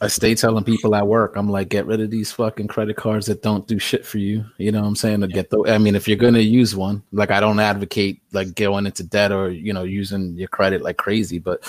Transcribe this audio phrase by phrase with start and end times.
[0.00, 3.26] I stay telling people at work, I'm like, get rid of these fucking credit cards
[3.26, 4.44] that don't do shit for you.
[4.58, 5.20] You know what I'm saying?
[5.20, 8.54] To get the, I mean, if you're gonna use one, like I don't advocate like
[8.54, 11.64] going into debt or you know using your credit like crazy, but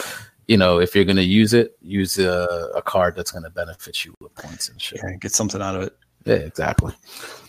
[0.48, 4.14] you know if you're gonna use it, use a, a card that's gonna benefit you
[4.20, 5.00] with points and shit.
[5.04, 5.98] Yeah, get something out of it.
[6.26, 6.94] Yeah, exactly.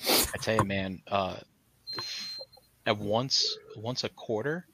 [0.06, 1.36] I tell you, man, uh,
[2.86, 4.66] at once once a quarter,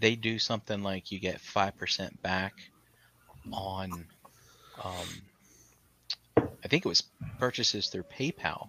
[0.00, 2.54] they do something like you get five percent back
[3.52, 4.06] on,
[4.82, 5.06] um,
[6.64, 7.04] I think it was
[7.38, 8.68] purchases through PayPal,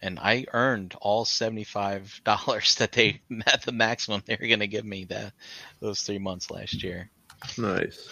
[0.00, 4.60] and I earned all seventy five dollars that they met the maximum they were going
[4.60, 5.32] to give me that
[5.80, 7.10] those three months last year.
[7.58, 8.08] Nice.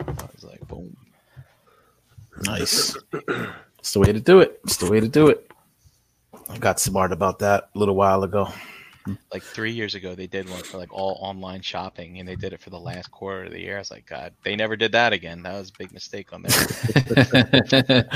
[0.00, 0.96] I was like, boom.
[2.44, 2.96] Nice.
[3.78, 4.60] it's the way to do it.
[4.64, 5.50] It's the way to do it.
[6.48, 8.48] I got smart about that a little while ago.
[9.02, 9.14] Mm-hmm.
[9.32, 12.52] Like three years ago, they did one for like all online shopping, and they did
[12.52, 13.76] it for the last quarter of the year.
[13.76, 15.42] I was like, God, they never did that again.
[15.42, 18.08] That was a big mistake on there.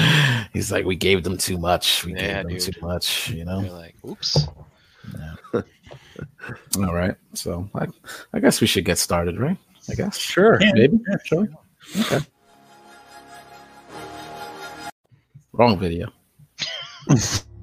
[0.53, 2.05] He's like, we gave them too much.
[2.05, 2.75] We Yeah, gave them dude.
[2.75, 3.31] too much.
[3.31, 3.73] You They're know.
[3.73, 4.47] like, oops.
[5.19, 5.35] yeah.
[6.79, 7.17] All right.
[7.35, 7.87] So I,
[8.33, 9.57] I guess we should get started, right?
[9.91, 10.17] I guess.
[10.19, 10.59] Sure.
[10.61, 10.71] Yeah.
[10.75, 10.99] Maybe.
[11.25, 11.49] Sure.
[12.01, 12.21] Okay.
[15.53, 16.13] Wrong video.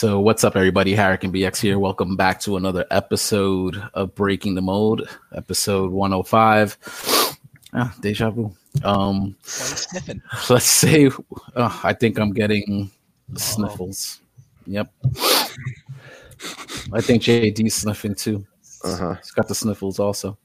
[0.00, 0.96] So, what's up, everybody?
[0.96, 1.78] Harrican BX here.
[1.78, 5.06] Welcome back to another episode of Breaking the Mold,
[5.36, 7.36] episode 105.
[7.74, 8.50] Ah, deja vu.
[8.82, 10.22] Um, Why are you sniffing?
[10.48, 11.10] let's say
[11.54, 12.90] uh, I think I'm getting
[13.34, 14.22] sniffles.
[14.64, 14.90] Yep.
[16.94, 18.46] I think JD's sniffing too.
[18.82, 19.14] Uh huh.
[19.16, 20.38] He's got the sniffles also.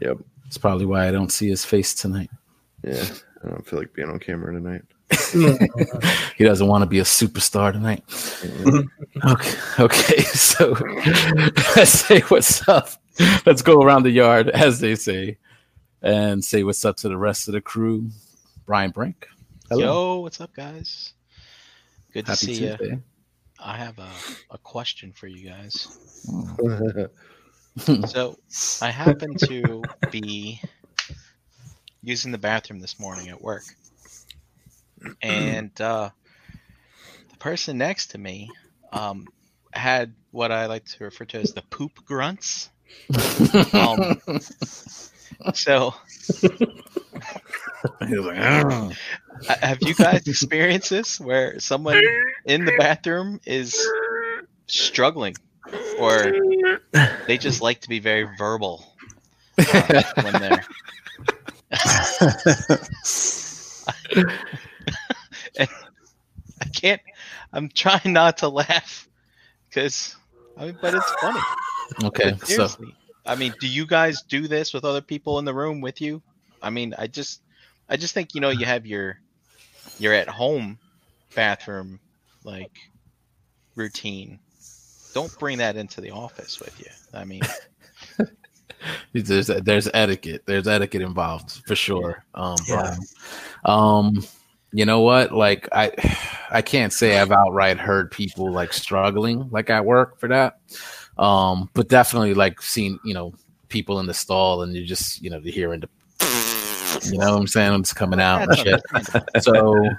[0.00, 0.16] Yep.
[0.46, 2.30] It's probably why I don't see his face tonight.
[2.82, 3.04] Yeah.
[3.44, 4.84] I don't feel like being on camera tonight.
[6.36, 8.06] He doesn't want to be a superstar tonight.
[8.06, 9.28] Mm-hmm.
[9.28, 9.82] Okay.
[9.82, 10.22] Okay.
[10.34, 10.76] So
[11.76, 12.90] let's say what's up.
[13.46, 15.38] Let's go around the yard, as they say,
[16.02, 18.10] and say what's up to the rest of the crew.
[18.66, 19.28] Brian Brink.
[19.70, 21.12] Yo, what's up, guys?
[22.12, 23.02] Good to Happy see you.
[23.58, 24.10] I have a,
[24.50, 25.98] a question for you guys.
[28.06, 28.38] So,
[28.82, 30.60] I happen to be
[32.02, 33.64] using the bathroom this morning at work,
[35.22, 36.10] and uh,
[37.30, 38.50] the person next to me
[38.92, 39.26] um,
[39.72, 42.70] had what I like to refer to as the poop grunts.
[43.72, 44.18] Um,
[45.54, 45.94] so,
[48.06, 48.90] He was like, "Ah."
[49.48, 51.96] ha- have you guys experienced this where someone
[52.44, 53.76] in the bathroom is
[54.66, 55.34] struggling
[55.98, 56.32] or
[57.26, 58.84] they just like to be very verbal
[59.68, 60.64] uh, when they're
[61.70, 62.80] and
[63.86, 63.94] I
[66.84, 67.00] can't
[67.52, 69.08] I'm trying not to laugh
[69.68, 70.16] because
[70.56, 71.40] I mean but it's funny.
[72.04, 72.32] okay.
[72.32, 72.94] But So seriously,
[73.26, 76.22] I mean, do you guys do this with other people in the room with you?
[76.62, 77.42] I mean, I just
[77.88, 79.18] I just think you know you have your
[79.98, 80.78] your at home
[81.34, 82.00] bathroom
[82.44, 82.72] like
[83.74, 84.38] routine.
[85.14, 86.90] Don't bring that into the office with you.
[87.18, 87.42] I mean,
[89.12, 90.42] there's there's etiquette.
[90.46, 92.24] There's etiquette involved for sure.
[92.34, 92.96] Um, Yeah.
[93.64, 94.24] Um,
[94.74, 95.32] you know what?
[95.32, 95.92] Like I,
[96.50, 100.58] I can't say I've outright heard people like struggling like at work for that.
[101.16, 103.32] Um, but definitely like seen you know
[103.68, 105.88] people in the stall and you're just you know you're hearing the,
[107.10, 108.82] you know what I'm saying it's coming out and shit.
[109.42, 109.90] so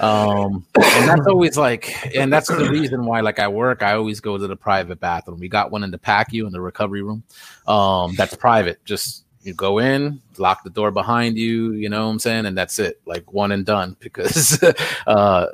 [0.00, 4.20] um and that's always like and that's the reason why like i work i always
[4.20, 7.02] go to the private bathroom we got one in the pack you in the recovery
[7.02, 7.22] room
[7.66, 12.12] um that's private just you go in lock the door behind you you know what
[12.12, 12.46] i'm saying?
[12.46, 14.62] And that's it like one and done because
[15.06, 15.46] uh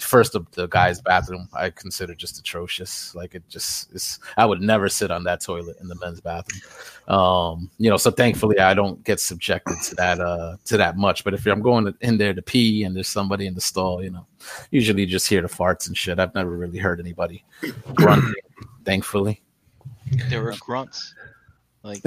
[0.00, 3.14] first of the guy's bathroom i consider just atrocious.
[3.14, 6.62] Like it just is i would never sit on that toilet in the men's bathroom.
[7.08, 11.24] Um you know so thankfully i don't get subjected to that uh to that much.
[11.24, 14.10] But if i'm going in there to pee and there's somebody in the stall you
[14.10, 14.26] know
[14.70, 16.18] usually just hear the farts and shit.
[16.18, 17.44] I've never really heard anybody
[17.94, 18.34] grunting
[18.84, 19.40] thankfully.
[20.28, 21.14] There were grunts.
[21.84, 22.00] Like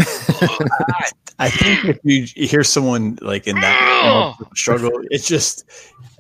[1.40, 5.66] I think if you hear someone like in that struggle, it's just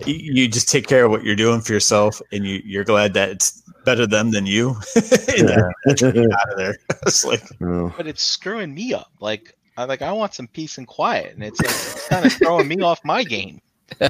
[0.06, 3.15] you, you just take care of what you're doing for yourself, and you you're glad
[3.15, 4.75] that it's better them than you.
[5.38, 5.69] Yeah.
[5.86, 6.77] then you get out of there.
[7.07, 9.12] it's like Oh, but it's screwing me up.
[9.19, 12.33] Like I like I want some peace and quiet, and it's like it's kind of
[12.33, 13.60] throwing me off my game.
[14.00, 14.10] uh,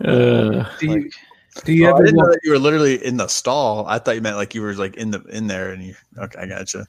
[0.00, 1.12] Do you, Like,
[1.64, 3.84] do you Oh, I ever didn't know that you were literally in the stall.
[3.88, 5.94] I thought you meant like you were like in the in there, and you.
[6.16, 6.86] Okay, I gotcha.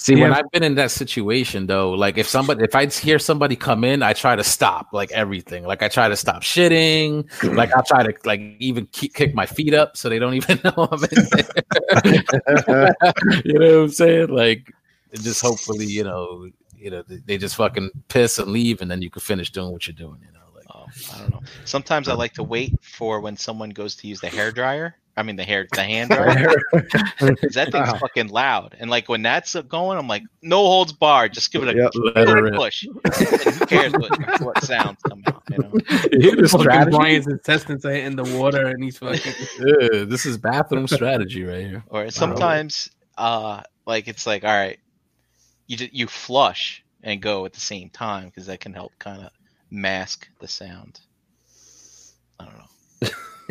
[0.00, 3.54] See, when I've been in that situation though, like if somebody, if I hear somebody
[3.54, 5.64] come in, I try to stop like everything.
[5.64, 7.28] Like I try to stop shitting.
[7.54, 10.58] Like I try to like even keep, kick my feet up so they don't even
[10.64, 12.94] know I'm in there.
[13.44, 14.28] you know what I'm saying?
[14.28, 14.72] Like
[15.12, 19.02] just hopefully, you know, you know, they, they just fucking piss and leave, and then
[19.02, 20.18] you can finish doing what you're doing.
[20.24, 21.42] You know, like Oh, I don't know.
[21.66, 24.96] Sometimes I like to wait for when someone goes to use the hair dryer.
[25.16, 26.54] I mean the hair, the hand dryer.
[26.72, 27.98] 'cause that thing's Wow.
[27.98, 28.76] fucking loud.
[28.78, 31.32] And like when that's going, I'm like, no holds barred.
[31.34, 31.90] Just give it a Yep.
[32.14, 32.58] let her quick in.
[32.58, 32.86] push.
[33.58, 35.42] Who cares what, what sounds come out?
[35.50, 35.72] You know.
[36.12, 36.90] You hear the Fucking?
[36.90, 39.32] Brian's intestines are in the water, and he's fucking.
[39.58, 41.84] Yeah, this is bathroom strategy right here.
[41.88, 44.78] Or sometimes, uh, like it's like, all right,
[45.66, 49.22] you ju- you flush and go at the same time because that can help kind
[49.22, 49.30] of
[49.70, 51.00] mask the sound.
[52.38, 52.64] I don't know.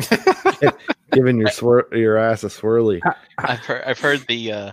[1.12, 3.00] Giving your swir- your ass a swirly.
[3.38, 4.72] I've heard I've heard the uh,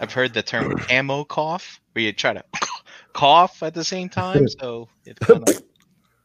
[0.00, 2.44] I've heard the term ammo cough, where you try to
[3.12, 4.48] cough at the same time.
[4.48, 5.62] So it kind of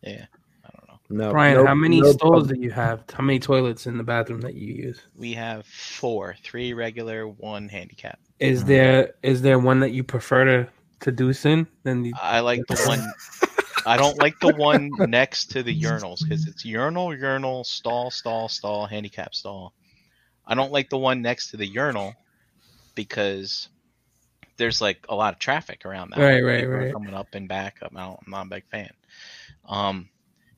[0.02, 0.26] yeah.
[0.66, 1.26] I don't know.
[1.26, 3.04] No, Brian, no- how many no stalls pub- do you have?
[3.14, 5.02] How many toilets in the bathroom that you use?
[5.16, 8.20] We have four, three regular, one handicap.
[8.40, 10.70] Is there is there one that you prefer to
[11.02, 11.68] to deuce in?
[11.84, 13.00] Then the, I like the one.
[13.86, 18.50] I don't like the one next to the urinals because it's urinal, urinal, stall, stall,
[18.50, 19.74] stall, handicap stall.
[20.46, 22.16] I don't like the one next to the urinal
[22.96, 23.70] because
[24.58, 26.20] there's like a lot of traffic around that.
[26.20, 26.94] Right, right, people are right.
[26.94, 27.94] Coming up and back up.
[27.96, 28.90] I don't, I'm not a big fan.
[29.68, 30.10] Um,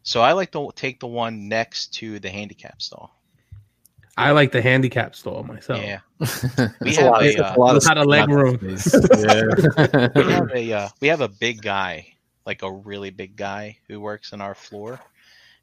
[0.04, 3.12] so I like to take the one next to the handicap stall.
[4.18, 5.82] I like the handicap stall myself.
[5.82, 6.00] Yeah,
[6.82, 8.58] we It's a have a, uh, a lot of It's not a leg room.
[9.14, 10.10] Yeah.
[10.16, 12.15] we have a uh, we have a big guy,
[12.46, 15.00] like a really big guy who works in our floor,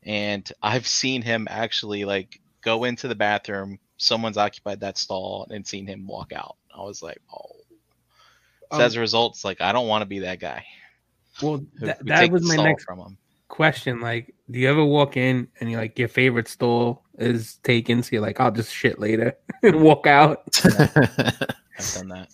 [0.03, 3.79] and I've seen him actually like go into the bathroom.
[3.97, 6.57] Someone's occupied that stall and seen him walk out.
[6.77, 7.51] I was like, oh.
[8.73, 10.65] So Um, as a result, it's like I don't want to be that guy.
[11.43, 13.17] Well, Who, that, who that was my next from him.
[13.49, 14.01] question.
[14.01, 18.03] Like, do you ever walk in and you like your favorite stall is taken?
[18.03, 22.29] So you're like, I'll just shit later and walk out I've done that.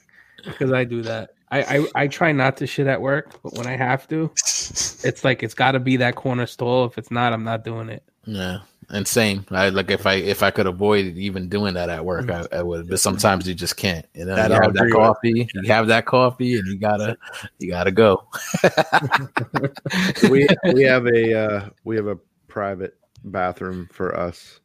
[0.44, 1.30] because I do that.
[1.50, 5.24] I, I I try not to shit at work, but when I have to, it's
[5.24, 6.84] like it's got to be that corner stall.
[6.84, 8.02] If it's not, I'm not doing it.
[8.26, 8.58] yeah,
[8.90, 9.46] and same.
[9.50, 12.62] I like if I if I could avoid even doing that at work, I, I
[12.62, 12.88] would.
[12.88, 14.04] But sometimes you just can't.
[14.14, 15.00] You know, That you have that agree with.
[15.00, 15.48] coffee.
[15.54, 17.16] You have that coffee, and you gotta
[17.58, 18.28] you gotta go.
[20.30, 22.18] we we have a uh, we have a
[22.48, 22.94] private
[23.24, 24.60] bathroom for us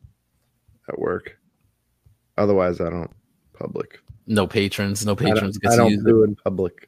[0.89, 1.37] at work.
[2.37, 3.11] Otherwise, I don't
[3.53, 3.99] public.
[4.27, 5.05] No patrons.
[5.05, 6.07] No I patrons don't, I don't use it.
[6.07, 6.87] do in public.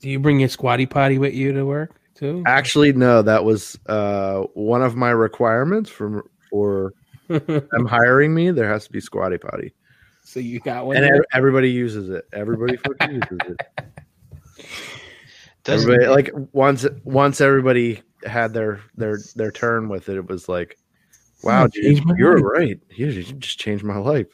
[0.00, 2.42] Do you bring your squatty potty with you to work too?
[2.46, 3.22] Actually, no.
[3.22, 6.92] That was uh, one of my requirements for for
[7.28, 8.50] them hiring me.
[8.50, 9.72] There has to be squatty potty,
[10.24, 10.96] so you got one.
[10.96, 11.24] and there?
[11.32, 12.26] everybody uses it.
[12.32, 13.60] Everybody fucking uses it.
[15.66, 20.16] Everybody like once once everybody had their their their turn with it.
[20.16, 20.76] It was like,
[21.42, 22.78] wow, dude, you're right.
[22.90, 24.26] You, you just changed my life.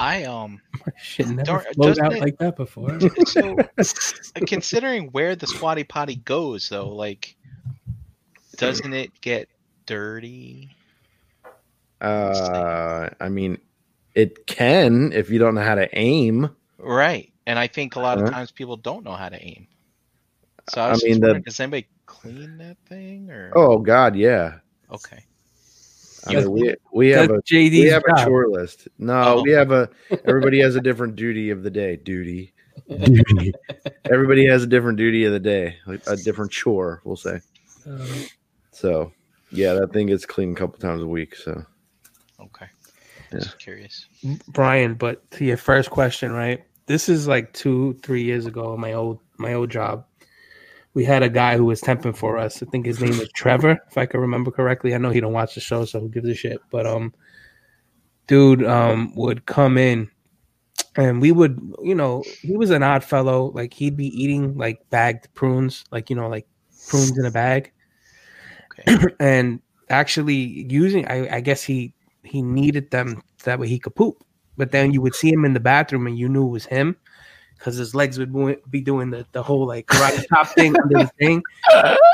[0.00, 0.60] I um
[0.96, 2.98] Shit never Don't- flowed out it- like that before.
[3.26, 3.56] so
[4.46, 7.36] considering where the squatty potty goes though, like
[8.56, 9.48] doesn't it get
[9.86, 10.70] dirty?
[12.00, 13.58] Uh, I mean,
[14.14, 16.48] it can if you don't know how to aim.
[16.78, 17.30] Right.
[17.46, 18.32] And I think a lot of Uh-huh.
[18.32, 19.66] times people don't know how to aim.
[20.70, 24.60] So I I mean, just the- does anybody clean that thing or Oh God, yeah.
[24.90, 25.24] okay.
[26.26, 28.88] I mean, we we have a JD's we have a chore list.
[28.98, 29.42] No, Oh.
[29.42, 29.88] we have a.
[30.26, 31.96] Everybody has a different duty of the day.
[31.96, 32.52] Duty.
[32.88, 33.52] Duty.
[34.10, 37.00] everybody has a different duty of the day, like a different chore.
[37.04, 37.40] We'll say.
[37.86, 38.06] Um,
[38.72, 39.12] So,
[39.50, 41.34] yeah, that thing gets cleaned a couple times a week.
[41.36, 41.64] So,
[42.40, 42.66] Okay.
[43.32, 43.38] Yeah.
[43.40, 44.06] Just curious.
[44.48, 46.64] Brian, but to your first question, right?
[46.86, 48.76] This is like two, three years ago.
[48.76, 50.04] My old, my old job.
[50.94, 52.62] We had a guy who was temping for us.
[52.62, 54.94] I think his name was Trevor, if I can remember correctly.
[54.94, 56.60] I know he don't watch the show, so who gives a shit?
[56.70, 57.14] But um,
[58.26, 60.10] dude, um, would come in,
[60.96, 63.52] and we would, you know, he was an odd fellow.
[63.54, 66.48] Like he'd be eating like bagged prunes, like you know, like
[66.88, 67.72] prunes in a bag.
[68.80, 69.14] Okay.
[69.20, 71.92] and actually using I, I guess he
[72.22, 74.24] he needed them that way he could poop
[74.56, 76.96] but then you would see him in the bathroom and you knew it was him
[77.60, 78.32] because his legs would
[78.70, 81.42] be doing the, the whole like karate top thing under the thing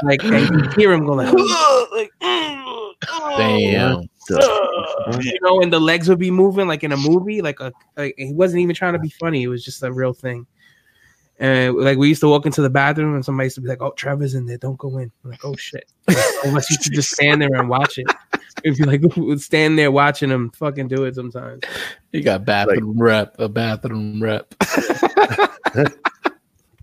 [0.03, 1.33] like and you hear him go like,
[1.93, 2.12] like
[3.37, 4.03] Damn.
[5.21, 8.15] you know and the legs would be moving like in a movie like a like
[8.19, 10.45] he wasn't even trying to be funny it was just a real thing
[11.38, 13.83] and like we used to walk into the bathroom and somebody used to be like,
[13.83, 14.57] "Oh, Trevor's in there.
[14.57, 15.85] Don't go in." I'm like, "Oh shit!"
[16.45, 18.07] Unless you could just stand there and watch it.
[18.65, 19.03] If you like,
[19.38, 21.62] stand there watching him fucking do it sometimes.
[22.12, 24.55] You got bathroom rep, a bathroom rep.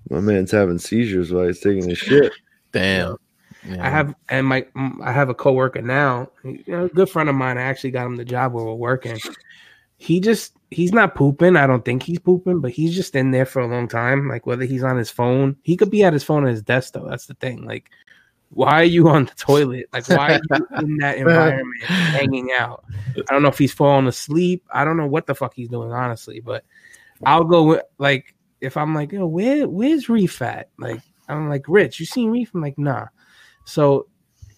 [0.09, 2.33] My man's having seizures while he's taking his shit.
[2.71, 3.17] Damn.
[3.79, 4.65] I have and my
[5.01, 7.57] I have a coworker now, you know, a good friend of mine.
[7.57, 9.19] I actually got him the job where we're working.
[9.97, 11.55] He just he's not pooping.
[11.55, 14.27] I don't think he's pooping, but he's just in there for a long time.
[14.27, 16.93] Like whether he's on his phone, he could be at his phone on his desk
[16.93, 17.07] though.
[17.07, 17.65] That's the thing.
[17.65, 17.89] Like,
[18.49, 19.87] why are you on the toilet?
[19.93, 22.83] Like, why are you in that environment hanging out?
[23.15, 24.65] I don't know if he's falling asleep.
[24.73, 26.41] I don't know what the fuck he's doing, honestly.
[26.41, 26.65] But
[27.25, 30.69] I'll go with like if I'm like, yo, where where's Reef at?
[30.77, 32.51] Like, I'm like, Rich, you seen Reef?
[32.53, 33.07] I'm like, nah.
[33.65, 34.07] So,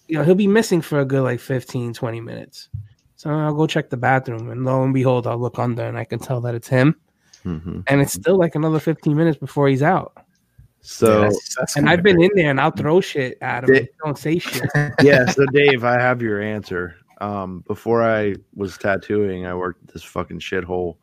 [0.08, 2.70] you know, he'll be missing for a good like 15, 20 minutes.
[3.16, 6.04] So I'll go check the bathroom, and lo and behold, I'll look under and I
[6.04, 6.96] can tell that it's him.
[7.44, 7.84] Mhm.
[7.88, 10.18] And it's still like another 15 minutes before he's out.
[10.82, 11.30] So
[11.76, 13.68] And I've been in there and I'll throw shit at him.
[13.68, 14.70] Did- and he Don't say shit.
[15.02, 16.96] yeah, so Dave, I have your answer.
[17.22, 20.98] Um, before I was tattooing, I worked at this fucking shithole,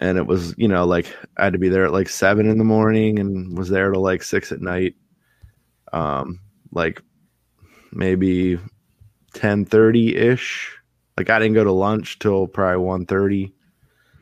[0.00, 2.58] and it was you know like I had to be there at like seven in
[2.58, 4.94] the morning and was there till like six at night.
[5.92, 6.40] Um,
[6.72, 7.00] like
[7.92, 8.58] maybe
[9.34, 10.74] ten thirty ish.
[11.16, 13.52] Like I didn't go to lunch till probably one thirty,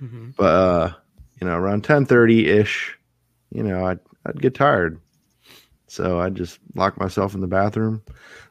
[0.02, 0.34] Mhm.
[0.36, 0.92] but uh,
[1.40, 2.96] you know around ten thirty ish,
[3.50, 5.00] you know I'd I'd get tired.
[5.88, 8.02] So i'd just lock myself in the bathroom,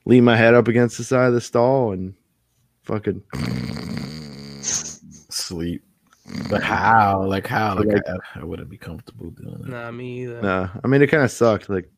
[0.05, 2.13] lean my head up against the side of the stall, and
[2.83, 3.21] fucking
[4.61, 5.83] sleep.
[6.49, 6.63] But mm.
[6.63, 7.23] how?
[7.23, 7.75] Like how?
[7.75, 9.69] Like, Like- I, I wouldn't be comfortable doing that.
[9.69, 10.41] Nah, me either.
[10.41, 10.69] nah.
[10.83, 11.89] I mean, it kind of sucked, like,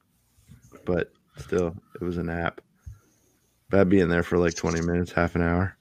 [0.85, 2.61] but still, it was a nap.
[3.69, 5.77] But I'd be in there for like twenty minutes, half an hour.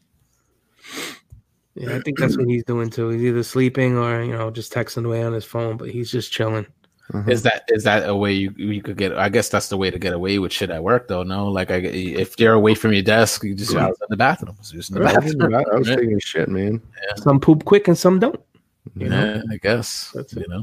[1.75, 3.11] Yeah, I think that's what he's doing too.
[3.11, 6.33] He's either sleeping or you know just texting away on his phone, but he's just
[6.33, 6.67] chilling.
[7.15, 7.31] Uh-huh.
[7.31, 9.17] Is that is that a way you you could get?
[9.17, 11.23] I guess that's the way to get away with shit at work, though.
[11.23, 14.17] No, like I, if you're away from your desk, you just I was in the
[14.17, 14.55] bathroom.
[14.57, 15.53] I was just in the I was, bathroom.
[15.53, 15.97] ba- I was Yeah.
[15.97, 16.83] taking shit, man.
[17.17, 18.41] Some poop quick and some don't.
[18.97, 20.11] You know, Yeah, I guess.
[20.15, 20.49] That's you it.
[20.49, 20.63] know,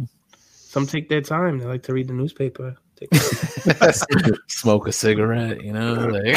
[0.52, 1.60] Some take their time.
[1.60, 2.76] They like to read the newspaper.
[4.48, 5.64] Smoke a cigarette.
[5.64, 6.36] You know, like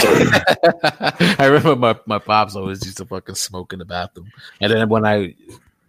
[1.40, 4.88] I remember my my pops always used to fucking smoke in the bathroom, and then
[4.88, 5.34] when I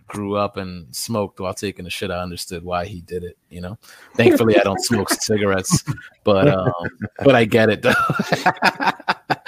[0.07, 3.37] grew up and smoked while taking a shit, I understood why he did it.
[3.49, 3.77] You know,
[4.15, 5.83] thankfully I don't smoke cigarettes,
[6.23, 6.71] but um,
[7.23, 7.93] but I get it though.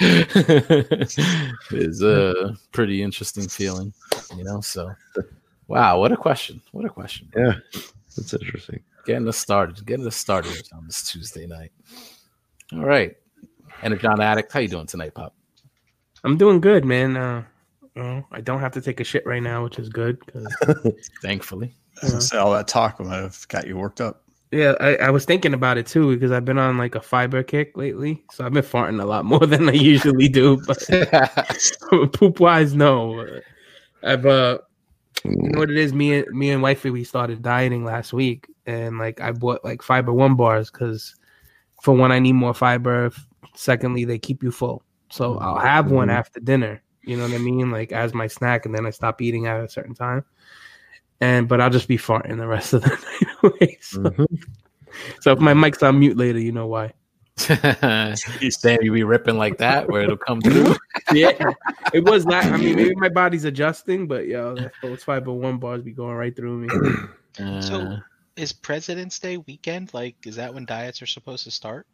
[1.70, 3.92] it's a pretty interesting feeling,
[4.36, 4.60] you know.
[4.60, 4.94] So,
[5.68, 6.60] wow, what a question!
[6.72, 7.30] What a question!
[7.36, 7.54] yeah,
[8.16, 8.82] that's interesting.
[9.06, 11.72] Getting us started, getting us started on this Tuesday night.
[12.72, 13.16] All right,
[13.82, 15.34] and a John Addict, how you doing tonight, Pop?
[16.22, 17.16] I'm doing good, man.
[17.16, 17.44] Uh,
[18.00, 20.18] you know, I don't have to take a shit right now, which is good.
[20.26, 20.46] 'cause,
[21.22, 24.22] Thankfully, I was all that talk might have got you worked up.
[24.52, 27.42] yeah, I, I was thinking about it too because I've been on like a fiber
[27.42, 30.60] kick lately, so I've been farting a lot more than I usually do.
[30.66, 30.78] But
[32.14, 33.40] poop wise, no.
[34.02, 34.58] I've uh,
[35.24, 35.92] you know what it is.
[35.92, 39.82] Me and me and wifey we started dieting last week, and like I bought like
[39.82, 41.14] fiber one bars because
[41.82, 43.10] for one I need more fiber.
[43.54, 46.12] Secondly, they keep you full, so I'll have one Mhm.
[46.14, 46.82] after dinner.
[47.02, 49.60] You know what I mean, like as my snack, and then I stop eating at
[49.60, 50.24] a certain time.
[51.20, 52.88] And but I'll just be farting the rest of the
[53.22, 53.78] night away.
[53.80, 54.44] So, Mhm.
[55.20, 56.92] so if my mic's on mute later, you know why.
[57.36, 60.74] Damn, you be ripping like that where it'll come through.
[61.12, 61.32] Yeah,
[61.92, 62.44] it was not.
[62.44, 66.14] I mean, maybe my body's adjusting, but yo, that- those fiber one bars be going
[66.14, 66.68] right through me.
[67.38, 67.96] Uh, So-
[68.36, 69.94] Is President's Day weekend?
[69.94, 71.86] Like, is that when diets are supposed to start?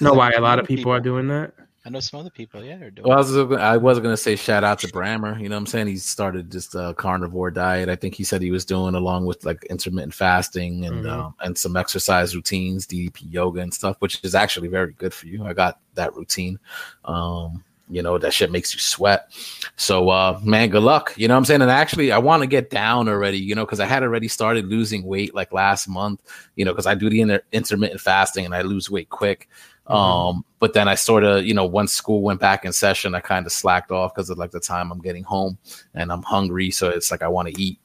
[0.00, 1.52] No, why a lot of people are doing that.
[1.86, 3.06] I know some other people, yeah, are doing.
[3.08, 5.40] Well, I was, gonna- I was gonna say shout out to Brammer.
[5.40, 5.86] You know what I'm saying?
[5.86, 7.88] He started just a carnivore diet.
[7.88, 11.10] I think he said he was doing along with like intermittent fasting and Mhm.
[11.12, 15.28] um, and some exercise routines, DDP yoga and stuff, which is actually very good for
[15.28, 15.44] you.
[15.46, 16.58] I got that routine.
[17.04, 19.30] Um, you know, that shit makes you sweat.
[19.76, 21.14] So uh man, good luck.
[21.16, 21.62] You know what I'm saying?
[21.62, 24.66] And actually I want to get down already, you know, because I had already started
[24.66, 26.20] losing weight like last month,
[26.56, 29.48] you know, because I do the inter- intermittent fasting and I lose weight quick.
[29.86, 33.20] Um, but then I sort of, you know, once school went back in session, I
[33.20, 35.58] kind of slacked off because of like the time I'm getting home
[35.94, 36.70] and I'm hungry.
[36.70, 37.78] So it's like I want to eat.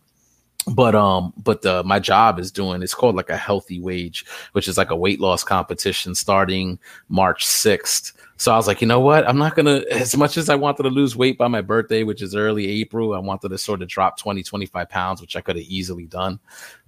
[0.67, 4.77] But um, but the my job is doing it's called like a HealthyWage, which is
[4.77, 6.77] like a weight loss competition starting
[7.09, 8.13] March 6th.
[8.37, 9.27] So I was like, you know what?
[9.27, 12.21] I'm not gonna as much as I wanted to lose weight by my birthday, which
[12.21, 15.55] is early April, I wanted to sort of drop 20, 25 pounds, which I could
[15.55, 16.39] have easily done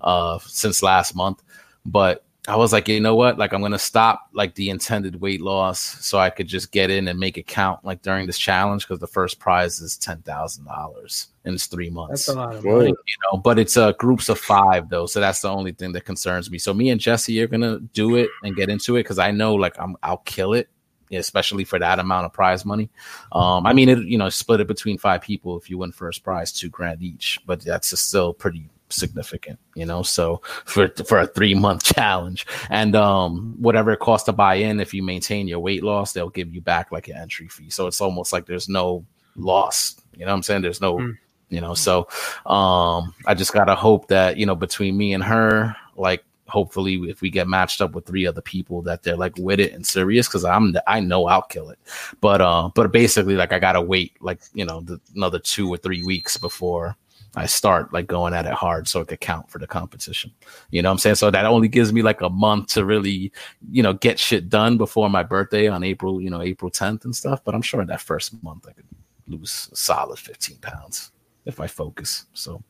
[0.02, 1.42] uh since last month.
[1.84, 3.38] But I was like, you know what?
[3.38, 7.08] Like, I'm gonna stop like the intended weight loss so I could just get in
[7.08, 10.66] and make it count like during this challenge because the first prize is ten thousand
[10.66, 12.26] dollars and it's three months.
[12.26, 12.78] That's a lot of Whoa.
[12.80, 12.90] money.
[12.90, 16.04] You know, but it's uh groups of five though, so that's the only thing that
[16.04, 16.58] concerns me.
[16.58, 19.56] So me and Jesse are gonna do it and get into it because I know
[19.56, 20.68] like I'm I'll kill it,
[21.14, 22.90] especially for that amount of prize money.
[23.32, 26.26] Um, I mean, it you know split it between five people if you win first
[26.26, 30.04] prize, two grand each, but that's just still pretty significant, you know.
[30.04, 34.80] So for for a three month challenge, and um, whatever it costs to buy in,
[34.80, 37.70] if you maintain your weight loss, they'll give you back like an entry fee.
[37.70, 39.96] So it's almost like there's no loss.
[40.14, 40.62] You know what I'm saying?
[40.62, 41.18] There's no, Mm.
[41.50, 41.74] you know.
[41.74, 42.08] So
[42.46, 47.22] um, I just gotta hope that you know between me and her, like hopefully if
[47.22, 50.28] we get matched up with three other people that they're like with it and serious
[50.28, 51.80] because i'm i know i'll kill it
[52.20, 55.78] but uh but basically like i gotta wait like you know the, another two or
[55.78, 56.96] three weeks before
[57.36, 60.32] i start like going at it hard so it could count for the competition.
[60.72, 61.16] You know what i'm saying?
[61.16, 63.32] So that only gives me like a month to really
[63.72, 67.16] you know get shit done before my birthday on april you know april 10th and
[67.16, 67.44] stuff.
[67.44, 68.86] But i'm sure in that first month i could
[69.28, 71.12] lose a solid 15 pounds
[71.46, 72.26] if i focus.
[72.34, 72.64] So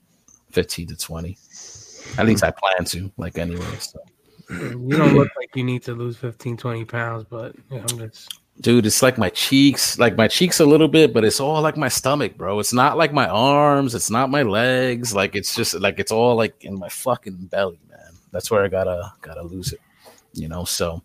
[0.52, 1.38] 15 to 20
[2.18, 4.00] at least i plan to like anyway so.
[4.50, 8.40] You don't look like you need to lose 15, 20 pounds, but I'm just.
[8.62, 11.78] Dude it's like my cheeks like my cheeks a little bit but it's all like
[11.78, 12.60] my stomach bro.
[12.60, 16.36] It's not like my arms it's not my legs like it's just like it's all
[16.36, 18.14] like in my fucking belly man.
[18.32, 19.82] That's where i gotta gotta lose it
[20.34, 21.02] you know so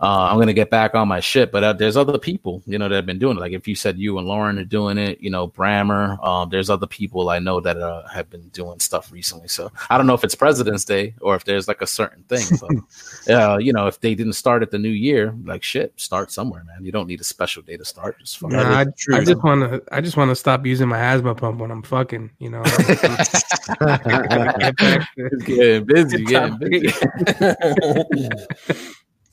[0.00, 2.88] uh, i'm gonna get back on my shit but uh, there's other people you know
[2.88, 5.20] that have been doing it like if you said you and lauren are doing it
[5.20, 9.10] you know brammer um, there's other people i know that uh, have been doing stuff
[9.10, 12.22] recently so i don't know if it's president's day or if there's like a certain
[12.24, 12.70] thing but
[13.34, 16.62] uh, you know if they didn't start at the new year like shit start somewhere
[16.64, 19.16] man you don't need a special day to start just fucking Nah, I, true.
[19.16, 19.82] I just want to.
[19.92, 22.30] I just want to stop using my asthma pump when I'm fucking.
[22.38, 22.62] You know.
[23.78, 26.92] Get back to- getting busy, getting busy.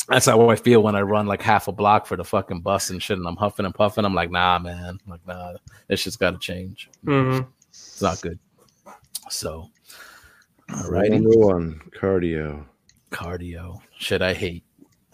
[0.07, 2.91] That's how I feel when I run like half a block for the fucking bus
[2.91, 4.05] and shit, and I'm huffing and puffing.
[4.05, 5.53] I'm like, nah, man, I'm like, nah,
[5.87, 6.89] this shit's got to change.
[7.05, 7.47] Mhm.
[7.69, 8.37] It's not good.
[9.29, 9.69] So,
[10.69, 11.09] all Right.
[11.09, 12.65] righty, Number one, cardio.
[13.11, 13.81] cardio.
[13.97, 14.63] Shit, I hate.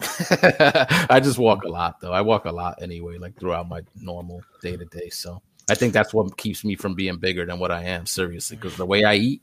[0.00, 2.12] I just walk a lot though.
[2.12, 5.08] I walk a lot anyway, like throughout my normal day to day.
[5.10, 8.04] So I think that's what keeps me from being bigger than what I am.
[8.06, 9.42] Seriously, because the way I eat,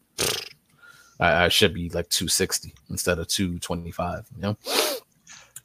[1.19, 4.25] I, I should be like 260 instead of 225.
[4.35, 4.57] You know,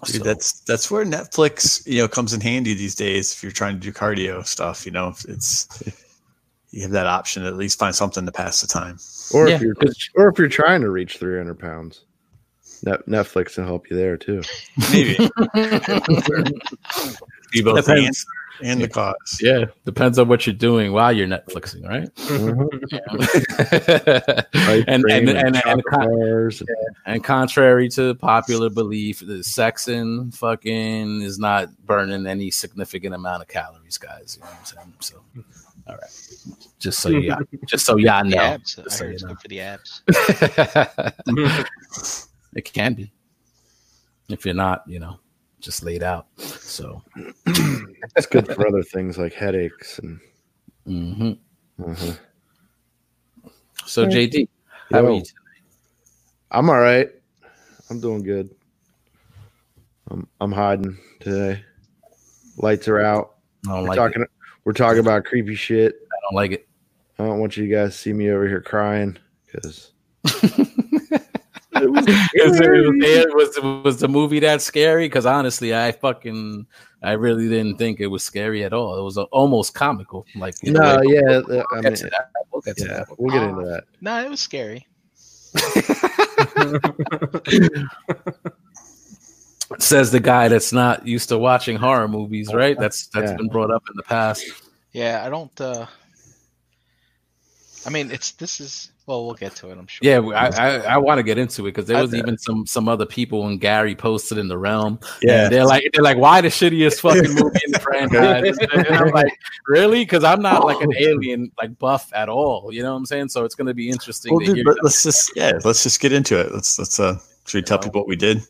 [0.04, 3.52] Dude, So, that's that's where Netflix, you know, comes in handy these days if you're
[3.52, 4.84] trying to do cardio stuff.
[4.84, 5.68] You know, it's
[6.70, 8.98] you have that option to at least find something to pass the time.
[9.32, 12.02] Or Yeah, if you're 'cause- or if you're trying to reach 300 pounds,
[12.84, 14.42] Netflix will help you there too.
[14.92, 15.14] Maybe
[17.52, 18.26] be both the Depends.
[18.60, 19.38] Answer and the cause.
[19.40, 22.14] yeah, depends on what you're doing while you're Netflixing, right?
[22.14, 22.68] Mm-hmm.
[24.86, 26.68] And, and, and, and, chocolate bars and-
[27.06, 33.48] And contrary to popular belief, the sexing fucking is not burning any significant amount of
[33.48, 34.36] calories, guys.
[34.38, 34.94] You know what I'm saying?
[35.00, 35.20] So,
[35.86, 36.10] all right,
[36.78, 37.34] just so you,
[37.66, 38.76] just so y'all know, abs.
[38.76, 39.34] Just so heard you know.
[39.34, 40.02] for the abs.
[42.54, 43.12] it can be
[44.28, 45.18] if you're not, you know,
[45.64, 46.26] just laid out.
[46.36, 47.02] So,
[47.46, 50.20] it's good for other things like headaches and.
[50.86, 51.38] mhm.
[51.82, 52.12] uh
[53.86, 54.48] so JD,
[54.92, 55.16] how are Yo.
[55.16, 55.22] you?
[56.50, 57.08] I'm all right.
[57.90, 58.50] I'm doing good.
[60.10, 61.62] I'm I'm hiding today.
[62.58, 63.36] Lights are out.
[63.66, 64.22] I don't We're like talking.
[64.22, 64.30] it.
[64.64, 65.94] We're talking about creepy shit.
[65.94, 66.68] I don't like it.
[67.18, 69.92] I don't want you guys to see me over here crying because
[71.92, 75.06] was, it, was was the movie that scary?
[75.06, 76.66] Because honestly, I fucking
[77.02, 78.98] I really didn't think it was scary at all.
[78.98, 80.26] It was uh, almost comical.
[80.34, 82.30] Like in a no, yeah, We'll I get mean, to that.
[82.52, 83.06] We'll get yeah, that.
[83.18, 83.84] we'll get into that.
[84.00, 84.86] No, it was scary.
[89.78, 92.78] Says the guy that's not used to watching horror movies, right?
[92.78, 93.36] That's that's Yeah.
[93.36, 94.44] been brought up in the past.
[94.92, 95.58] Yeah, I don't.
[95.60, 95.86] uh
[97.86, 98.90] I mean, it's this is.
[99.06, 99.76] Well, we'll get to it.
[99.76, 100.00] I'm sure.
[100.02, 102.88] Yeah, I I, I want to get into it because there was even some some
[102.88, 104.98] other people when Gary posted in the realm.
[105.20, 105.44] Yeah.
[105.44, 108.56] And they're like they're like, why the shittiest fucking movie in the franchise?
[108.72, 110.00] And I'm like, really?
[110.04, 112.72] Because I'm not like an alien like buff at all.
[112.72, 113.28] You know what I'm saying?
[113.28, 114.64] So it's gonna be interesting Well, to dude, hear.
[114.64, 116.52] but let's just yeah, let's just get into it.
[116.54, 117.82] Let's let's uh should we tell know.
[117.82, 118.42] people what we did?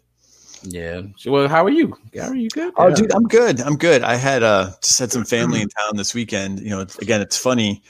[0.63, 1.03] Yeah.
[1.27, 2.43] Well, how are you, Gary?
[2.43, 2.73] You good?
[2.77, 3.61] Oh, dude, I'm good.
[3.61, 4.03] I'm good.
[4.03, 6.61] I had uh just had some family in town this weekend.
[6.61, 7.83] You know, it's, again, it's funny.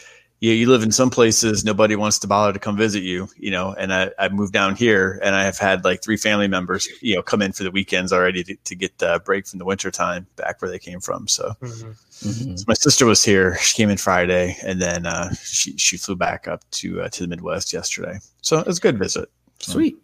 [0.45, 3.51] You, you live in some places, nobody wants to bother to come visit you, you
[3.51, 6.87] know, and I, I moved down here and I have had like three family members,
[7.01, 9.65] you know, come in for the weekends already to, to get a break from the
[9.65, 11.29] winter time back where they came from.
[11.29, 11.97] So, Mhm.
[12.25, 12.59] Mhm.
[12.59, 13.57] so my sister was here.
[13.57, 17.23] She came in Friday and then uh, she, she flew back up to, uh, to
[17.23, 18.19] the Midwest yesterday.
[18.43, 19.31] So it was a good visit.
[19.61, 19.97] Sweet.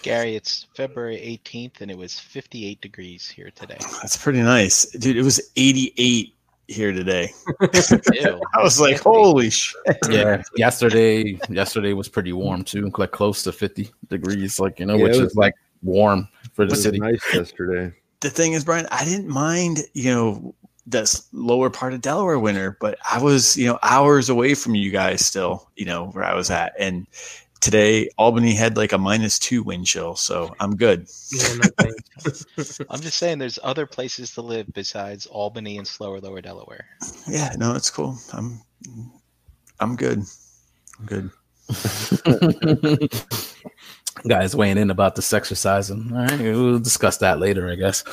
[0.00, 3.76] Gary, it's February 18th, and it was 58 degrees here today.
[4.00, 4.86] That's pretty nice.
[4.86, 6.34] Dude, it was 88
[6.68, 7.30] here today.
[7.60, 9.76] I was like, holy shit.
[10.08, 10.42] Yeah.
[10.56, 15.04] yesterday, yesterday was pretty warm too, like close to 50 degrees, like you know, Yeah,
[15.04, 16.98] which is like warm for the city.
[16.98, 17.92] nice yesterday.
[18.20, 20.54] the thing is, Brian, I didn't mind, you know,
[20.86, 24.90] this lower part of Delaware winter, but I was, you know, hours away from you
[24.90, 26.72] guys still, you know, where I was at.
[26.78, 27.06] And
[27.62, 31.08] today Albany had like a minus two wind chill, so I'm good.
[31.32, 31.92] Yeah, no.
[32.90, 36.84] I'm just saying, there's other places to live besides Albany and slower lower Delaware.
[37.26, 38.18] Yeah, no, it's cool.
[38.34, 38.60] I'm
[39.80, 40.22] I'm good.
[40.98, 41.30] I'm good.
[44.26, 46.10] Guys weighing in about this exercising.
[46.12, 48.04] All right, we'll discuss that later, I guess.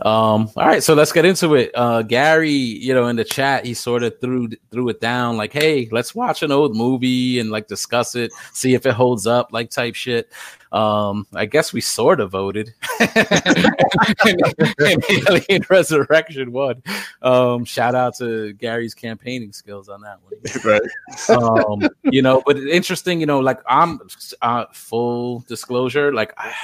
[0.00, 1.70] Um, all right, so let's get into it.
[1.74, 5.52] Uh, Gary, you know, in the chat, he sort of threw threw it down like,
[5.52, 9.52] "Hey, let's watch an old movie and like discuss it, see if it holds up,
[9.52, 10.30] like type shit."
[10.72, 14.42] Um, I guess we sort of voted, and,
[14.80, 16.82] and Alien Resurrection won.
[17.20, 20.32] Um, shout out to Gary's campaigning skills on that one.
[20.64, 20.82] right.
[21.28, 24.00] um, you know, but interesting, you know, like I'm
[24.40, 26.54] uh, full disclosure, like I,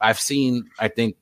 [0.00, 1.16] I've seen, I think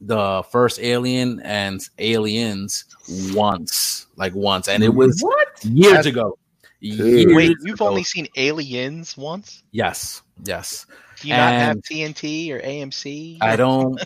[0.00, 2.86] the first Alien and Aliens
[3.34, 5.62] once, like once, and it was What?
[5.64, 6.38] years That's- ago.
[6.82, 7.88] Years Wait, you've ago.
[7.88, 9.62] only seen Aliens once?
[9.70, 10.86] yes, yes.
[11.20, 13.38] Do you not have TNT or AMC?
[13.40, 14.00] I don't.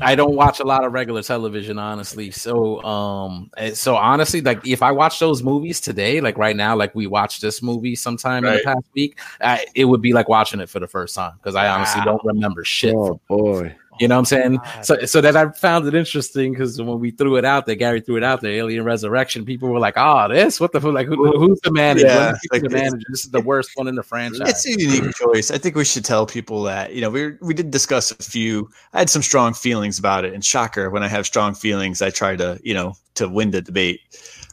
[0.00, 2.30] I don't watch a lot of regular television, honestly.
[2.32, 6.94] So, um, so honestly, like if I watch those movies today, like right now, like
[6.94, 10.60] we watched this movie sometime in the past week, I, it would be like watching
[10.60, 12.04] it for the first time because I honestly Wow.
[12.04, 12.94] don't remember shit.
[12.94, 13.76] Oh boy.
[13.98, 14.56] You know what I'm saying?
[14.56, 14.84] God.
[14.84, 18.00] So, so that I found it interesting because when we threw it out there, Gary
[18.00, 19.44] threw it out there, Alien Resurrection.
[19.44, 20.92] People were like, "Oh, this what the fuck?
[20.92, 22.06] Like, who, who's the manager?
[22.06, 23.06] Yeah, When is like the manager?
[23.08, 25.50] This is the worst one in the franchise." It's a unique choice.
[25.50, 28.70] I think we should tell people that you know we we did discuss a few.
[28.92, 32.10] I had some strong feelings about it, and shocker, when I have strong feelings, I
[32.10, 34.00] try to you know to win the debate.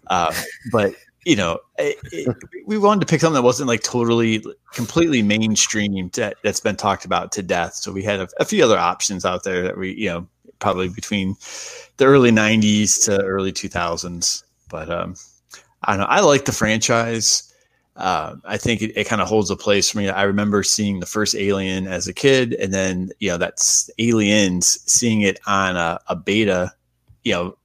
[0.07, 0.33] Uh,
[0.71, 0.93] but
[1.25, 6.09] you know, it, it, we wanted to pick something that wasn't like totally, completely mainstream
[6.13, 7.75] that, that's been talked about to death.
[7.75, 10.27] So we had a, a few other options out there that we you know
[10.59, 11.35] probably between
[11.97, 14.43] the early '90s to early 2000s.
[14.69, 15.15] But um,
[15.83, 16.07] I don't know.
[16.07, 17.53] I like the franchise
[17.95, 20.09] uh, I think it, it kind of holds a place for me.
[20.09, 24.79] I remember seeing the first Alien as a kid, and then you know that's Aliens,
[24.91, 26.71] seeing it on a, a beta,
[27.23, 27.57] you know,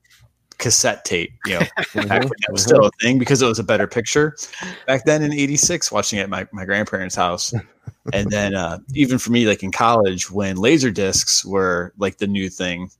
[0.58, 1.32] cassette tape.
[1.46, 1.60] You know,
[1.94, 4.36] back when that was still a thing because it was a better picture
[4.86, 5.90] back then in '86.
[5.90, 7.52] Watching it at my my grandparents' house,
[8.12, 12.26] and then uh, even for me, like in college, when laser discs were like the
[12.26, 12.90] new thing.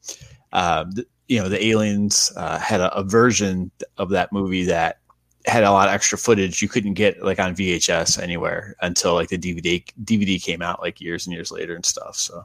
[0.53, 5.01] Uh, th- you know, the aliens uh, had a, a version of that movie that
[5.45, 9.29] had a lot of extra footage you couldn't get like on VHS anywhere until like
[9.29, 12.17] the DVD DVD came out like years and years later and stuff.
[12.17, 12.45] So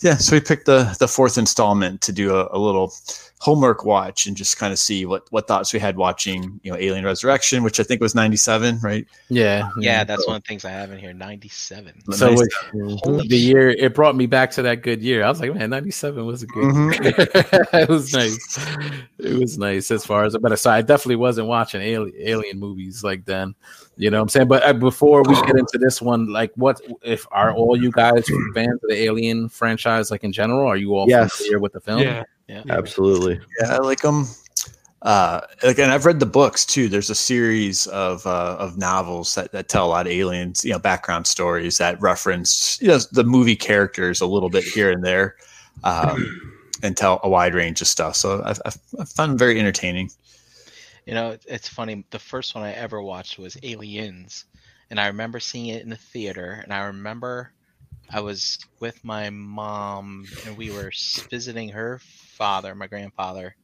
[0.00, 2.92] yeah, so we picked the the fourth installment to do a, a little
[3.40, 6.78] homework watch and just kind of see what what thoughts we had watching you know
[6.78, 9.06] Alien Resurrection, which I think was ninety seven, right?
[9.28, 11.12] yeah, yeah, that's one of the things I have in here.
[11.12, 12.12] 97.
[12.12, 12.40] So Nice.
[12.72, 15.24] it, the year it brought me back to that good year.
[15.24, 16.64] I was like, man, '97 was a good.
[16.64, 17.72] Mhm.
[17.82, 18.58] it was nice.
[19.18, 22.58] It was nice as far as I'm but so I definitely wasn't watching alien, alien
[22.58, 23.54] movies like then.
[23.98, 24.46] You know what I'm saying?
[24.48, 28.24] But uh, before we get into this one, like, what if are all you guys
[28.54, 30.68] fans of the Alien franchise, like in general?
[30.68, 31.36] Are you all Yes.
[31.36, 32.02] familiar with the film?
[32.02, 32.22] Yeah.
[32.46, 32.62] Yeah.
[32.70, 33.40] Absolutely.
[33.60, 34.26] Yeah, I like them.
[35.02, 36.88] Uh, like, and I've read the books too.
[36.88, 40.72] There's a series of uh, of novels that, that tell a lot of aliens, you
[40.72, 45.04] know, background stories that reference, you know, the movie characters a little bit here and
[45.04, 45.36] there,
[45.84, 48.16] um, and tell a wide range of stuff.
[48.16, 50.10] So I've, I've, I've found them very entertaining.
[51.08, 52.04] You know, it- it's funny.
[52.10, 54.44] The first one I ever watched was Aliens,
[54.90, 56.60] and I remember seeing it in the theater.
[56.62, 57.54] And I remember
[58.10, 60.92] I was with my mom, and we were
[61.30, 63.56] visiting her father, my grandfather.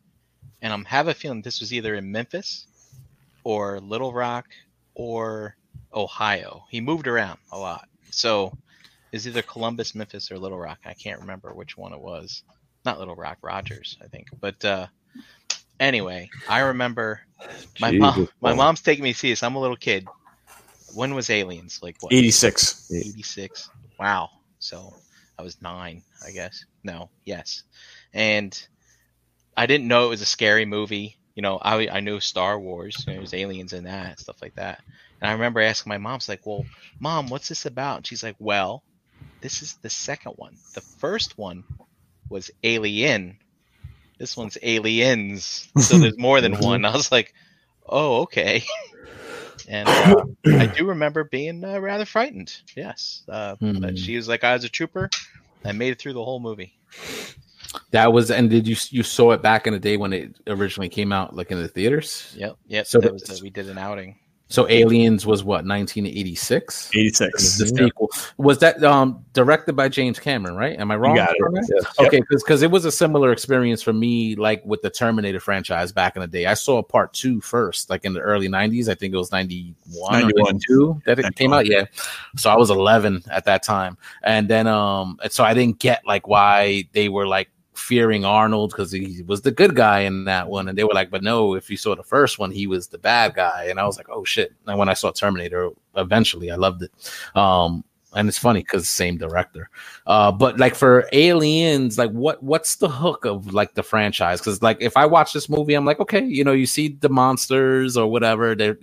[0.62, 2.66] And I'm have a feeling this was either in Memphis,
[3.44, 4.46] or Little Rock,
[4.94, 5.54] or
[5.92, 6.64] Ohio.
[6.70, 8.56] He moved around a lot, so
[9.12, 10.78] it's either Columbus, Memphis, or Little Rock.
[10.86, 12.42] I can't remember which one it was.
[12.86, 14.28] Not Little Rock, Rogers, I think.
[14.40, 14.86] But uh,
[15.80, 17.20] anyway, I remember
[17.80, 19.42] my mom, my mom's taking me to see this.
[19.42, 20.06] I'm a little kid.
[20.94, 21.80] When was Aliens?
[21.82, 22.12] Like what?
[22.12, 22.90] Eighty six.
[22.92, 23.68] 86.
[23.98, 24.30] Wow.
[24.58, 24.94] So
[25.38, 26.64] I was nine, I guess.
[26.84, 27.64] No, yes.
[28.12, 28.66] And
[29.56, 31.16] I didn't know it was a scary movie.
[31.34, 33.04] You know, I I knew Star Wars.
[33.06, 34.80] You know, there's aliens in that, stuff like that.
[35.20, 36.64] And I remember asking my mom, "She's like, well,
[37.00, 38.84] mom, what's this about?" And she's like, well,
[39.40, 40.56] this is the second one.
[40.74, 41.64] The first one
[42.28, 43.38] was Alien.
[44.18, 45.68] This one's Aliens.
[45.78, 46.84] So there's more than one.
[46.86, 47.34] I was like,
[47.86, 48.62] oh, okay.
[49.66, 52.54] And uh, I do remember being uh, rather frightened.
[52.76, 53.80] Yes, uh, Hmm.
[53.80, 55.08] but she was like, "I was a trooper."
[55.64, 56.74] I made it through the whole movie.
[57.92, 60.90] That was, and did you you saw it back in the day when it originally
[60.90, 62.34] came out, like in the theaters?
[62.36, 62.86] Yep, yep.
[62.86, 64.18] So that was we did an outing.
[64.48, 66.90] So Aliens was what 1986.
[66.94, 67.58] 86.
[67.58, 70.78] The sequel was that um directed by James Cameron, right?
[70.78, 71.16] Am I wrong?
[71.16, 71.66] got it.
[71.68, 71.98] Yes.
[71.98, 76.14] Okay, because it was a similar experience for me, like with the Terminator franchise back
[76.14, 76.44] in the day.
[76.46, 78.88] I saw part two first, like in the early '90s.
[78.88, 80.44] I think it was '91 or 91.
[80.44, 81.66] '92 that it came out.
[81.66, 81.86] Yeah,
[82.36, 86.06] so I was 11 at that time, and then um, and so I didn't get
[86.06, 90.48] like why they were like fearing Arnold because he was the good guy in that
[90.48, 92.88] one, and they were like, but no, if you saw the first one, he was
[92.88, 94.52] the bad guy, and I was like, oh shit.
[94.66, 96.92] And when I saw Terminator, eventually, I loved it.
[97.34, 97.84] Um,
[98.14, 99.68] and it's funny because same director.
[100.06, 104.40] Uh, but like for aliens, like what what's the hook of like the franchise?
[104.40, 107.08] Because like if I watch this movie, I'm like, okay, you know, you see the
[107.08, 108.54] monsters or whatever.
[108.54, 108.76] They're,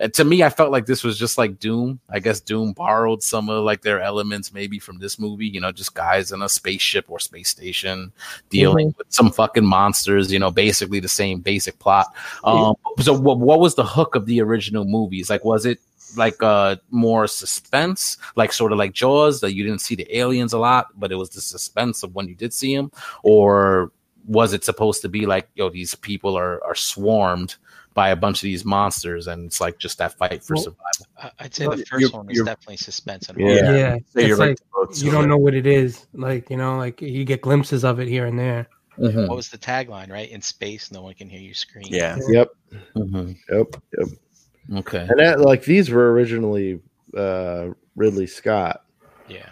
[0.00, 2.00] uh, to me, I felt like this was just like Doom.
[2.08, 5.46] I guess Doom borrowed some of like their elements maybe from this movie.
[5.46, 8.12] You know, just guys in a spaceship or space station
[8.48, 10.32] dealing with some fucking monsters.
[10.32, 12.06] You know, basically the same basic plot.
[12.44, 15.28] Um, so what what was the hook of the original movies?
[15.28, 15.80] Like, was it
[16.16, 20.52] like uh more suspense like sort of like jaws that you didn't see the aliens
[20.52, 22.90] a lot but it was the suspense of when you did see them
[23.22, 23.92] or
[24.26, 27.56] was it supposed to be like yo these people are are swarmed
[27.94, 31.06] by a bunch of these monsters and it's like just that fight for Well, survival
[31.18, 33.46] I- I'd say Well, the 1st you're- one was you're- definitely suspense and Yeah.
[33.64, 33.76] horror.
[33.76, 36.06] Yeah, So it's you're like right you don't know what it is.
[36.14, 38.68] Like you know, like you get glimpses of it here and there.
[38.98, 40.28] Mhm, What was the tagline, right?
[40.30, 41.86] In space, no one can hear you scream.
[41.88, 42.16] Yeah.
[42.28, 42.48] Yep.
[42.96, 43.36] mhm.
[43.50, 43.76] Yep.
[43.98, 44.08] Yep.
[44.76, 46.80] Okay And that, like these were originally
[47.16, 48.84] uh, Ridley Scott.
[49.28, 49.48] Yeah.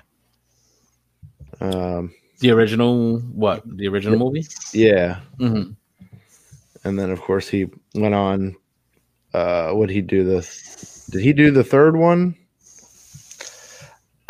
[1.61, 5.75] Um, the original what the original movie yeah, Mhm.
[6.85, 8.55] and then of course he went on.
[9.35, 10.41] Uh, what he do the?
[11.11, 12.37] Did he do the third one?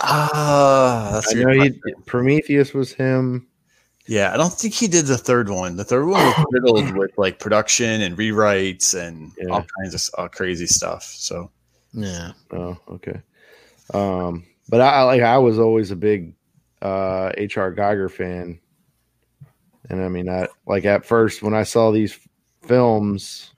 [0.00, 1.94] Ah, that's I a good know he.
[2.06, 3.47] Prometheus was him.
[4.08, 5.76] Yeah, I don't think he did the third one.
[5.76, 9.50] The third one was riddled with like production and rewrites and Yeah.
[9.50, 11.04] all kinds of uh, crazy stuff.
[11.04, 11.50] So
[11.92, 13.20] yeah Oh, okay.
[13.94, 16.34] Um, but I I- like I was always a big
[16.80, 18.58] uh HR Giger fan.
[19.90, 22.18] And I mean I like at first when I saw these
[22.62, 23.52] films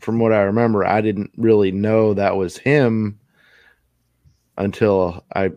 [0.00, 3.18] from what I remember, I didn't really know that was him
[4.58, 5.52] until I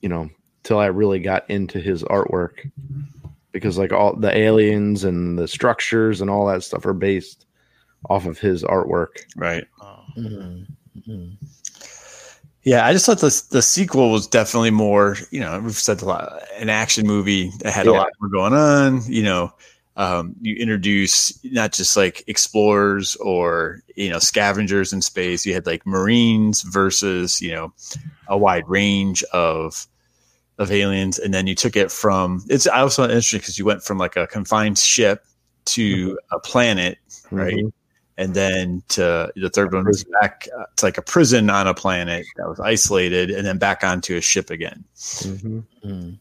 [0.00, 0.28] you know,
[0.64, 2.70] till I really got into his artwork.
[3.52, 7.46] Because like all the aliens and the structures and all that stuff are based
[8.10, 9.20] off of his artwork.
[9.36, 9.64] right.
[9.80, 9.98] Oh.
[10.18, 10.66] Mhm.
[11.06, 11.36] Mhm.
[12.64, 15.16] Yeah, I just thought the the sequel was definitely more.
[15.30, 16.42] You know, we've said a lot.
[16.58, 19.02] An action movie that had a lot more going on.
[19.06, 19.52] You know,
[19.96, 25.44] um, you introduce not just like explorers or you know scavengers in space.
[25.44, 27.72] You had like marines versus you know
[28.28, 29.86] a wide range of
[30.58, 32.44] of aliens, and then you took it from.
[32.48, 35.24] It's I also interesting because you went from like a confined ship
[35.66, 36.98] to a planet,
[37.30, 37.54] right?
[37.54, 37.72] Mhm.
[38.18, 41.74] and then to the third one was back uh, to like a prison on a
[41.74, 44.84] planet that was isolated, and then back onto a ship again.
[44.96, 45.64] Mhm.
[45.84, 46.18] Mm.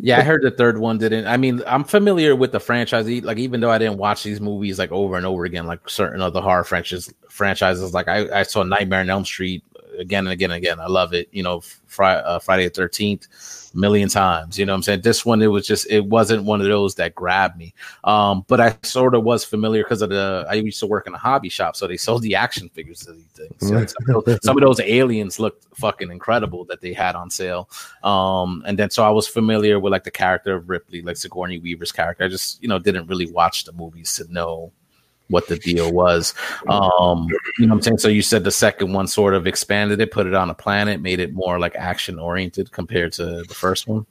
[0.00, 1.26] Yeah, I heard the third one didn't.
[1.26, 3.08] I mean, I'm familiar with the franchise.
[3.24, 6.20] Like, even though I didn't watch these movies like over and over again, like certain
[6.20, 7.92] other horror franchises, franchises.
[7.92, 9.64] Like, I, I saw Nightmare on Elm Street
[9.98, 10.80] again and again and again.
[10.80, 11.28] I love it.
[11.32, 13.26] You know, Fri uh, Friday the Thirteenth,
[13.74, 14.58] million times.
[14.58, 15.00] You know what I'm saying?
[15.02, 17.74] This one, it was just, it wasn't one of those that grabbed me.
[18.04, 20.46] Um, but I sort of was familiar because of the.
[20.48, 23.16] I used to work in a hobby shop, so they sold the action figures of
[23.16, 23.54] these things.
[23.60, 27.30] So some, of those, some of those aliens looked fucking incredible that they had on
[27.30, 27.70] sale.
[28.02, 31.58] Um, and then so I was familiar with like the character of Ripley, like Sigourney
[31.58, 32.24] Weaver's character.
[32.24, 34.72] I just, you know, didn't really watch the movies to know
[35.28, 36.34] what the deal was.
[36.68, 37.98] Um, you know what I'm saying?
[37.98, 41.00] So you said the second one sort of expanded it, put it on a planet,
[41.00, 44.06] made it more like action oriented compared to the first one.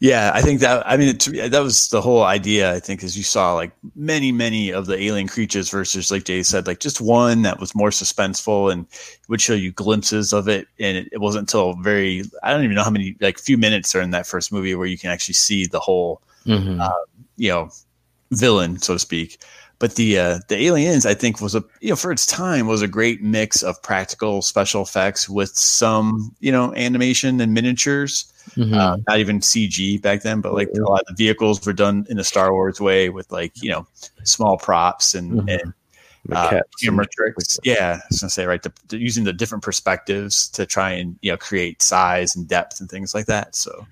[0.00, 0.86] Yeah, I think that.
[0.86, 2.72] I mean, me, that was the whole idea.
[2.72, 6.44] I think, as you saw, like many, many of the alien creatures versus, like Jay
[6.44, 8.86] said, like just one that was more suspenseful and
[9.28, 10.68] would show you glimpses of it.
[10.78, 13.92] And it, it wasn't until very, I don't even know how many, like few minutes
[13.96, 16.90] are in that first movie where you can actually see the whole Mhm.
[17.36, 17.68] you know
[18.30, 19.38] villain so to speak
[19.80, 22.82] but the uh the aliens i think was a you know for its time was
[22.82, 28.74] a great mix of practical special effects with some you know animation and miniatures Mhm.
[28.74, 32.06] uh, not even cg back then but like a lot of the vehicles were done
[32.08, 33.86] in a star wars way with like you know
[34.24, 35.60] small props and, Mhm.
[35.60, 35.72] and
[36.32, 39.62] uh, camera and- tricks yeah i was gonna say right the, the- using the different
[39.62, 43.86] perspectives to try and you know create size and depth and things like that so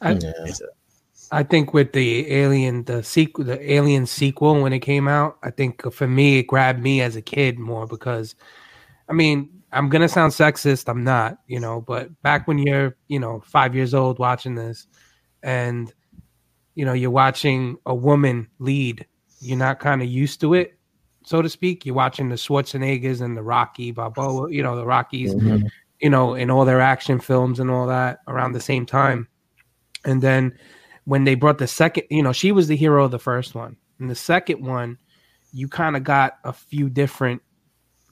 [0.00, 0.32] I, Yeah.
[1.32, 5.50] I think with the Alien, the sequel, the Alien sequel when it came out, I
[5.50, 8.34] think for me it grabbed me as a kid more because,
[9.08, 10.88] I mean, I'm gonna sound sexist.
[10.88, 14.88] I'm not, you know, but back when you're, you know, five years old watching this,
[15.42, 15.92] and
[16.74, 19.06] you know you're watching a woman lead,
[19.40, 20.76] you're not kind of used to it,
[21.24, 21.86] so to speak.
[21.86, 25.68] You're watching the Schwarzeneggers and the Rocky Balboa, you know, the Rockies, Mhm.
[26.00, 29.28] you know, in all their action films and all that around the same time.
[30.04, 30.58] And then
[31.10, 33.76] when they brought the second, you know, she was the hero of the first one.
[33.98, 34.96] And the second one,
[35.52, 37.42] you kind of got a few different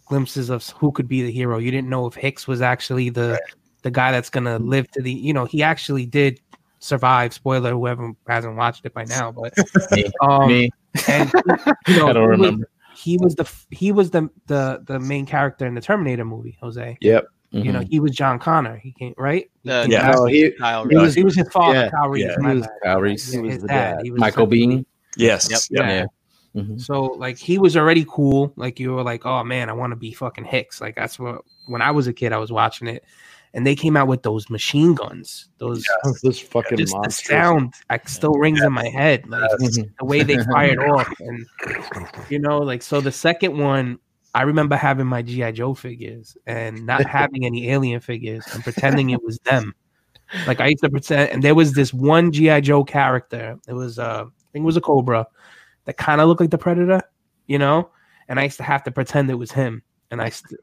[0.07, 1.59] glimpses of who could be the hero.
[1.59, 3.39] You didn't know if Hicks was actually the
[3.83, 6.41] the guy that's gonna live to the, you know, he actually did
[6.81, 7.33] survive.
[7.33, 9.55] Spoiler, whoever hasn't watched it by now, but
[9.93, 10.05] Me.
[10.21, 10.71] um, Me,
[11.07, 11.31] and
[11.87, 12.71] you know, I don't he was- remember.
[12.97, 16.99] he was the he was the the the main character in the Terminator movie, Jose.
[17.01, 17.27] Yep.
[17.51, 17.89] You know, Mhm.
[17.89, 18.77] he was John Connor.
[18.77, 19.49] He came right.
[19.65, 20.07] He Uh, came yeah.
[20.11, 22.25] back- Oh, he, Kyle he was he was his father, Yeah, Kyle Reese.
[22.25, 22.69] yeah, he was.
[22.85, 23.33] Kyle Reese.
[23.35, 23.95] Yeah, He was his dad.
[23.97, 24.01] dad.
[24.05, 24.85] He was Michael Biehn.
[25.17, 25.49] Yes.
[25.51, 25.61] Yep.
[25.71, 26.11] Yep.
[26.55, 26.63] Yeah.
[26.63, 26.81] Mhm.
[26.81, 28.53] So like he was already cool.
[28.57, 30.81] Like you were like, oh man, I want to be fucking Hicks.
[30.81, 33.03] Like that's what when I was a kid, I was watching it,
[33.55, 35.49] and they came out with those machine guns.
[35.59, 35.87] Those
[36.23, 39.27] this fucking just the sound like still rings in my head.
[39.27, 39.89] Like Mhm.
[39.99, 41.47] the way they fired off, and
[42.29, 43.99] you know, like so the second one.
[44.39, 49.11] I remember having my GI Joe figures and not having any alien figures and pretending
[49.11, 49.75] it was them.
[50.47, 53.59] Like I used to pretend, and there was this one GI Joe character.
[53.67, 55.27] It was, uh, I think it was a Cobra
[55.87, 57.01] that kind of looked like the Predator,
[57.49, 57.91] you know.
[58.29, 59.83] And I used to have to pretend it was him.
[60.13, 60.61] And I, st-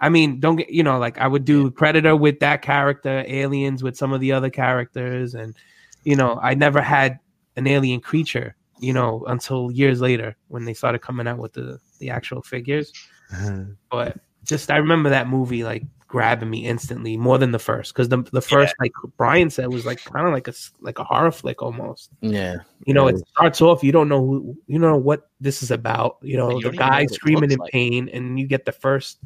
[0.00, 3.82] I mean, don't get, you know, like I would do Predator with that character, aliens
[3.82, 5.56] with some of the other characters, and
[6.04, 7.18] you know, I never had
[7.56, 11.80] an alien creature, you know, until years later when they started coming out with the
[11.98, 12.92] the actual figures
[13.90, 18.08] but just I remember that movie like grabbing me instantly more than the first because
[18.08, 21.04] the the first like Brian said was like kind of like a s- like a
[21.04, 22.10] horror flick almost.
[22.20, 22.58] Yeah.
[22.86, 25.70] You know, it starts off you don't know who you don't know what this is
[25.72, 26.18] about.
[26.22, 27.72] You know, You the don't know guy screaming in like.
[27.72, 29.18] pain, and you get the first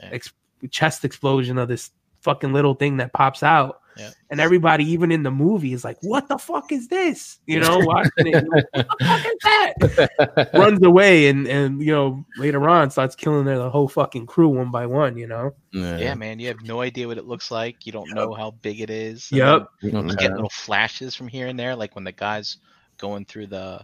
[0.00, 0.10] Yeah.
[0.12, 0.32] ex-
[0.70, 1.90] chest explosion of this
[2.22, 3.80] fucking little thing that pops out.
[3.96, 4.10] Yeah.
[4.30, 7.78] And everybody, even in the movie, is like, "What the fuck is this?" You know,
[7.82, 10.50] watching it, like, what the fuck is that?
[10.54, 14.48] runs away and and you know later on starts killing their the whole fucking crew
[14.48, 17.86] one by one you know Yeah, man, you have no idea what it looks like.
[17.86, 19.30] You don't know how big it is.
[19.32, 19.66] Yep.
[19.82, 20.16] You Okay.
[20.16, 22.58] get little flashes from here and there, like when the guy's
[22.98, 23.80] going through the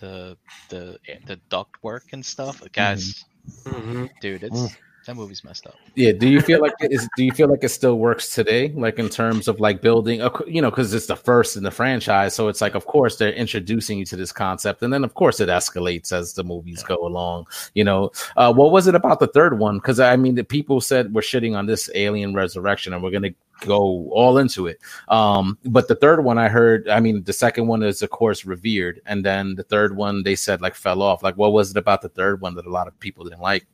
[0.00, 0.36] the
[0.68, 2.60] the the duct work and stuff.
[2.60, 3.24] The guys,
[3.64, 3.70] mm-hmm.
[3.70, 4.06] Mm-hmm.
[4.20, 4.76] dude, it's mm.
[5.08, 5.74] That movie's messed up.
[5.94, 6.12] Yeah.
[6.12, 7.08] Do you feel like it is?
[7.16, 8.68] Do you feel like it still works today?
[8.68, 12.34] Like in terms of like building, you know, because it's the first in the franchise,
[12.34, 15.40] so it's like, of course, they're introducing you to this concept, and then of course
[15.40, 17.46] it escalates as the movies go along.
[17.72, 19.78] You know, uh, what was it about the third one?
[19.78, 23.34] Because I mean, the people said we're shitting on this Alien Resurrection, and we're gonna
[23.60, 24.78] go all into it.
[25.08, 28.44] Um, but the third one, I heard, I mean, the second one is of course
[28.44, 31.22] revered, and then the third one they said like fell off.
[31.22, 33.66] Like, what was it about the third one that a lot of people didn't like?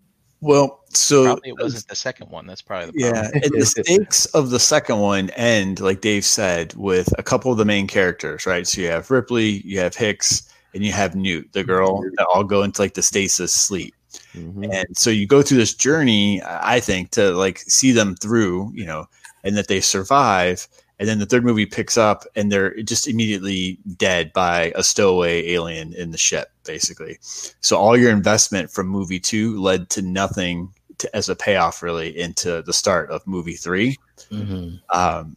[0.44, 2.46] Well, so Probably it wasn't the second one.
[2.46, 3.33] That's probably the problem.
[3.33, 7.50] Yeah, and the stakes of the second one end, like Dave said, with a couple
[7.50, 8.66] of the main characters, right?
[8.66, 10.42] So you have Ripley, you have Hicks,
[10.74, 13.94] and you have Newt, the girl that all go into like the stasis sleep.
[14.35, 14.68] Mhm.
[14.70, 18.85] And so you go through this journey, I think, to like see them through, you
[18.85, 19.07] know,
[19.44, 20.68] and that they survive.
[20.98, 25.48] And then the third movie picks up and they're just immediately dead by a stowaway
[25.48, 27.18] alien in the ship, basically.
[27.61, 32.16] So all your investment from movie two led to nothing to, as a payoff, really,
[32.16, 33.96] into the start of movie three.
[34.30, 34.80] Mhm.
[34.90, 35.37] Um,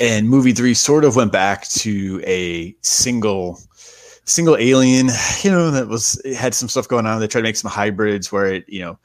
[0.00, 3.60] and movie three sort of went back to a single
[4.24, 5.08] single alien
[5.42, 7.70] you know that was it had some stuff going on they tried to make some
[7.70, 8.98] hybrids where it you know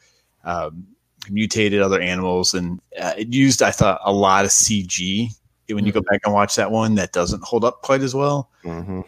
[0.43, 0.85] um,
[1.29, 5.29] mutated other animals and uh, it used i thought a lot of cg
[5.69, 8.49] when you go back and watch that one that doesn't hold up quite as well
[8.63, 9.03] Mhm.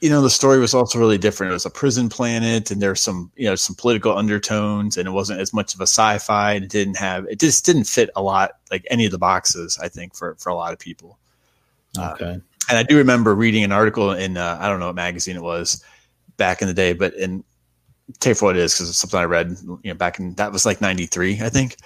[0.00, 3.00] you know the story was also really different it was a prison planet and there's
[3.00, 6.64] some you know some political undertones and it wasn't as much of a sci-fi and
[6.64, 9.88] it didn't have it just didn't fit a lot like any of the boxes i
[9.88, 11.18] think for for a lot of people
[11.98, 12.32] Uh, Okay.
[12.68, 15.42] and I do remember reading an article in uh, I don't know what magazine it
[15.42, 15.82] was
[16.36, 17.42] back in the day, but in
[18.20, 20.52] you for what it is because it's something I read you know back in that
[20.52, 21.76] was like '93 I think.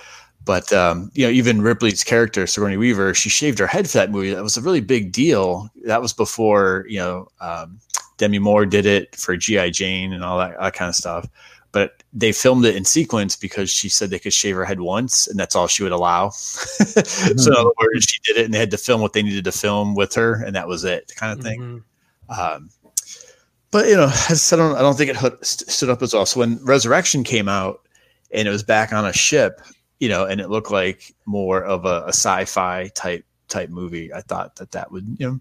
[0.45, 4.11] But um, you know, even Ripley's character Sigourney Weaver, she shaved her head for that
[4.11, 4.33] movie.
[4.33, 5.69] That was a really big deal.
[5.85, 7.79] That was before you know um,
[8.17, 11.29] Demi Moore did it for GI Jane and all that, that kind of stuff.
[11.73, 15.29] But they filmed it in sequence because she said they could shave her head once,
[15.29, 16.31] and that's all she would allow.
[16.31, 19.45] so in other words, she did it, and they had to film what they needed
[19.45, 21.85] to film with her, and that was it, kind of thing.
[22.29, 22.39] Mhm.
[22.39, 22.71] Um,
[23.71, 26.15] but you know, as I said, I don't, I don't think it stood up as
[26.15, 26.27] well.
[26.27, 27.83] So when Resurrection came out
[28.33, 29.61] and it was back on a ship,
[30.01, 34.21] you know, and it looked like more of a, a sci-fi type type movie, I
[34.23, 35.41] thought that that would, you know,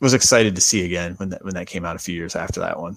[0.00, 2.60] was excited to see again when that when that came out a few years after
[2.60, 2.94] that one.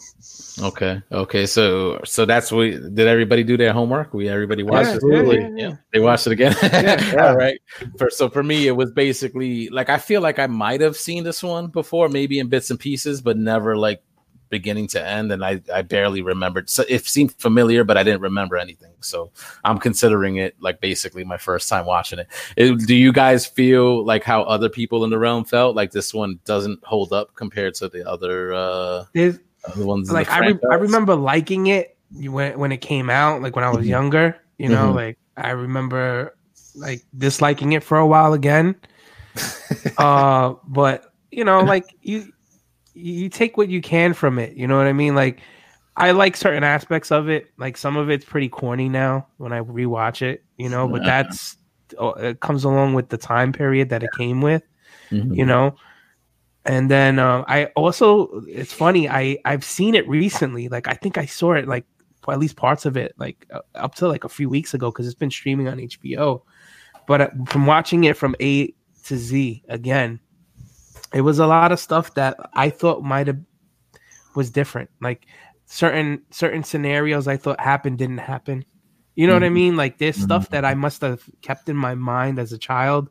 [0.61, 1.01] Okay.
[1.11, 1.45] Okay.
[1.45, 4.13] So so that's what did everybody do their homework?
[4.13, 5.01] We everybody watched Yeah, it.
[5.03, 5.39] yeah, Really?
[5.41, 5.75] yeah, yeah.
[5.93, 6.55] They watched it again.
[6.63, 7.15] Yeah.
[7.27, 7.59] All right.
[7.97, 11.23] For so for me, it was basically like I feel like I might have seen
[11.23, 14.01] this one before, maybe in bits and pieces, but never like
[14.49, 16.69] beginning to end, and I, I barely remembered.
[16.69, 18.93] So it seemed familiar, but I didn't remember anything.
[19.01, 19.31] So
[19.63, 22.27] I'm considering it like basically my first time watching it.
[22.55, 22.79] it.
[22.87, 25.75] Do you guys feel like how other people in the realm felt?
[25.75, 30.11] Like this one doesn't hold up compared to the other uh There's, other ones?
[30.11, 33.69] like I, re- I remember liking it when when it came out, like when I
[33.69, 33.89] was Mhm.
[33.89, 34.35] younger.
[34.57, 34.95] You know, Mhm.
[34.95, 36.35] like I remember
[36.75, 38.75] like disliking it for a while again.
[39.97, 42.31] uh, but you know, like you
[42.97, 44.53] you take what you can from it.
[44.53, 45.15] You know what I mean?
[45.15, 45.41] Like
[45.95, 47.47] I like certain aspects of it.
[47.57, 50.43] Like some of it's pretty corny now when I rewatch it.
[50.57, 51.57] You know, but that's
[51.97, 54.63] oh, it comes along with the time period that it came with
[55.11, 55.37] Mhm.
[55.37, 55.73] you know
[56.65, 61.17] and then um, i also it's funny i i've seen it recently like i think
[61.17, 61.85] i saw it like
[62.27, 65.05] at least parts of it like uh, up to like a few weeks ago because
[65.05, 66.41] it's been streaming on hbo
[67.07, 68.67] but uh, from watching it from a
[69.05, 70.19] to z again
[71.13, 73.39] it was a lot of stuff that i thought might have
[74.35, 75.25] was different like
[75.65, 78.63] certain certain scenarios i thought happened didn't happen
[79.15, 79.53] you know what i Mhm.
[79.53, 83.09] mean like there's stuff that i must have kept in my mind as a child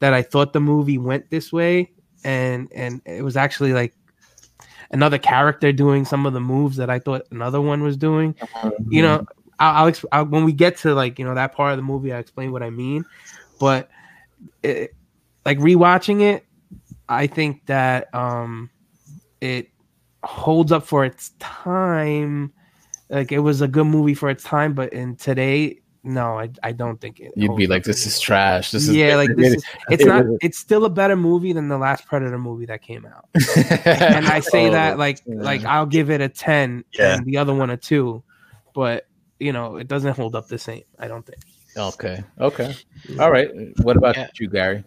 [0.00, 1.92] that I thought the movie went this way,
[2.24, 3.94] and and it was actually like
[4.90, 8.34] another character doing some of the moves that I thought another one was doing.
[8.90, 9.24] You know,
[9.60, 11.84] I'll, I'll, exp- I'll when we get to like you know that part of the
[11.84, 13.04] movie, I explain what I mean.
[13.60, 13.88] But
[14.62, 14.92] it,
[15.46, 16.44] like rewatching it,
[17.08, 18.70] I think that um
[19.40, 19.68] it
[20.22, 22.52] holds up for its time.
[23.10, 26.72] Like it was a good movie for its time, but in today, no, I, I
[26.72, 27.32] don't think it.
[27.36, 27.86] You'd be like, up.
[27.86, 28.70] "This is trash.
[28.70, 31.78] This is yeah, like this is it's not it's still a better movie than the
[31.78, 33.28] last Predator movie that came out.
[33.86, 35.36] And I say Oh, that like yeah.
[35.36, 37.16] like I'll give it a 10 Yeah.
[37.16, 38.22] and the other one a 2,
[38.74, 39.06] but
[39.38, 41.42] you know, it doesn't hold up the same, I don't think.
[41.76, 42.22] Okay.
[42.40, 42.74] Okay.
[43.18, 43.50] All right.
[43.82, 44.28] What about Yeah.
[44.38, 44.84] you, Gary?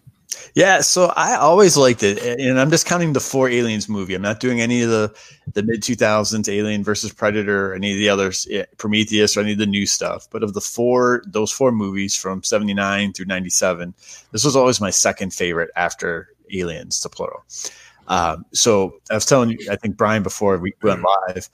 [0.55, 4.13] Yeah, so I always liked it, and I'm just counting the four Aliens movie.
[4.13, 5.15] I'm not doing any of the
[5.53, 8.45] the mid 2000s Alien versus Predator, or any of the others,
[8.77, 10.27] Prometheus, or any of the new stuff.
[10.29, 13.93] But of the four, those four movies from 79 through 97,
[14.31, 17.45] this was always my second favorite after Aliens, to plural.
[18.09, 21.49] Um, so I was telling you, I think Brian before we went live,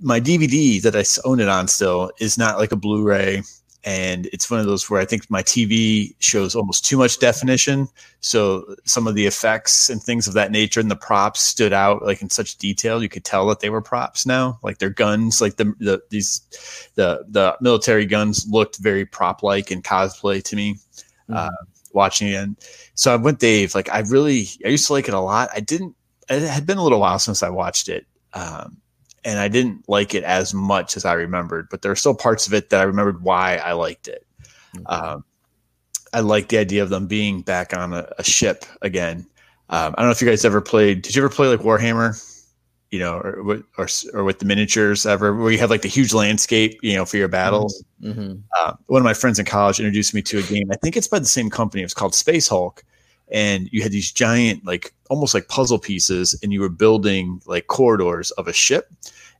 [0.00, 3.42] my DVD that I own it on still is not like a Blu-ray.
[3.88, 7.88] And it's one of those where I think my TV shows almost too much definition.
[8.20, 12.04] So some of the effects and things of that nature and the props stood out
[12.04, 13.02] like in such detail.
[13.02, 14.58] You could tell that they were props now.
[14.62, 16.42] Like their guns, like the the these
[16.96, 20.76] the the military guns looked very prop like and cosplay to me.
[21.32, 21.48] Uh,
[21.94, 22.56] watching it, and
[22.92, 23.74] so I went Dave.
[23.74, 25.48] Like I really, I used to like it a lot.
[25.54, 25.96] I didn't.
[26.28, 28.06] It had been a little while since I watched it.
[28.34, 28.82] Um,
[29.24, 32.46] and I didn't like it as much as I remembered, but there are still parts
[32.46, 34.26] of it that I remembered why I liked it.
[34.86, 35.24] Um,
[36.12, 39.26] I like the idea of them being back on a, a ship again.
[39.70, 41.02] Um, I don't know if you guys ever played.
[41.02, 42.24] Did you ever play like Warhammer?
[42.90, 45.88] You know, or with- or or with the miniatures ever, where you have like the
[45.88, 47.84] huge landscape, you know, for your battles.
[48.02, 48.40] Mhm.
[48.56, 50.70] Uh, one of my friends in college introduced me to a game.
[50.72, 51.82] I think it's by the same company.
[51.82, 52.82] It was called Space Hulk,
[53.30, 57.66] and you had these giant, like almost like puzzle pieces, and you were building like
[57.66, 58.92] corridors of a ship,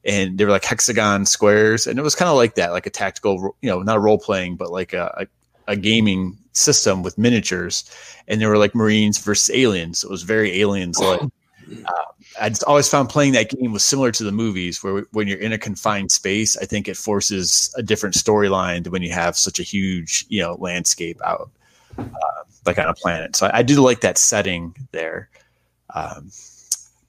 [0.05, 2.91] and they were like hexagon squares, and it was kind of like that, like a
[2.91, 5.26] tactical, you know, not role playing, but like a,
[5.66, 7.91] a, a gaming system with miniatures,
[8.26, 10.05] and there were like Marines versus aliens.
[10.05, 11.20] It was very aliens like.
[11.84, 11.93] Uh,
[12.41, 15.39] I just always found playing that game was similar to the movies, where when you're
[15.39, 19.36] in a confined space, I think it forces a different storyline than when you have
[19.36, 21.51] such a huge, you know, landscape out,
[21.99, 22.38] uh,
[22.69, 23.35] like on a planet.
[23.35, 25.29] So I, I do like that setting there.
[25.95, 26.31] Um,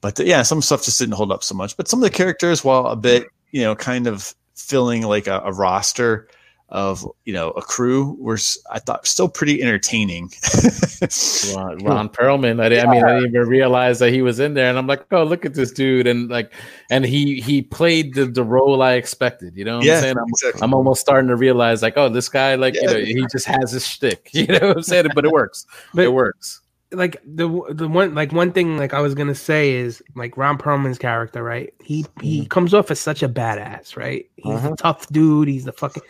[0.00, 1.76] but yeah, some stuff just didn't hold up so much.
[1.76, 5.40] But some of the characters, while a bit, you know, kind of filling like a,
[5.44, 6.28] a roster
[6.70, 8.38] of you know a crew, were
[8.70, 10.30] I thought still pretty entertaining.
[11.54, 12.62] Ron, Ron Perlman.
[12.62, 14.86] I, didn't- I mean, I didn't even realize that he was in there, and I'm
[14.86, 16.52] like, oh, look at this dude, and like,
[16.90, 19.56] and he he played the, the role I expected.
[19.56, 20.18] You know what Yeah, I'm saying?
[20.18, 20.62] I'm, exactly.
[20.62, 23.72] I'm almost starting to realize, like, oh, this guy, like, you know, he just has
[23.72, 24.30] his shtick.
[24.34, 25.06] You know what I'm saying?
[25.14, 25.66] But it works.
[25.94, 26.60] But- it works.
[26.92, 30.58] Like the the one like one thing like I was gonna say is like Ron
[30.58, 31.72] Perlman's character, right?
[31.80, 34.28] He he comes off as such a badass, right?
[34.34, 34.72] He's Uh-huh.
[34.72, 35.46] a tough dude.
[35.46, 36.02] He's the fucking.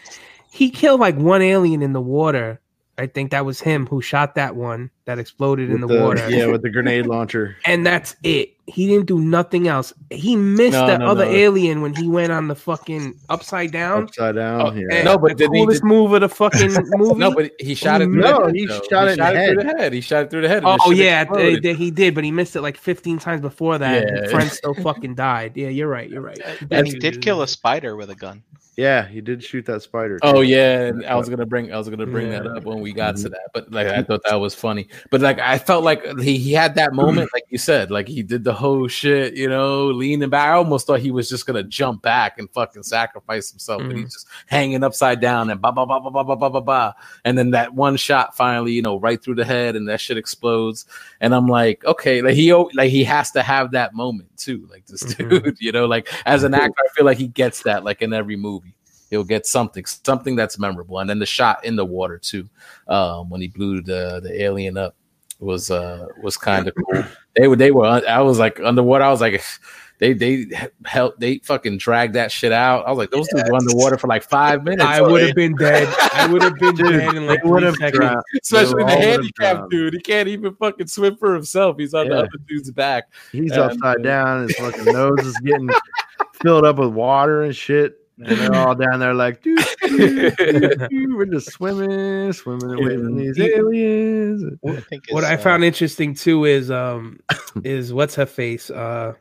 [0.51, 2.61] He killed like one alien in the water.
[2.99, 6.29] I think that was him who shot that one that exploded in the, With water.
[6.29, 7.57] Yeah, with the grenade launcher.
[7.65, 8.55] and that's it.
[8.67, 9.95] He didn't do nothing else.
[10.11, 11.31] He missed No, the no, other no.
[11.31, 14.03] alien when he went on the fucking upside down.
[14.05, 14.61] Upside down.
[14.61, 15.03] Oh, yeah.
[15.03, 17.15] No, but the didn't he coolest did- move of the fucking movie.
[17.19, 18.05] No, but he shot it.
[18.05, 19.93] Through No, the head, he shot it in the through the head.
[19.95, 20.65] He shot it through the head.
[20.65, 21.63] and Oh yeah, exploded.
[21.63, 24.05] th- he did, but he missed it like 15 times before that.
[24.07, 24.23] Yeah.
[24.25, 25.57] His friend still fucking died.
[25.57, 26.11] Yeah, you're right.
[26.11, 26.39] You're right.
[26.45, 28.43] Uh, and he did kill a spider with a gun.
[28.77, 30.19] Yeah, he did shoot that spider.
[30.23, 32.95] Oh yeah, and I was gonna bring I was gonna bring that up when we
[32.95, 33.23] got Mm-hmm.
[33.25, 34.89] to that, but like I thought that was funny.
[35.11, 38.23] But like I felt like he, he had that moment, like you said, like he
[38.23, 40.49] did the whole shit, you know, leaning back.
[40.49, 44.05] I almost thought he was just gonna jump back and fucking sacrifice himself, but Mhm.
[44.05, 46.95] he's just hanging upside down and ba ba ba ba ba ba ba ba ba,
[47.25, 50.17] and then that one shot finally, you know, right through the head, and that shit
[50.17, 50.87] explodes.
[51.21, 54.87] And I'm like, okay, like he like he has to have that moment too, like
[54.87, 55.43] this Mhm.
[55.43, 58.13] dude, you know, like as an actor, I feel like he gets that like in
[58.15, 58.70] every movie
[59.11, 60.99] he'll get something something that's memorable.
[61.01, 62.49] And then the shot in the water too
[62.89, 64.95] um when he blew the the alien up
[65.41, 67.05] was uh was kind of cool.
[67.37, 69.43] They were they were i was like underwater i was like
[70.01, 70.47] they they
[70.87, 72.87] helped they fucking dragged that shit out.
[72.87, 74.83] I was like those dudes were underwater for like five minutes.
[74.83, 75.95] I would have been dead.
[76.15, 78.23] I would have been dead in like they would three have seconds.
[78.43, 81.77] especially the handicapped dude he can't even fucking swim for himself.
[81.79, 83.13] He's on the other dude's back.
[83.31, 84.49] He's And, upside uh, down.
[84.49, 85.69] His fucking nose is getting
[86.43, 88.00] filled up with water and shit.
[88.27, 90.61] And they're all down there like, doo, doo, doo,
[90.91, 91.17] doo.
[91.17, 94.45] we're just swimming, swimming away from these aliens.
[94.67, 97.21] I what I uh, found interesting too is um
[97.65, 99.15] is what's her face uh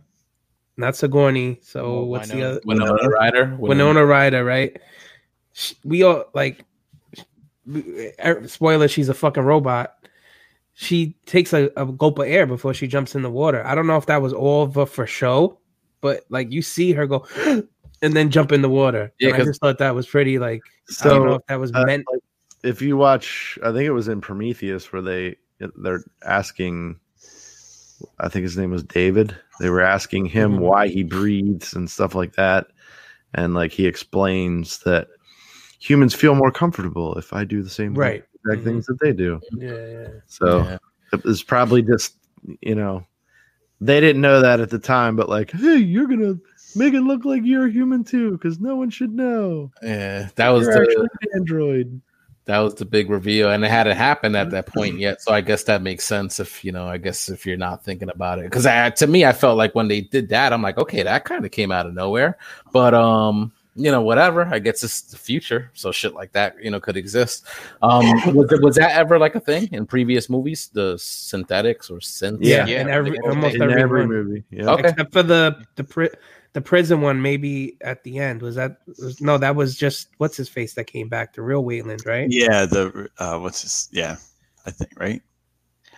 [0.75, 3.55] not Sigourney so Oh, what's the other winona ryder?
[3.57, 4.05] Winona.
[4.05, 4.77] Ryder right?
[5.53, 6.65] Sh- we all like
[8.23, 9.95] er, spoiler she's a fucking robot.
[10.73, 13.65] She takes a, a gulp of air before she jumps in the water.
[13.65, 15.59] I don't know if that was all of her for show
[16.01, 17.25] but like you see her go
[18.01, 20.39] and then jump in the water Yeah, And I 'cause- just thought that was pretty
[20.39, 20.61] like
[21.01, 22.21] I don't know So if that was uh, meant like,
[22.63, 25.35] if you watch, I think it was in Prometheus where they
[25.77, 26.99] they're asking,
[28.19, 29.35] I think his name was David.
[29.59, 30.59] They were asking him Mhm.
[30.59, 32.67] why he breathes and stuff like that,
[33.33, 35.07] and like he explains that
[35.79, 38.23] humans feel more comfortable if I do the same thing- Right.
[38.45, 38.63] exact Mhm.
[38.65, 39.39] things that they do.
[39.53, 40.07] yeah, yeah.
[40.27, 40.77] So Yeah.
[41.13, 42.15] it was probably just
[42.61, 43.05] you know
[43.81, 46.37] they didn't know that at the time, but like, hey, you're gonna
[46.75, 49.71] make it look like you're a human too, because no one should know.
[49.81, 52.01] yeah that was You're the android.
[52.45, 55.41] that was the big reveal and it hadn't happened at that point yet so i
[55.41, 58.45] guess that makes sense if you know i guess if you're not thinking about it
[58.45, 61.25] because i to me i felt like when they did that i'm like okay that
[61.25, 62.37] kind of came out of nowhere
[62.73, 66.71] but um you know whatever i guess it's the future so shit like that you
[66.71, 67.45] know could exist
[67.83, 68.03] um
[68.35, 72.39] was, was that ever like a thing in previous movies the synthetics or synth?
[72.41, 72.65] Yeah.
[72.65, 74.09] Yeah, and every almost In every, every one.
[74.09, 74.43] movie.
[74.49, 74.71] Yeah.
[74.71, 74.89] Okay.
[74.89, 76.09] except for the the pri-
[76.53, 77.21] the prison one.
[77.21, 80.85] Maybe at the end was that was, no, that was just what's his face that
[80.85, 82.27] came back, the real Weyland, right?
[82.29, 83.89] Yeah, the uh, what's his?
[83.91, 84.17] Yeah,
[84.65, 85.21] I think right.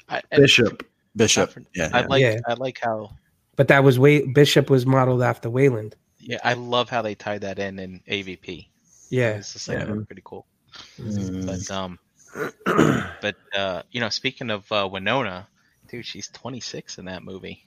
[0.09, 0.85] I, Bishop.
[1.15, 1.53] Bishop.
[1.57, 2.07] I- Yeah, I yeah.
[2.07, 2.39] like Yeah.
[2.47, 3.11] I like how
[3.55, 5.95] But that was Way Bishop was modeled after Weyland.
[6.19, 8.67] yeah I love how they tied that in in AVP.
[9.09, 9.95] Yeah, It's just like Yeah.
[10.07, 10.45] pretty cool.
[10.99, 11.45] Mm.
[11.45, 11.99] But um,
[13.21, 15.47] but uh, you know, speaking of uh, Winona,
[15.89, 17.63] dude, she's 26 in that movie,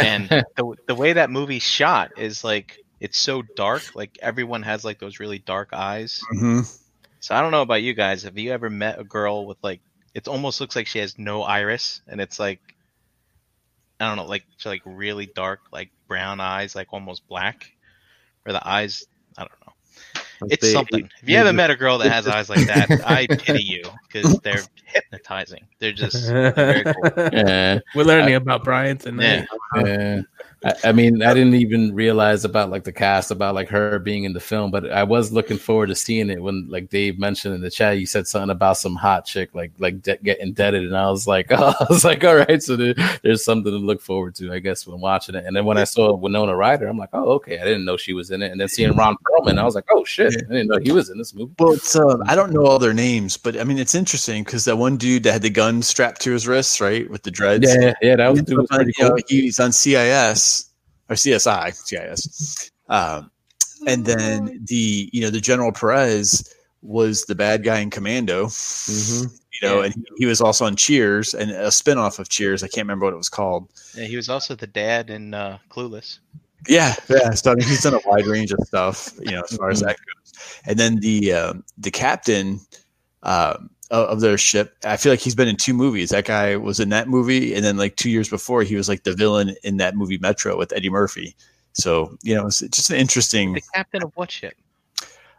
[0.00, 3.94] and the the way that movie's shot is like it's so dark.
[3.94, 6.28] Like everyone has like those really dark eyes.
[6.30, 6.60] hmm
[7.20, 8.22] So I don't know about you guys.
[8.24, 9.82] Have you ever met a girl with like
[10.14, 12.60] it almost looks like she has no iris, and it's like
[14.00, 17.72] I don't know, like she like really dark, like brown eyes, like almost black,
[18.46, 19.04] or the eyes.
[19.38, 19.74] I don't know.
[20.42, 21.08] It's They- something.
[21.22, 23.82] If you haven't just- met a girl that has eyes like that, I pity you
[24.06, 25.64] because they're hypnotizing.
[25.78, 26.94] They're just very cool.
[27.32, 29.46] yeah We're learning uh, about Brian tonight.
[29.76, 29.84] Yeah.
[29.84, 30.22] Yeah.
[30.64, 34.24] I, I mean, I didn't even realize about like the cast about like her being
[34.24, 37.54] in the film, but I was looking forward to seeing it when like Dave mentioned
[37.54, 37.98] in the chat.
[37.98, 41.26] You said something about some hot chick like like de- getting indebted, and I was
[41.26, 44.52] like, oh, I was like, all right, so there, there's something to look forward to,
[44.52, 45.44] I guess, when watching it.
[45.44, 48.14] And then when I saw Winona Ryder, I'm like, oh, okay, I didn't know she
[48.14, 48.50] was in it.
[48.50, 51.10] And then seeing Ron Perlman, I was like, oh shit, I didn't know he was
[51.10, 51.52] in this movie.
[51.58, 54.64] Well, it's um, I don't know all their names, but I mean it's interesting because
[54.64, 57.72] that one dude that had the gun strapped to his wrist, right, with the dreads.
[57.72, 59.18] Yeah, yeah, that was, dude was You pretty know, cool.
[59.28, 60.55] he's on CIS
[61.08, 62.70] or CSI, CIS.
[62.88, 63.30] Um,
[63.86, 66.52] and then the you know the General Perez
[66.82, 68.46] was the bad guy in Commando.
[68.46, 69.38] Mhm.
[69.60, 69.84] You know, Yeah.
[69.86, 72.62] and he, he was also on Cheers and a spinoff of Cheers.
[72.62, 73.68] I can't remember what it was called.
[73.94, 76.18] Yeah, he was also the dad in uh, Clueless.
[76.68, 77.30] Yeah, yeah.
[77.30, 79.80] So I mean, he's done a wide range of stuff, you know, as far as
[79.80, 80.60] that goes.
[80.66, 82.60] And then the um, the captain
[83.22, 86.10] um, of of their ship, I feel like he's been in two movies.
[86.10, 89.04] That guy was in that movie, and then like two years before, he was like
[89.04, 91.34] the villain in that movie Metro with Eddie Murphy.
[91.72, 93.52] So you know, it's just an interesting.
[93.54, 94.54] The captain of what ship?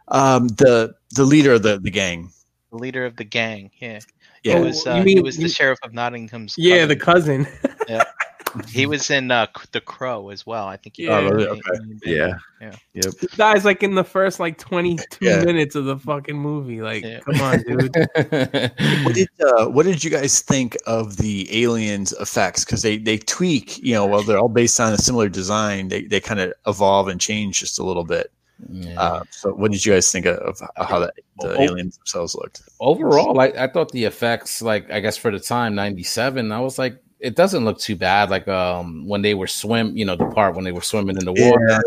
[0.08, 2.30] Um, the the leader of the the gang.
[2.70, 3.70] The leader of the gang.
[3.80, 4.00] Yeah.
[4.44, 6.54] Yeah, He Oh, was, you uh, he mean- was the sheriff of Nottingham's.
[6.56, 7.44] Yeah, the cousin.
[7.44, 8.04] cousin.
[8.68, 10.66] he was in uh, The Crow as well.
[10.66, 10.96] I think.
[10.96, 11.44] He Oh, really?
[11.44, 11.84] he- Okay.
[12.04, 12.34] he- Yeah.
[12.60, 12.72] Yeah.
[12.94, 13.14] Yep.
[13.20, 15.44] This guy's like in the first like 22 Yeah.
[15.44, 16.80] minutes of the fucking movie.
[16.82, 17.20] Like, Yeah.
[17.20, 17.94] come on, dude.
[19.04, 22.64] What did uh, what did you guys think of the aliens effects?
[22.64, 26.02] Because they they tweak, you know, while they're all based on a similar design, they
[26.02, 28.30] they kind of evolve and change just a little bit.
[28.68, 29.00] Yeah.
[29.00, 32.60] Uh, so, what did you guys think of, of how that the aliens themselves looked?
[32.80, 36.58] overall, I, I thought the effects, like I guess for the time, ninety seven, I
[36.60, 38.30] was like, it doesn't look too bad.
[38.30, 41.24] Like um when they were swim, you know, the part when they were swimming in
[41.24, 41.82] the water.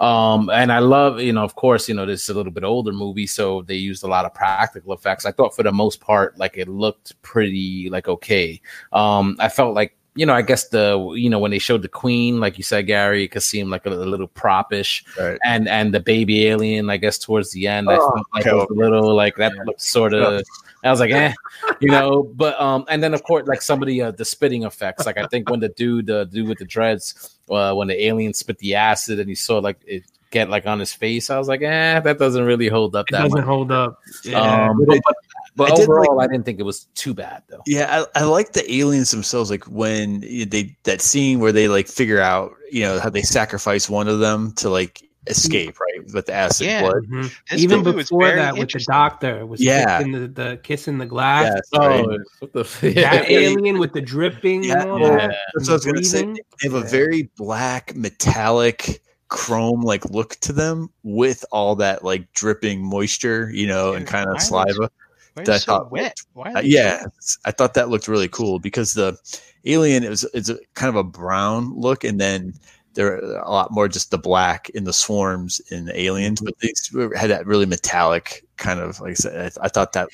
[0.00, 2.64] Um, and I love, you know, of course, you know, this is a little bit
[2.64, 5.24] older movie, so they used a lot of practical effects.
[5.24, 8.60] I thought for the most part, like it looked pretty like okay.
[8.92, 11.88] Um, I felt like you know, I guess the you know when they showed the
[11.88, 15.38] queen, like you said, Gary, it could seem like a, a little propish, Right.
[15.44, 18.54] and and the baby alien, I guess towards the end, I Oh, felt like it
[18.54, 20.42] was a little like that looked sort of.
[20.84, 21.32] I was like, eh,
[21.80, 24.64] you know, but um, and then of course, like some of the uh, the spitting
[24.64, 28.04] effects, like I think when the dude, the dude with the dreads, uh, when the
[28.06, 31.38] alien spit the acid and he saw like it get like on his face, I
[31.38, 33.46] was like, eh, that doesn't really hold up It that doesn't much.
[33.46, 33.98] hold up.
[34.24, 34.40] Yeah.
[34.68, 35.16] Um, But but, it- but,
[35.56, 37.60] but I did like- overall, I didn't think it was too bad though.
[37.66, 39.50] Yeah, I, I like the aliens themselves.
[39.50, 43.88] Like when they that scene where they like figure out, you know, how they sacrifice
[43.88, 46.82] one of them to like escape, right, with the acid Yeah.
[46.82, 47.04] blood.
[47.08, 47.32] Mhm.
[47.56, 49.98] Even movie was before that, with the doctor was Yeah.
[49.98, 51.52] kissing the, the kissing the glass.
[51.54, 52.20] Yes, Oh, right.
[52.40, 53.38] what the That Yeah.
[53.38, 55.16] alien with the dripping Yeah, all yeah.
[55.28, 55.36] that.
[55.54, 56.24] That's what I was gonna say.
[56.24, 56.90] They have a Yeah.
[56.90, 63.66] very black, metallic, chrome like look to them with all that like dripping moisture, you
[63.66, 64.78] know, and kind of are saliva.
[64.78, 64.90] Why are
[65.36, 66.16] that they I so thought wet?
[66.34, 69.16] Why Uh, yeah, so- I thought that looked really cool because the
[69.64, 72.54] alien is is a kind of a brown look, and then
[72.94, 76.58] there are a lot more just the black in the swarms in the aliens, but
[76.60, 79.52] these had that really metallic kind of like I said.
[79.60, 80.08] I, I thought that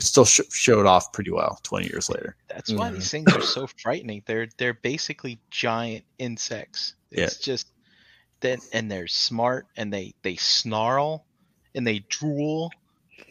[0.00, 2.36] still sh- showed off pretty well twenty years later.
[2.48, 2.94] That's why Mhm.
[2.94, 4.22] these things are so frightening.
[4.26, 6.94] They're they're basically giant insects.
[7.10, 7.24] Yeah.
[7.24, 7.68] It's just
[8.40, 11.24] then and they're smart and they they snarl
[11.74, 12.70] and they drool.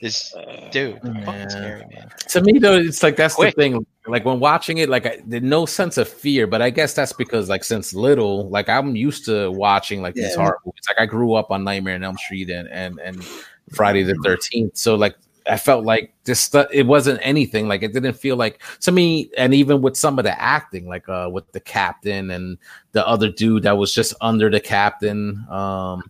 [0.02, 0.34] Is
[0.72, 1.48] dude, they're Yeah.
[1.48, 2.10] scary, man.
[2.30, 3.56] to me though it's like that's Quick.
[3.56, 6.93] the thing like when watching it like I, no sense of fear but i guess
[6.93, 10.43] that's because like since little like i'm used to watching like these Yeah.
[10.43, 13.24] horror movies like i grew up on nightmare on elm street and and and
[13.72, 15.16] friday the 13th so like
[15.50, 19.30] i felt like this stuff it wasn't anything like it didn't feel like to me
[19.38, 22.58] and even with some of the acting like uh with the captain and
[22.91, 26.04] the other dude that was just under the captain um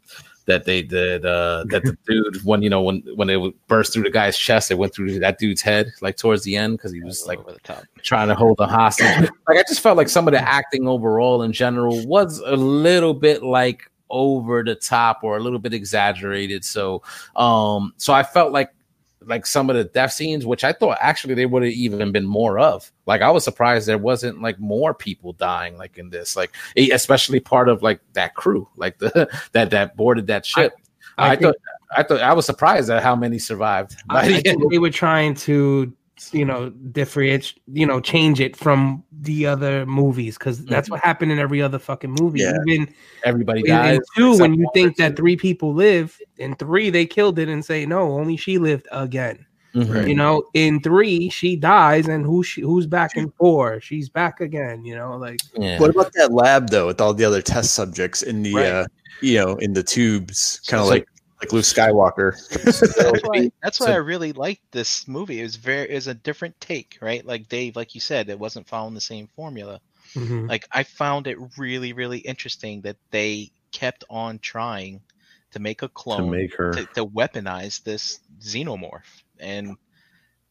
[0.45, 4.03] that they did uh that the dude when you know when when it burst through
[4.03, 7.01] the guy's chest it went through that dude's head like towards the end because he
[7.01, 7.83] was like over the top.
[8.03, 11.41] trying to hold the hostage like i just felt like some of the acting overall
[11.41, 16.63] in general was a little bit like over the top or a little bit exaggerated
[16.63, 17.01] so
[17.35, 18.69] um so i felt like
[19.25, 22.25] like some of the death scenes which i thought actually they would have even been
[22.25, 22.91] more of.
[23.05, 27.39] Like i was surprised there wasn't like more people dying like in this like especially
[27.39, 30.73] part of like that crew like the that that boarded that ship.
[31.17, 31.55] I, I think- thought
[31.97, 35.35] i thought i was surprised at how many survived I, I think they were trying
[35.35, 35.93] to,
[36.31, 41.31] you know, differentiate, you know, change it from the other movies because that's what happened
[41.31, 42.39] in every other fucking movie.
[42.41, 42.53] Yeah.
[42.67, 42.93] Even
[43.23, 47.05] everybody in, dies in two, when you think that three people live, in three they
[47.05, 49.45] killed it and say no, only she lived again.
[49.75, 50.07] Mhm.
[50.07, 53.81] You know, in three she dies, and who she, who's back in four?
[53.81, 54.85] She's back again.
[54.85, 58.21] You know, like yeah What about that lab though, with all the other test subjects
[58.23, 58.65] in the Right.
[58.67, 58.85] uh,
[59.21, 61.07] you know in the tubes, kind of So- like
[61.39, 62.35] like Luke Skywalker?
[62.63, 65.39] That's why that's why I really liked this movie.
[65.39, 67.25] It was very it was a different take, right?
[67.25, 69.79] Like Dave, like you said, it wasn't following the same formula.
[70.13, 70.47] mhm.
[70.47, 75.01] Like I found it really, really interesting that they kept on trying
[75.51, 76.71] to make a clone to make her.
[76.73, 79.23] to, to weaponize this xenomorph.
[79.39, 79.77] And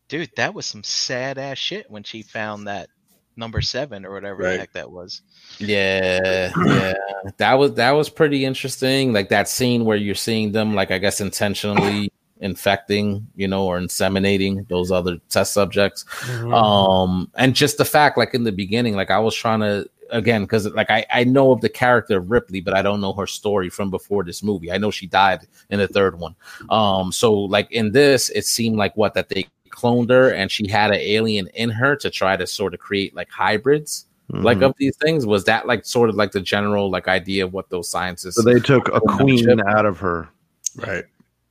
[0.09, 2.89] dude, that was some sad ass shit when she found that
[3.37, 4.53] number seven or whatever Right.
[4.53, 5.23] the heck that was.
[5.59, 6.95] Yeah, yeah.
[7.39, 9.13] That was that was pretty interesting.
[9.13, 13.79] Like that scene where you're seeing them, like I guess intentionally infecting, you know, or
[13.79, 16.05] inseminating those other test subjects.
[16.27, 16.53] Mhm.
[16.55, 20.43] Um, and just the fact, like in the beginning, like I was trying to again
[20.43, 23.27] because like I I know of the character of Ripley, but I don't know her
[23.27, 24.71] story from before this movie.
[24.71, 26.35] I know she died in the third one.
[26.69, 30.67] Um, so like in this, it seemed like what that they cloned her and she
[30.69, 34.67] had an alien in her to try to sort of create like hybrids like Mhm.
[34.71, 37.69] of these things was that like sort of like the general like idea of what
[37.69, 39.03] those scientists so they took a Chip.
[39.19, 40.29] queen out of her.
[40.77, 41.05] Right.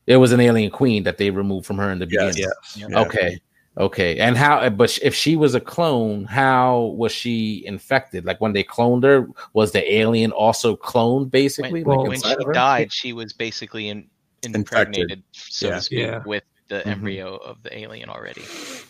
[0.07, 2.35] it was an alien queen that they removed from her in the Yes.
[2.35, 2.99] beginning Yeah.
[3.01, 3.39] okay
[3.77, 8.53] okay and how but if she was a clone how was she infected like when
[8.53, 12.91] they cloned her was the alien also cloned basically When, like Well, when she died,
[12.91, 14.07] she was basically in,
[14.43, 15.75] impregnated, so Yeah.
[15.75, 16.21] to speak, Yeah.
[16.25, 16.87] with the Mhm.
[16.87, 18.41] embryo of the alien already.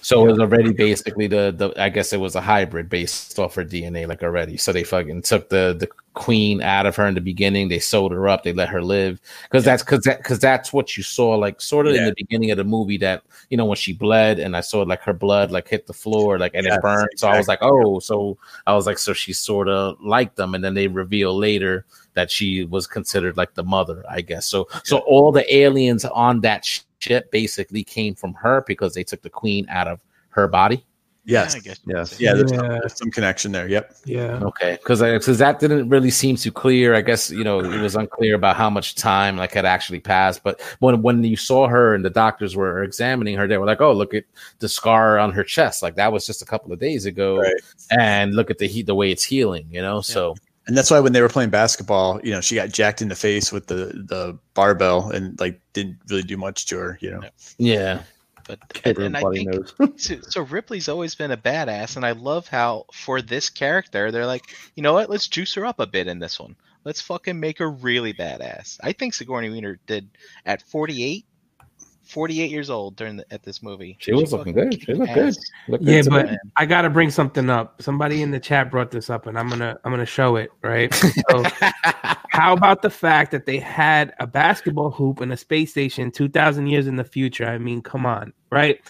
[0.02, 3.56] So it was already basically the the I guess it was a hybrid based off
[3.56, 4.58] her DNA like already.
[4.58, 7.70] So they fucking took the the queen out of her in the beginning.
[7.70, 8.44] They sewed her up.
[8.44, 11.88] They let her live because that's because that because that's what you saw like sort
[11.88, 14.62] of in the beginning of the movie that you know when she bled and I
[14.62, 17.10] saw like her blood like hit the floor like and Yes, it burned.
[17.16, 18.38] So I was like, oh, so
[18.68, 22.30] I was like, so she sort of like them, and then they reveal later that
[22.30, 24.46] she was considered like the mother, I guess.
[24.46, 26.66] So so all the aliens on that
[27.00, 30.86] ship basically came from her because they took the queen out of her body.
[31.26, 31.56] Yes.
[31.56, 31.80] I guess.
[31.86, 32.20] Yes.
[32.20, 33.68] Yeah, there's, Some, there's some connection there.
[33.68, 33.96] Yep.
[34.06, 34.40] Yeah.
[34.44, 36.94] Okay, because because that didn't really seem too clear.
[36.96, 40.44] I guess you know it was unclear about how much time like had actually passed.
[40.44, 43.80] But when when you saw her and the doctors were examining her, they were like,
[43.80, 44.26] "Oh, look at
[44.60, 45.82] the scar on her chest.
[45.82, 47.54] Like that was just a couple of days ago, Right.
[47.98, 49.68] and look at the heat, the way it's healing.
[49.72, 50.36] You know, so
[50.68, 53.16] And that's why when they were playing basketball, you know, she got jacked in the
[53.16, 56.98] face with the the barbell and like didn't really do much to her.
[57.02, 57.22] You know.
[57.58, 58.02] yeah,
[58.46, 59.74] But Hit her and I think nose.
[59.98, 64.26] so, so Ripley's always been a badass, and I love how for this character they're
[64.26, 64.44] like,
[64.76, 65.10] you know what?
[65.10, 66.56] Let's juice her up a bit in this one.
[66.84, 68.80] Let's fucking make her really badass.
[68.84, 70.10] I think Sigourney Weaver did
[70.46, 71.26] at 48,
[72.04, 73.96] 48 years old during the, at this movie.
[74.00, 74.82] she was looking good.
[74.84, 75.36] She looked good.
[75.70, 76.38] Looked Yeah, good but me.
[76.58, 77.82] I gotta bring something up.
[77.82, 80.52] Somebody in the chat brought this up, and I'm gonna I'm gonna show it.
[80.62, 80.94] Right.
[81.30, 81.44] So,
[82.34, 86.66] how about the fact that they had a basketball hoop and a space station 2,000
[86.66, 87.46] years in the future?
[87.46, 88.82] I mean, come on, right?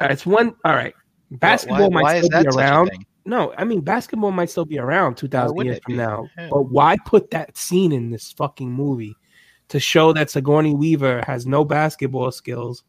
[0.00, 0.56] It's one.
[0.64, 0.92] All right.
[1.30, 2.90] Basketball why, might why is still be around.
[3.24, 6.28] No, I mean basketball might still be around 2,000 years from now.
[6.36, 6.48] Yeah.
[6.50, 9.14] But why put that scene in this fucking movie
[9.68, 12.82] to show that Sigourney Weaver has no basketball skills?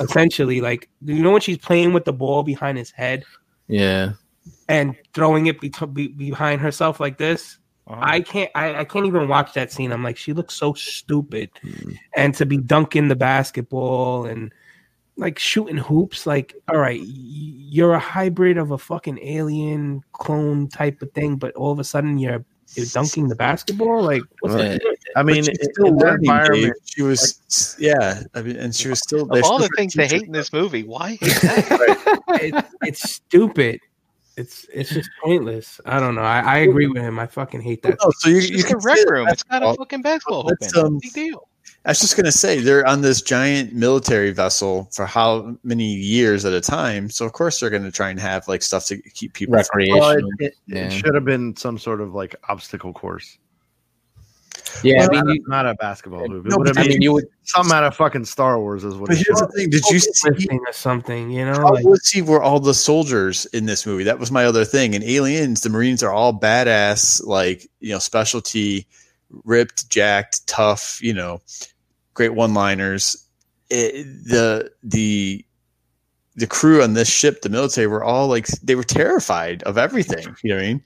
[0.00, 3.22] Essentially, like you know when she's playing with the ball behind his head
[3.68, 4.14] yeah,
[4.68, 7.58] and throwing it be- be- behind herself like this.
[7.86, 8.00] Uh-huh.
[8.02, 8.50] I can't.
[8.54, 9.92] I, I can't even watch that scene.
[9.92, 11.50] I'm like, she looks so stupid,
[12.16, 14.52] and to be dunking the basketball and
[15.16, 16.26] like shooting hoops.
[16.26, 21.36] Like, all right, y- you're a hybrid of a fucking alien clone type of thing,
[21.36, 24.02] but all of a sudden you're you're dunking the basketball.
[24.02, 26.22] Like, what's Well, the I mean, in still in that learning.
[26.24, 26.40] Dave.
[26.40, 28.22] environment, She was, yeah.
[28.34, 29.30] I mean, and she was still.
[29.32, 32.22] of all the things they hate in this movie, why hate that?
[32.42, 33.80] it's, it's stupid.
[34.36, 35.80] It's it's just pointless.
[35.86, 36.20] I don't know.
[36.22, 37.18] I, I agree with him.
[37.18, 37.96] I fucking hate that.
[38.00, 39.28] Oh, so you, you just can rec say that room.
[39.28, 41.48] It's got a fucking basketball hoop in Let's, um, Big deal.
[41.86, 46.44] I was just gonna say they're on this giant military vessel for how many years
[46.44, 47.08] at a time.
[47.08, 49.54] So of course they're gonna try and have like stuff to keep people.
[49.54, 49.98] recreation.
[49.98, 50.86] well, it, it, Yeah.
[50.86, 53.38] it should have been some sort of like obstacle course.
[54.82, 56.48] Yeah, I not, mean, a, not a basketball movie.
[56.48, 57.24] It No, would have I been mean, you would.
[57.44, 59.08] something out of fucking Star Wars, is what.
[59.08, 60.48] But here's the thing: Did you see?
[60.50, 61.52] Or something, you know?
[61.52, 62.22] How Like, was he?
[62.22, 64.04] Were all the soldiers in this movie?
[64.04, 64.94] That was my other thing.
[64.94, 68.86] In Aliens, the Marines are all badass, like you know, specialty,
[69.44, 70.98] ripped, jacked, tough.
[71.02, 71.40] You know,
[72.14, 73.16] great one-liners.
[73.70, 75.44] It, the the
[76.36, 80.36] the crew on this ship, the military, were all like they were terrified of everything.
[80.42, 80.82] You know what I mean?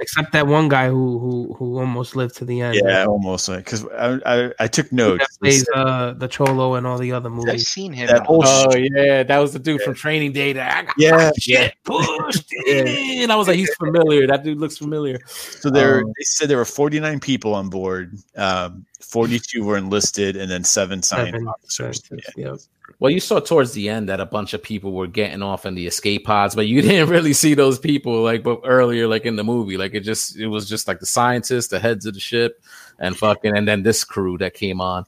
[0.00, 2.80] Except that one guy who who who almost lived to the end.
[2.82, 5.20] Yeah, almost because I, I I took notes.
[5.20, 7.52] that plays uh, the Cholo and all the other movies.
[7.54, 8.08] I've seen him.
[8.08, 10.52] That whole Oh sh- yeah, that was the dude from Training Day.
[10.52, 13.30] That I got Yeah, my shit pushed in.
[13.30, 14.26] I was like, he's familiar.
[14.26, 15.18] That dude looks familiar.
[15.26, 18.16] So there, Um, they said there were 49 people on board.
[18.36, 22.02] Um, 42 were enlisted, and then seven signed Seven, officers.
[22.04, 22.46] seven, Yeah.
[22.50, 22.56] yeah.
[22.98, 25.74] Well, you saw towards the end that a bunch of people were getting off in
[25.74, 29.36] the escape pods, but you didn't really see those people like but earlier, like in
[29.36, 29.76] the movie.
[29.76, 32.62] Like it just it was just like the scientists, the heads of the ship,
[32.98, 35.04] and fucking and then this crew that came on.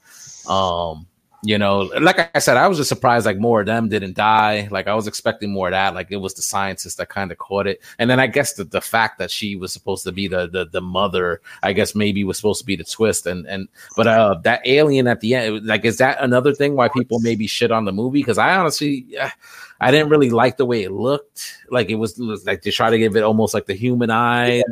[0.48, 1.06] Um,
[1.42, 4.66] you know, like I said, I was just surprised like more of them didn't die.
[4.70, 5.94] Like I was expecting more of that.
[5.94, 7.80] Like it was the scientists that kind of caught it.
[7.98, 10.64] And then I guess the, the fact that she was supposed to be the, the
[10.64, 13.26] the mother, I guess maybe was supposed to be the twist.
[13.26, 16.88] And and but uh that alien at the end, like is that another thing why
[16.88, 18.20] people maybe shit on the movie?
[18.20, 19.30] Because I honestly uh,
[19.80, 21.56] I didn't really like the way it looked.
[21.70, 24.10] Like it was, it was like they try to give it almost like the human
[24.10, 24.64] eyes.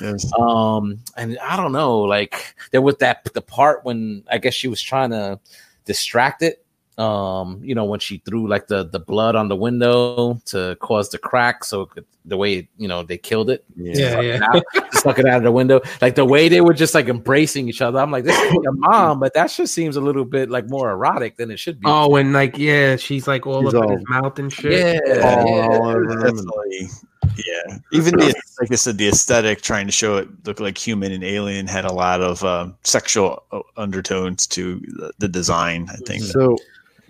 [0.00, 0.32] Yes.
[0.38, 4.68] Um, and I don't know, like there was that the part when I guess she
[4.68, 5.38] was trying to
[5.84, 6.60] distract it.
[6.96, 11.08] Um, you know, when she threw like the the blood on the window to cause
[11.08, 14.38] the crack, so could, the way you know they killed it, Yeah, yeah.
[14.54, 14.62] out,
[14.94, 17.82] stuck it out of the window, like the way they were just like embracing each
[17.82, 17.98] other.
[17.98, 20.88] I'm like, this is your mom, but that just seems a little bit like more
[20.92, 21.86] erotic than it should be.
[21.88, 25.02] Oh, and like yeah, she's like all She's up in his mouth and shit.
[25.04, 26.86] yeah, All yeah.
[27.24, 27.44] Over him and- Definitely.
[27.46, 27.98] Yeah.
[27.98, 31.24] Even the, like I said, the aesthetic trying to show it look like human and
[31.24, 35.88] alien had a lot of um, sexual uh, undertones to the, the design.
[35.90, 36.22] I think.
[36.24, 36.56] So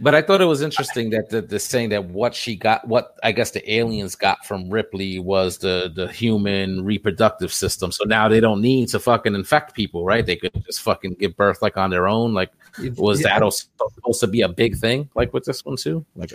[0.00, 3.16] But I thought it was interesting that the, the saying that what she got, what
[3.22, 7.92] I guess the aliens got from Ripley was the the human reproductive system.
[7.92, 10.26] So now they don't need to fucking infect people, right?
[10.26, 12.34] They could just fucking give birth like on their own.
[12.34, 12.50] Like,
[12.96, 13.28] was Yeah.
[13.34, 16.04] that also supposed to be a big thing, like with this one too?
[16.16, 16.32] Like,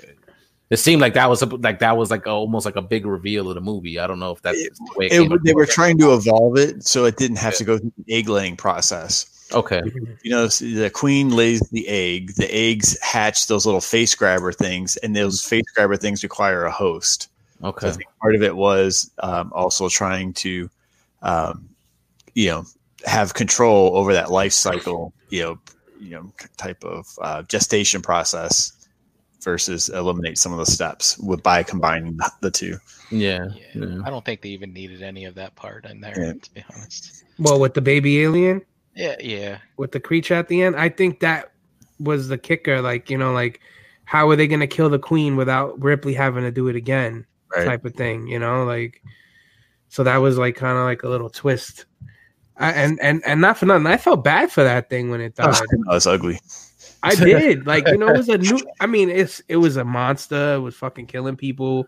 [0.70, 3.06] It seemed like that was a, like that was like a, almost like a big
[3.06, 3.98] reveal of the movie.
[4.00, 6.58] I don't know if that's It- the way it It, they were trying to evolve
[6.58, 9.26] it so it didn't have to go through the egg laying process.
[9.52, 9.82] Okay.
[10.22, 12.36] You know, the queen lays the egg.
[12.36, 16.72] The eggs hatch those little face grabber things, and those face grabber things require a
[16.72, 17.30] host.
[17.62, 17.90] So Okay.
[17.92, 20.70] think part of it was um, also trying to,
[21.24, 21.68] um,
[22.36, 22.66] you know,
[23.06, 25.14] have control over that life cycle.
[25.30, 25.60] You know,
[26.00, 28.72] you know, type of uh, gestation process
[29.42, 32.78] versus eliminate some of the steps with by combining the, the two.
[33.12, 33.48] Yeah.
[33.74, 33.86] Yeah.
[33.86, 34.02] yeah.
[34.06, 36.34] I don't think they even needed any of that part in there, Yeah.
[36.34, 37.24] to be honest.
[37.38, 38.62] Well, with the baby alien,
[38.96, 39.60] Yeah, yeah.
[39.78, 41.52] with the creature at the end, I think that
[42.00, 42.82] was the kicker.
[42.82, 43.62] Like, you know, like
[44.06, 47.26] how are they going to kill the queen without Ripley having to do it again?
[47.56, 47.66] Right.
[47.66, 49.02] Type of thing, you know, like.
[49.92, 51.86] So that was like kind of like a little twist,
[52.58, 53.88] I, and and and not for nothing.
[53.88, 55.56] I felt bad for that thing when it died.
[55.88, 56.40] Oh, it's ugly.
[57.04, 57.66] I did.
[57.68, 60.60] Like, you know, it was a new I mean, it's it was a monster, it
[60.60, 61.88] was fucking killing people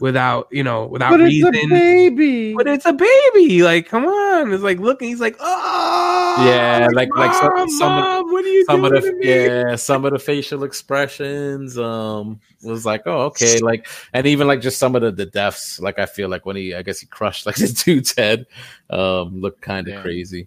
[0.00, 1.54] without, you know, without But it's reason.
[1.54, 2.54] a baby.
[2.54, 3.62] but it's a baby.
[3.62, 4.50] Like, come on.
[4.50, 8.44] It's like looking, he's like, oh Yeah, like- like some- Mom, some of- Mom, what
[8.44, 13.22] are you some of the yeah some of the facial expressions um was like oh
[13.22, 16.46] okay like and even like just some of the, the deaths like i feel like
[16.46, 18.46] when he i guess he crushed like the dude's head
[18.90, 20.02] um looked kind of Yeah.
[20.02, 20.46] crazy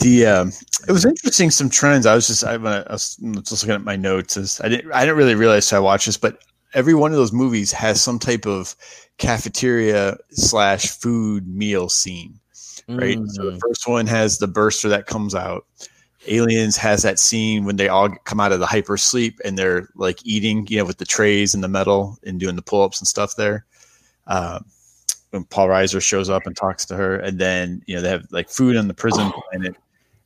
[0.00, 0.52] The um,
[0.86, 1.50] it was interesting.
[1.50, 2.06] Some trends.
[2.06, 4.36] I was just I, when I was just looking at my notes.
[4.36, 6.38] Is I didn't I didn't really realize I watched this, but
[6.74, 8.76] every one of those movies has some type of
[9.18, 12.38] cafeteria slash food meal scene.
[12.88, 13.18] Right.
[13.26, 13.60] So the Mhm.
[13.60, 15.66] first one has the burster that comes out.
[16.26, 19.88] Aliens has that scene when they all come out of the hyper sleep and they're
[19.94, 23.00] like eating, you know, with the trays and the metal and doing the pull ups
[23.00, 23.64] and stuff there.
[24.26, 24.64] Um,
[25.30, 28.26] when Paul Reiser shows up and talks to her, and then you know they have
[28.30, 29.76] like food on the prison planet,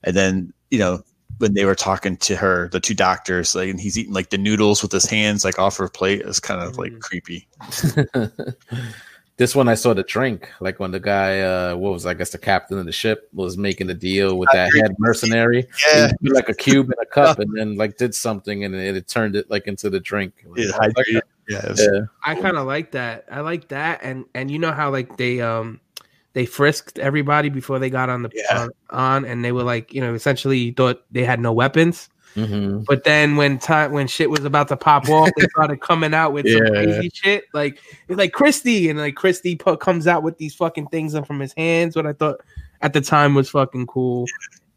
[0.05, 1.03] and then you know
[1.39, 4.39] when they were talking to her, the two doctors, like and he's eating like the
[4.39, 6.23] noodles with his hands like off her plate.
[6.25, 7.01] It's kind of like Mhm.
[7.01, 7.49] creepy.
[9.39, 12.31] this one I saw the drink, like when the guy, uh, what was I guess
[12.31, 16.49] the captain of the ship was making the deal with that head mercenary, Yeah, like
[16.49, 19.51] a cube in a cup, and then like did something, and it, it turned it
[19.51, 20.35] like into the drink.
[20.45, 21.23] It was it like, hydrated.
[21.49, 22.01] Yeah, it yeah.
[22.25, 23.25] I kind of like that.
[23.31, 25.81] I like that, and and you know how like they um
[26.35, 28.63] they frisked everybody before they got on the Yeah.
[28.63, 32.09] on, on, and they were like you know essentially thought they had no weapons.
[32.37, 32.87] Mhm.
[32.87, 36.33] But then when time when shit was about to pop off, they started coming out
[36.33, 37.45] with some crazy shit.
[37.53, 37.79] Like
[38.09, 41.53] it's like Christie, and like Christie pu- comes out with these fucking things from his
[41.53, 41.95] hands.
[41.95, 42.41] What I thought
[42.81, 44.27] at the time was fucking cool.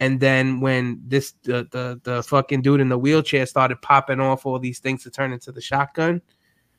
[0.01, 4.45] And then when this the, the the fucking dude in the wheelchair started popping off
[4.45, 6.21] all these things to turn into the shotgun.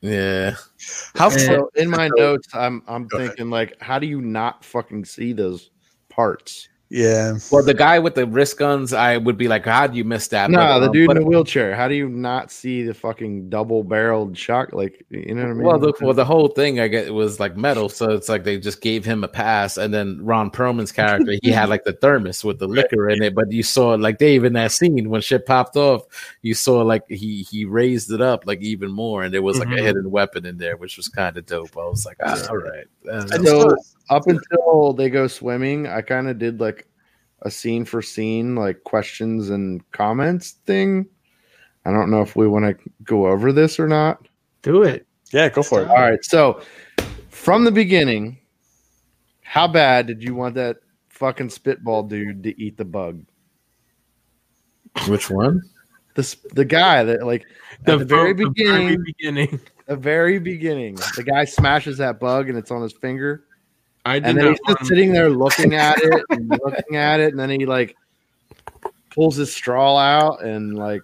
[0.01, 0.55] Yeah.
[1.15, 3.29] How So in my notes, I'm I'm Go ahead.
[3.31, 5.71] thinking like, how do you not fucking see those
[6.09, 6.69] parts?
[6.89, 10.05] Yeah, Well, the guy with the wrist guns, I would be like, how do you
[10.05, 10.49] miss that?
[10.49, 11.75] No, But, the um, dude but- in the wheelchair.
[11.75, 14.73] How do you not see the fucking double barreled shot?
[14.73, 15.63] Like, you know what I mean?
[15.63, 18.57] Well, the, well, the whole thing, I get, was like metal, so it's like they
[18.57, 22.45] just gave him a pass, and then Ron Perlman's character, he had like the thermos
[22.45, 25.45] with the liquor in it, but you saw like Dave in that scene when shit
[25.45, 26.03] popped off,
[26.41, 29.67] you saw like he he raised it up like even more, and there was like
[29.67, 29.79] Mhm.
[29.79, 31.75] a hidden weapon in there, which was kind of dope.
[31.77, 33.75] I was like, ah, all right, I so
[34.09, 36.87] up until they go swimming, I kind of did like
[37.41, 41.07] a scene for scene, like questions and comments thing.
[41.85, 44.27] I don't know if we want to go over this or not.
[44.61, 45.05] Do it.
[45.31, 45.87] yeah, go for it.
[45.87, 46.23] All right.
[46.23, 46.61] So
[47.29, 48.39] from the beginning,
[49.41, 50.77] how bad did you want that
[51.09, 53.23] fucking spitball dude to eat the bug?
[55.07, 55.61] which one?
[56.15, 57.45] This the guy that like
[57.85, 59.59] at the, very fir- beginning, beginning.
[59.85, 63.45] the very beginning, the guy smashes that bug and it's on his finger.
[64.07, 67.31] I did and then he's just sitting there looking at it and looking at it,
[67.31, 67.95] and then he like
[69.09, 71.01] pulls his straw out and like,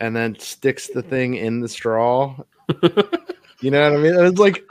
[0.00, 2.36] and then sticks the thing in the straw.
[3.60, 4.14] you know what I mean?
[4.14, 4.64] It was like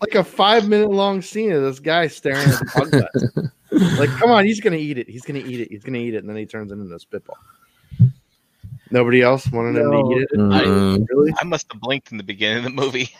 [0.00, 2.90] like a five minute long scene of this guy staring at the bug
[3.40, 3.98] gut.
[3.98, 5.08] Like, come on, he's gonna eat it.
[5.08, 5.70] He's gonna eat it.
[5.70, 7.38] He's gonna eat it, and then he turns it into a spitball.
[8.90, 10.30] Nobody else wanted him to eat it.
[10.32, 11.32] Mm, Really?
[11.40, 13.10] I must have blinked in the beginning of the movie.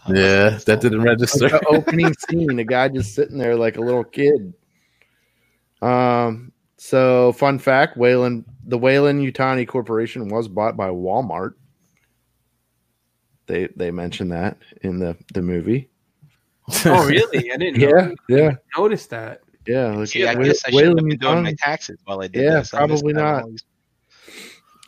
[0.08, 1.48] yeah, that didn't like register.
[1.48, 4.54] the opening scene, the guy just sitting there like a little kid.
[5.82, 6.52] Um.
[6.80, 11.54] So, fun fact: Weyland, the Weyland-Yutani Corporation was bought by Walmart.
[13.46, 15.88] They they mentioned that in the the movie.
[16.84, 17.50] Oh, really?
[17.50, 19.40] I didn't Yeah, yeah, notice that.
[19.66, 19.86] yeah.
[19.88, 22.28] Like, See, I Way- guess I shouldn't have Weyland been doing my taxes while I
[22.28, 22.70] did Yeah, this.
[22.70, 23.44] Probably not.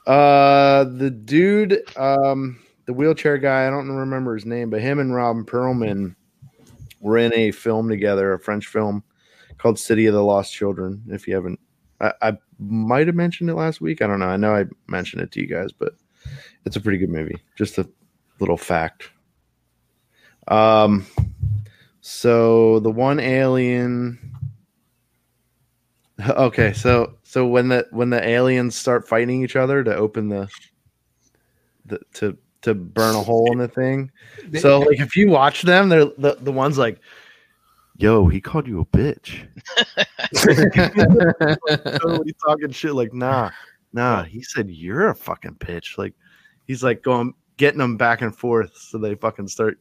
[0.06, 2.58] all Uh, the dude, um,
[2.90, 6.16] the wheelchair guy, I don't remember his name, but him and Ron Perlman
[6.98, 9.04] were in a film together, a French film
[9.58, 11.00] called City of the Lost Children.
[11.06, 11.60] If you haven't,
[12.00, 14.02] I, I might have mentioned it last week.
[14.02, 14.26] I don't know.
[14.26, 15.94] I know I mentioned it to you guys, but
[16.64, 17.38] it's a pretty good movie.
[17.56, 17.88] Just a
[18.40, 19.10] little fact.
[20.48, 21.06] Um,
[22.00, 24.18] so the one alien.
[26.28, 30.48] Okay, so so when the when the aliens start fighting each other to open the,
[31.86, 34.10] the to to burn a hole in the thing.
[34.58, 37.00] So like if you watch them, they're the, the ones like,
[37.96, 39.46] yo, he called you a bitch.
[42.00, 43.50] totally talking shit like, nah,
[43.92, 44.22] nah.
[44.24, 45.98] He said you're a fucking bitch.
[45.98, 46.14] Like
[46.66, 49.78] he's like going getting them back and forth so they fucking start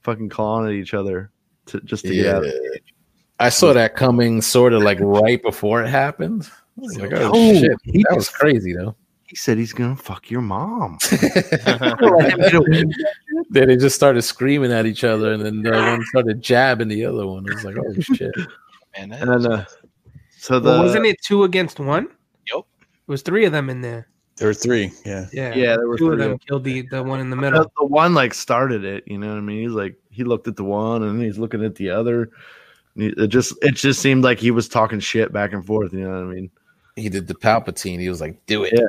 [0.00, 1.30] fucking clawing at each other
[1.66, 2.22] to just to Yeah.
[2.22, 2.44] get out.
[3.40, 6.48] I saw that coming sort of like right before it happened.
[6.78, 7.72] I was like, oh, Oh, shit.
[7.82, 8.94] he That was crazy though.
[9.26, 10.98] He said he's gonna fuck your mom.
[13.50, 17.04] then they just started screaming at each other, and then the one started jabbing the
[17.04, 17.46] other one.
[17.46, 18.34] It was like, oh shit.
[18.96, 19.64] Man, And then, uh,
[20.36, 22.08] so the Well, wasn't it two against one?
[22.52, 24.08] Yep, It was three of them in there.
[24.36, 24.92] There were three.
[25.06, 25.26] Yeah.
[25.32, 25.54] Yeah.
[25.54, 27.72] yeah, there were Two of them killed the, the one in the the, middle.
[27.78, 29.04] the one like started it.
[29.06, 29.62] You know what I mean?
[29.62, 32.30] He's like he looked at the one and he's looking at the other.
[32.96, 35.92] It just it just seemed like he was talking shit back and forth.
[35.92, 36.50] You know what I mean?
[36.96, 38.00] He did the Palpatine.
[38.00, 38.72] He was like, do it.
[38.76, 38.86] Yeah.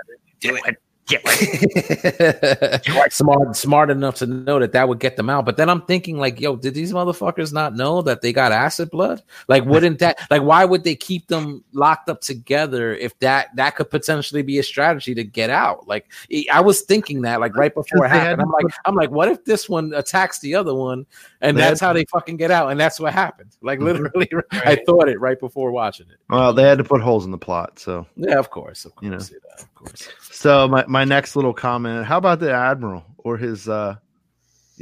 [0.47, 0.77] Do it.
[3.11, 5.45] smart, smart enough to know that that would get them out.
[5.45, 8.89] But then I'm thinking, like, yo, did these motherfuckers not know that they got acid
[8.89, 9.21] blood?
[9.47, 13.75] Like, wouldn't that, like, why would they keep them locked up together if that that
[13.75, 15.87] could potentially be a strategy to get out?
[15.87, 16.11] Like,
[16.51, 18.41] I was thinking that, like, right before it Because they had happened.
[18.41, 21.05] I'm like, I'm like, what if this one attacks the other one,
[21.45, 23.51] and They that's had- how they fucking get out, and that's what happened.
[23.61, 24.11] Like, Mhm.
[24.15, 26.17] literally, I thought it right before watching it.
[26.29, 27.79] Well, they had to put holes in the plot.
[27.79, 29.17] So Yeah, of course, of course, You know.
[29.31, 30.09] yeah, of course.
[30.21, 33.95] so my my next little comment: How about the admiral or his uh,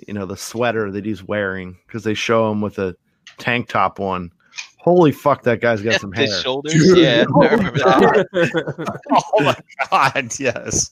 [0.08, 2.96] you know, the sweater that he's wearing because they show him with a
[3.38, 4.32] tank top one.
[4.78, 6.26] Holy fuck, that guy's got some hair.
[6.26, 6.74] his shoulders.
[6.74, 6.98] Dude.
[6.98, 9.00] Yeah, I remember that.
[9.12, 9.56] Oh my
[9.90, 10.92] god, yes.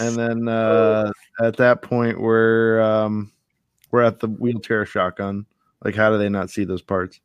[0.00, 3.30] And then uh, at that point, we're um,
[3.90, 5.46] we're at the wheelchair shotgun.
[5.84, 7.20] Like, how do they not see those parts?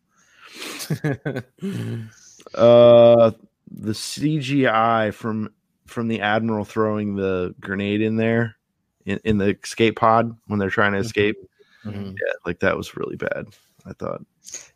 [2.53, 3.31] Uh,
[3.71, 5.51] the CGI from
[5.87, 8.55] from the admiral throwing the grenade in there
[9.05, 11.37] in, in the escape pod when they're trying to escape.
[11.85, 12.13] Mhm.
[12.13, 13.47] Yeah, like that was really bad.
[13.85, 14.21] I thought.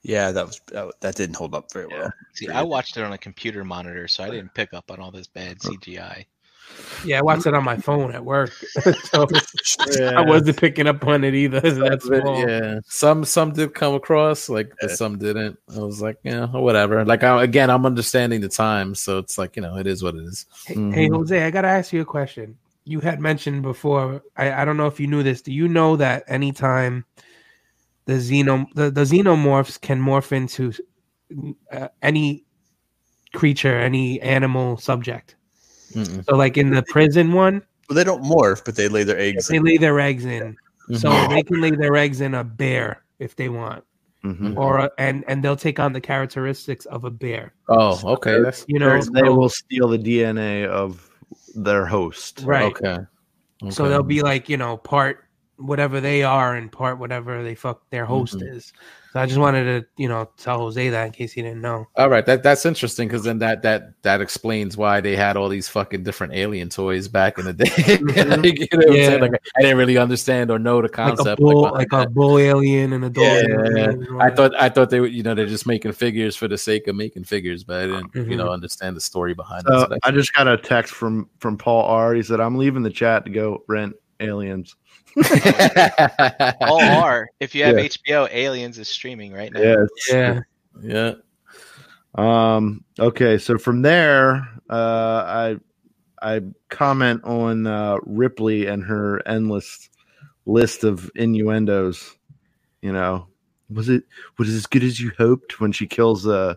[0.02, 2.12] Yeah, that was that, that didn't hold up very well.
[2.34, 5.12] See, I watched it on a computer monitor, so I didn't pick up on all
[5.12, 6.26] this bad CGI.
[7.06, 8.52] Yeah, I watched it on my phone at work.
[9.04, 9.28] so
[10.00, 10.20] Yeah.
[10.20, 11.60] I wasn't picking up on it either.
[11.62, 12.48] That's But, small.
[12.48, 14.90] yeah some some did come across like Yeah.
[14.90, 19.18] some didn't i was like yeah whatever like I, again i'm understanding the time so
[19.18, 20.94] it's like you know it is what it is Hey, Mhm.
[20.94, 22.58] hey, Jose, I gotta ask you a question.
[22.86, 24.24] You had mentioned before.
[24.36, 25.42] I, I don't know if you knew this.
[25.44, 27.06] Do you know that anytime
[28.06, 30.74] the xeno the, the xenomorphs can morph into
[31.72, 32.46] uh, any
[33.34, 35.36] creature, any animal subject?
[35.94, 36.26] Mm-mm.
[36.26, 39.48] So, like in the prison one, Well, they don't morph, but they lay their eggs.
[39.48, 40.56] they lay their eggs in.
[40.96, 41.30] So Mhm.
[41.30, 43.84] they can lay their eggs in a bear if they want,
[44.24, 44.58] Mhm.
[44.58, 47.54] or a, and and they'll take on the characteristics of a bear.
[47.68, 51.10] oh okay that's You know, they so- will steal the DNA of
[51.56, 52.44] their host.
[52.46, 52.66] right.
[52.76, 52.98] okay
[53.70, 55.26] So they'll be like, you know, part
[55.58, 58.56] whatever they are and part whatever they fuck their host Mhm.
[58.56, 58.72] is.
[59.12, 61.88] So I just wanted to, you know, tell Jose that in case he didn't know.
[61.96, 65.50] all right that that's interesting because then that that that explains why they had all
[65.50, 68.44] these fucking different alien toys back in the day Mhm.
[68.44, 68.96] Like, you know what I'm?
[68.96, 69.18] Yeah.
[69.18, 72.10] like i didn't really understand or know the Like concept a bull, behind like a
[72.10, 73.24] bull alien and a dog.
[73.26, 73.90] Yeah, alien yeah.
[73.90, 76.58] and I thought I thought they were you know they're just making figures for the
[76.58, 78.38] sake of making figures, but I didn't you Mhm.
[78.38, 79.90] know understand the story behind So it.
[79.90, 82.14] So I just got a text from from Paul R.
[82.14, 84.76] He said, "I'm leaving the chat to go rent Aliens."
[85.16, 87.28] That's- All are.
[87.40, 87.86] If you have Yeah.
[87.86, 89.62] HBO, Aliens is streaming right now.
[89.62, 89.86] Yeah.
[90.10, 90.40] yeah.
[90.82, 91.14] yeah.
[92.16, 92.84] Um.
[93.00, 93.38] Okay.
[93.38, 95.58] So from there, uh, I
[96.22, 99.90] I comment on uh, Ripley and her endless
[100.46, 102.16] list of innuendos.
[102.82, 103.28] You know,
[103.70, 104.04] was it
[104.38, 106.56] was it as good as you hoped when she kills uh,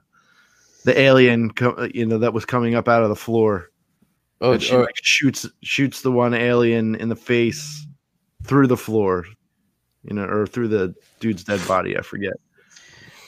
[0.84, 1.52] the alien?
[1.52, 3.70] Co- you know that was coming up out of the floor.
[4.40, 7.86] Oh, and she oh, like, shoots shoots the one alien in the face
[8.44, 9.24] through the floor.
[10.02, 11.96] You know, or through the dude's dead body.
[11.96, 12.32] I forget.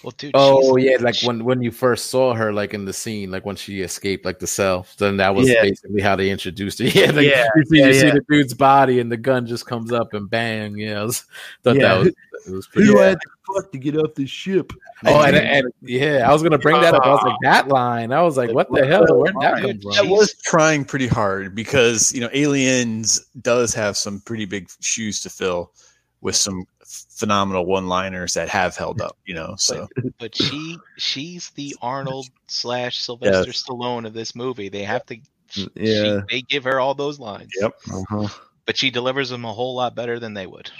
[0.05, 0.32] Well, dude.
[0.34, 3.30] oh she's- yeah, like she- when when you first saw her, like in the scene,
[3.30, 4.86] like when she escaped, like the cell.
[4.98, 5.62] Then that was Yeah.
[5.62, 6.84] basically how they introduced her.
[6.94, 9.66] Yeah, like, Yeah, you see, yeah, you see the dude's body, and the gun just
[9.66, 10.76] comes up and bang.
[10.76, 11.24] Yeah, I was,
[11.64, 11.94] thought Yeah.
[11.94, 12.09] that was
[12.46, 12.88] it was Who pretty.
[12.92, 14.72] do I have to fuck to get off this ship?
[15.07, 17.05] Oh, and, and yeah, I was gonna bring that up.
[17.07, 18.12] I was like that line.
[18.12, 19.07] I was like, what the hell?
[19.09, 19.92] Where'd that come from?
[19.96, 25.20] I was trying pretty hard because you know Aliens does have some pretty big shoes
[25.22, 25.72] to fill
[26.20, 29.16] with some phenomenal one-liners that have held up.
[29.26, 34.68] You know, so but she she's the Arnold slash Sylvester Stallone of this movie.
[34.68, 35.16] They have to.
[35.49, 36.20] She, Yeah.
[36.30, 37.51] they give her all those lines.
[37.61, 37.74] Yep.
[37.93, 38.28] Uh-huh.
[38.66, 40.70] but she delivers them a whole lot better than they would.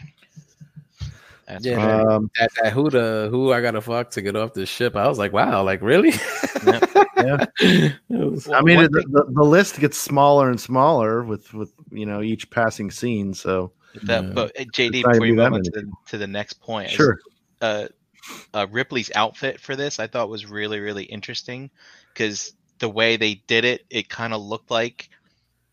[1.47, 2.01] That's Yeah.
[2.03, 2.11] for.
[2.11, 4.97] Um, that, that who the who I gotta fuck to get off this ship.
[4.97, 6.13] I was like, wow, like really?
[7.17, 7.47] Yeah.
[7.61, 11.73] It was- I mean, one it, the, the list gets smaller and smaller with with
[11.91, 13.33] you know each passing scene.
[13.35, 13.73] So
[14.03, 14.31] That, Yeah.
[14.35, 16.91] but uh, JD, not before you gonna move on to the, to the next point,
[16.91, 17.19] sure,
[17.61, 17.87] uh,
[18.53, 21.71] uh, Ripley's outfit for this I thought was really really interesting
[22.13, 25.11] because the way they did it, it kind of looked like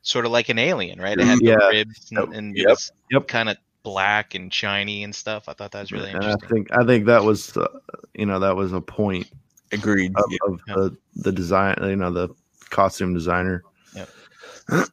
[0.04, 1.18] sort of like an alien, right?
[1.18, 1.56] It had Yeah.
[1.56, 2.78] the ribs and, and Yep.
[3.12, 3.28] Yep.
[3.28, 5.50] kind of black and shiny and stuff.
[5.50, 7.68] I thought that was really and I think I think that was uh,
[8.14, 9.28] you know that was a point
[9.72, 10.12] Agreed.
[10.16, 10.38] of, Yeah.
[10.48, 10.74] of Yeah.
[10.76, 12.30] the the design, you know, the
[12.70, 13.64] costume designer.
[13.96, 14.10] Yep.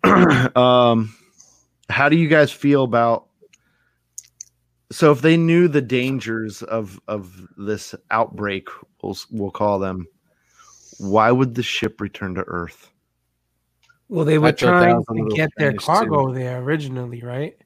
[0.56, 1.14] um,
[1.88, 3.26] how do you guys feel about?
[4.90, 8.68] So, if they knew the dangers of of this outbreak,
[9.02, 10.06] we'll we'll call them,
[10.98, 12.90] why would the ship return to Earth?
[14.08, 16.32] Well, they were I thought that trying was one of to get their things, cargo
[16.32, 17.56] there originally, right?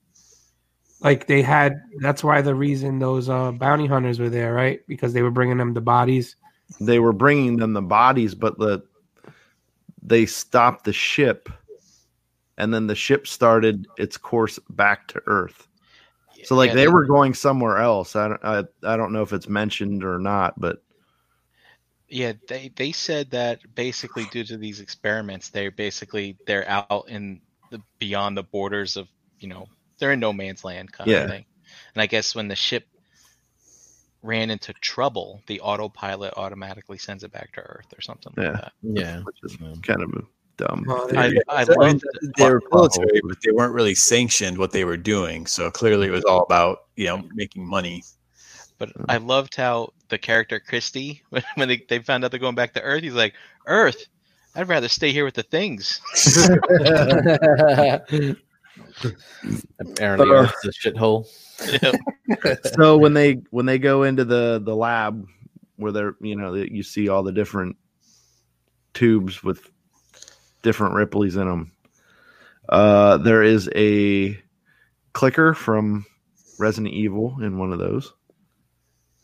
[1.01, 1.75] Like they had.
[2.01, 4.81] That's why the reason those uh, bounty hunters were there, right?
[4.89, 6.37] Because they were bringing them the bodies.
[6.81, 8.83] They were bringing them the bodies, but the
[10.03, 11.49] they stopped the ship,
[12.59, 15.69] and then the ship started its course back to Earth.
[16.45, 18.17] So like Yeah, they were going somewhere else.
[18.17, 20.83] I don't I, I don't know if it's mentioned or not, but
[22.09, 27.41] Yeah, they they said that basically due to these experiments, they're basically they're out in
[27.71, 29.09] the beyond the borders of
[29.41, 29.67] you know
[29.99, 31.19] they're in no man's land kind Yeah.
[31.25, 31.45] of thing.
[31.95, 32.87] And I guess when the ship
[34.23, 38.51] ran into trouble, the autopilot automatically sends it back to Earth or something Yeah.
[38.53, 38.73] like that.
[38.83, 39.21] yeah.
[39.23, 40.23] which is kind of a
[40.57, 40.85] dumb.
[41.11, 42.01] They- I, I So, I mean,
[42.37, 45.47] they were military, but they weren't really sanctioned what they were doing.
[45.47, 48.03] So clearly, it was all about you know making money.
[48.79, 52.57] But I loved how the character Christie, when, when they, they found out they're going
[52.57, 53.35] back to Earth, he's like,
[53.67, 54.07] Earth,
[54.55, 56.01] I'd rather stay here with the things.
[59.81, 61.27] Apparently, Uh, Earth's a shithole.
[61.83, 62.55] Yeah.
[62.75, 65.27] so when they when they go into the the lab
[65.77, 67.77] where they're you know you see all the different
[68.95, 69.71] tubes with
[70.63, 71.73] different Ripleys in them.
[72.69, 74.41] Uh, there is a
[75.13, 76.07] clicker from
[76.59, 78.13] Resident Evil in one of those.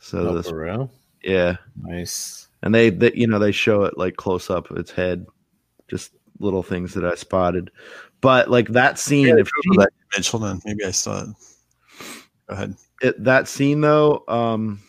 [0.00, 0.90] So Oh, this, for real?
[1.22, 2.48] yeah, Nice.
[2.62, 5.26] and they, they you know they show it like close up its head,
[5.88, 7.70] just little things that I spotted.
[8.20, 11.28] But like that scene, if she, that Mitchell, then maybe I saw it.
[12.48, 12.74] Go ahead.
[13.02, 14.80] it, that scene though um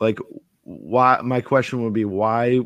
[0.00, 0.18] like
[0.64, 2.60] why my question would be why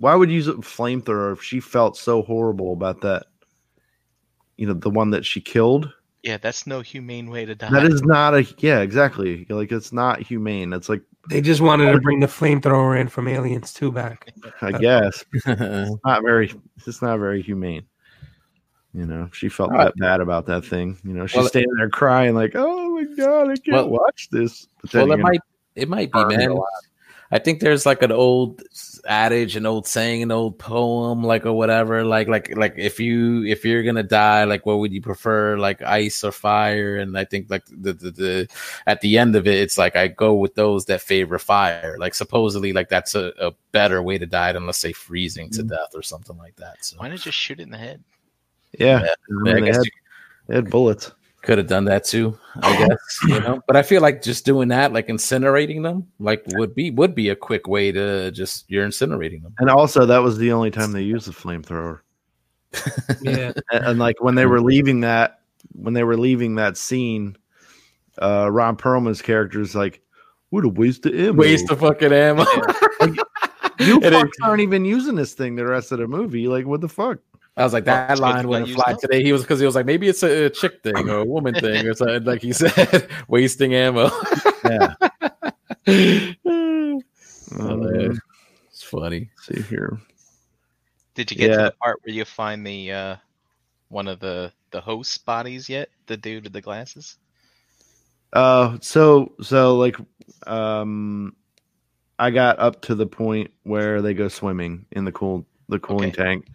[0.00, 3.26] why would you use a flamethrower if she felt so horrible about that
[4.56, 5.92] you know the one that she killed
[6.22, 7.70] yeah, that's no humane way to die.
[7.70, 11.92] that is not a yeah exactly like it's not humane it's like They just wanted
[11.92, 14.32] to bring the flamethrower in from Aliens 2 back.
[14.62, 16.52] i guess yeah, not very
[16.86, 17.84] it's not very humane
[18.92, 19.84] you know she felt All right.
[19.86, 23.04] that bad about that thing you know she's Well, standing there crying like oh my
[23.16, 25.40] god i can't Well- watch this but well, it might
[25.76, 26.58] it might be, burned man.
[27.30, 27.40] Alive.
[27.40, 28.62] I think there's like an old
[29.06, 32.04] adage, an old saying, an old poem, like or whatever.
[32.04, 35.82] Like like like if you if you're gonna die, like what would you prefer, like
[35.82, 36.96] ice or fire?
[36.96, 38.48] And I think like the the, the
[38.86, 41.96] at the end of it, it's like I go with those that favor fire.
[41.98, 45.62] Like supposedly, like that's a, a better way to die than let's say freezing to
[45.62, 45.68] mm.
[45.68, 46.84] death or something like that.
[46.84, 48.02] So Why not just shoot it in the head?
[48.78, 49.90] yeah, Yeah, I mean, I they, guess had, you
[50.48, 51.12] they had bullets
[51.42, 52.38] could have done that too.
[52.62, 56.44] I guess you know, but I feel like just doing that, like incinerating them, like
[56.54, 59.54] would be would be a quick way to just you're incinerating them.
[59.58, 62.00] And also, that was the only time they used the flamethrower.
[63.22, 63.52] Yeah.
[63.72, 65.40] And, and, like when they were leaving that,
[65.72, 67.36] when they were leaving that scene,
[68.22, 70.00] uh, Ron Perlman's character is like,
[70.50, 71.32] "What a waste of ammo!
[71.32, 72.44] Waste of fucking ammo.
[73.80, 76.46] you And it- fucks aren't even using this thing the rest of the movie.
[76.48, 77.18] Like, what the fuck?
[77.60, 79.22] I was like, that Well, line so wouldn't fly got used today.
[79.22, 81.54] He was because he was like, maybe it's a, a chick thing or a woman
[81.54, 82.24] thing or something.
[82.24, 84.10] Like he said, wasting ammo.
[84.64, 84.94] Yeah.
[87.58, 88.20] Oh, Um, man.
[88.70, 89.30] it's funny.
[89.42, 89.98] see here.
[91.14, 93.16] Did you get to the part where you find the uh,
[93.88, 95.88] one of the the host bodies yet?
[96.06, 97.18] The dude with the glasses.
[98.32, 99.96] Uh, so so like,
[100.46, 101.34] um,
[102.18, 106.10] I got up to the point where they go swimming in the cool the cooling
[106.10, 106.22] Okay.
[106.22, 106.46] tank.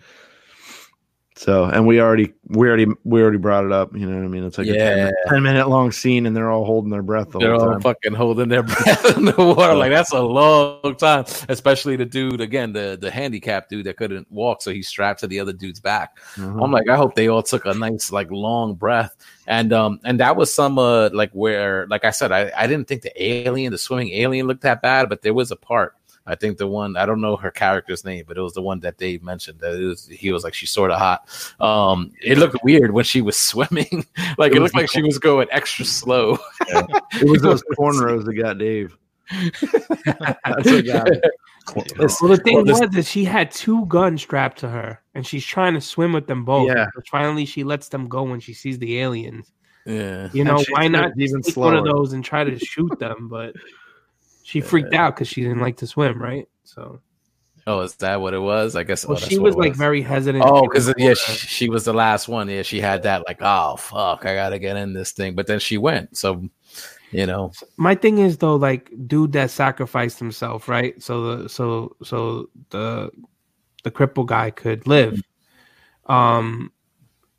[1.37, 3.93] So, and we already we already we already brought it up.
[3.93, 4.45] You know what I mean?
[4.45, 7.31] It's like a 10, minute- 10 minute long scene, and they're all holding their breath
[7.31, 7.81] the They're all time.
[7.81, 9.75] fucking holding their breath in the water.
[9.75, 14.31] Like that's a long time, especially the dude again, the the handicapped dude that couldn't
[14.31, 16.17] walk, so he's strapped to the other dude's back.
[16.35, 16.63] Mhm.
[16.63, 19.13] I'm like, I hope they all took a nice, like, long breath.
[19.45, 22.87] And um, and that was some uh like where, like I said, I, I didn't
[22.87, 25.95] think the alien, the swimming alien looked that bad, but there was a part
[26.27, 28.79] I think the one I don't know her character's name, but it was the one
[28.81, 29.59] that Dave mentioned.
[29.59, 31.27] That it was, he was like she's sort of hot.
[31.59, 34.05] Um, it looked weird when she was swimming.
[34.37, 36.37] like it, It looked was- like she was going extra slow.
[36.69, 38.97] It was those cornrows that got Dave.
[40.05, 41.21] That's what got him.
[41.75, 45.25] Well, the thing Well, this- was that she had two guns strapped to her, and
[45.25, 46.67] she's trying to swim with them both.
[46.69, 46.87] Yeah.
[46.93, 49.51] But finally, she lets them go when she sees the aliens.
[49.85, 50.29] yeah.
[50.33, 53.27] You know, why not even even take one of those and try to shoot them?
[53.29, 53.55] But
[54.45, 56.47] she freaked out because she didn't like to swim, right?
[56.63, 57.01] So
[57.67, 58.75] Oh, is that what it was?
[58.75, 59.07] I guess.
[59.07, 60.43] well, oh, she what was it like very hesitant.
[60.45, 62.47] Oh, because yeah, she, she was the last one.
[62.47, 65.33] Yeah, she had that like, oh fuck, I gotta get in this thing.
[65.33, 66.15] But then she went.
[66.15, 66.47] So,
[67.09, 71.01] you know, my thing is though, like dude that sacrificed himself, right?
[71.01, 73.09] So the so so the
[73.83, 75.19] the cripple guy could live.
[76.05, 76.71] Um,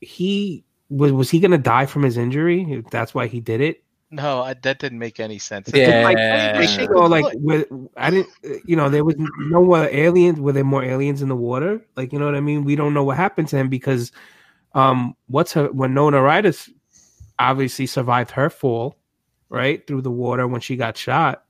[0.01, 2.83] he was was he gonna die from his injury?
[2.91, 3.85] That's why he did it.
[4.17, 5.71] No, I, that didn't make any sense.
[5.73, 6.03] Yeah.
[6.03, 7.43] like, They like, shake you know, the like foot.
[7.43, 7.67] with,
[7.97, 8.29] I didn't,
[8.65, 10.41] you know, there was no more aliens.
[10.41, 11.81] Were there more aliens in the water?
[11.97, 12.65] Like, you know what I mean?
[12.65, 14.13] We don't know what happened to him because,
[14.75, 16.53] um, what's her Winona Ryder
[17.39, 18.97] obviously survived her fall,
[19.49, 21.45] right through the water when she got shot.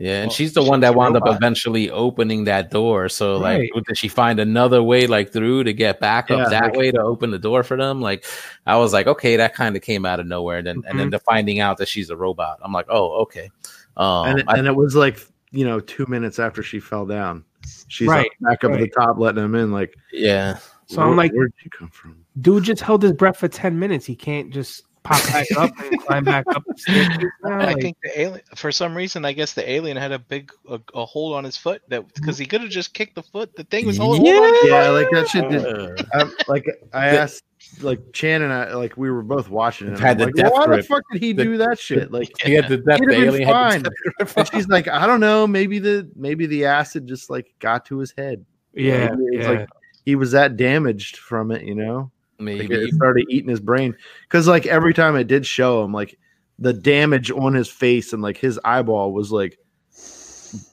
[0.00, 3.08] Yeah, and Well, she's the she's one that a wound up eventually opening that door.
[3.10, 3.84] So, like, Right.
[3.86, 6.90] did she find another way like through to get back Yeah, up that like- way
[6.90, 8.00] to open the door for them?
[8.00, 8.24] Like,
[8.66, 10.58] I was like, okay, that kind of came out of nowhere.
[10.58, 10.98] And then, and Mm-hmm.
[10.98, 13.50] then the finding out that she's a robot, I'm like, oh, okay.
[13.98, 15.18] Um, and, it, I- and it was like
[15.52, 17.44] you know two minutes after she fell down.
[17.88, 19.70] She's Right, up, back up at the top, letting him in.
[19.70, 20.56] Like, yeah,
[20.86, 22.16] So I'm like, where'd you come from?
[22.40, 24.06] dude just held his breath for ten minutes.
[24.06, 26.62] He can't just pop back up and climb back up.
[26.66, 30.18] the staircase I think the alien, for some reason, I guess the alien had a
[30.18, 33.22] big a, a hold on his foot that because he could have just kicked the
[33.22, 33.54] foot.
[33.56, 34.32] The thing was holding Yeah.
[34.32, 34.68] on.
[34.68, 35.48] Yeah, like that shit.
[35.48, 37.42] Did, Uh, um, like I asked,
[37.80, 39.90] like Chan and I, like we were both watching it.
[39.90, 42.10] and Had the like, death why the fuck did he The- do that shit?
[42.12, 43.82] Like, he had the, that, He'd the have been alien had fine.
[44.18, 47.98] the she's like, I don't know, maybe the maybe the acid just like got to
[47.98, 48.44] his head.
[48.74, 49.50] yeah, it's yeah.
[49.50, 49.68] like
[50.04, 52.10] he was that damaged from it, you know.
[52.40, 55.92] Like maybe it started eating his brain because like every time it did show him,
[55.92, 56.18] like
[56.58, 59.58] the damage on his face and like his eyeball was like.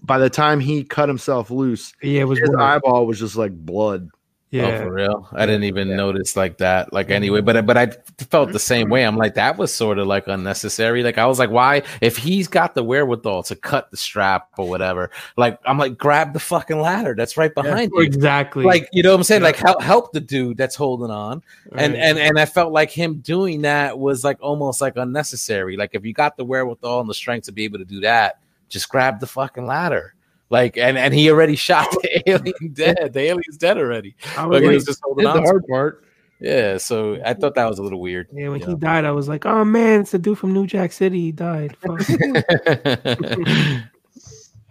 [0.01, 3.51] By the time he cut himself loose, yeah, it was his eyeball was just like
[3.53, 4.09] blood.
[4.53, 4.77] Oh, yeah.
[4.77, 5.27] for real?
[5.33, 6.93] I didn't even notice like that.
[6.93, 7.15] Like mm-hmm.
[7.15, 7.87] anyway, but but I
[8.29, 8.93] felt the same mm-hmm.
[8.93, 9.05] way.
[9.05, 11.03] I'm like that was sort of like unnecessary.
[11.03, 11.83] Like I was like, why?
[11.99, 16.31] If he's got the wherewithal to cut the strap or whatever, like I'm like, grab
[16.31, 17.99] the fucking ladder that's right behind you.
[17.99, 18.63] exactly.
[18.63, 19.41] Like you know what I'm saying?
[19.41, 21.43] Like help help the dude that's holding on.
[21.73, 25.75] And and and I felt like him doing that was like almost like unnecessary.
[25.75, 28.39] Like if you got the wherewithal and the strength to be able to do that,
[28.69, 30.13] just grab the fucking ladder.
[30.49, 33.11] Like and and he already shot the alien dead.
[33.13, 34.15] The alien's dead already.
[34.37, 35.35] I was Like, he was just holding on.
[35.37, 36.05] the hard part.
[36.39, 38.27] yeah, so I thought that was a little weird.
[38.31, 38.67] yeah, when Yeah.
[38.67, 41.19] he died, I was like, oh man, it's the dude from New Jack City.
[41.19, 41.75] He died.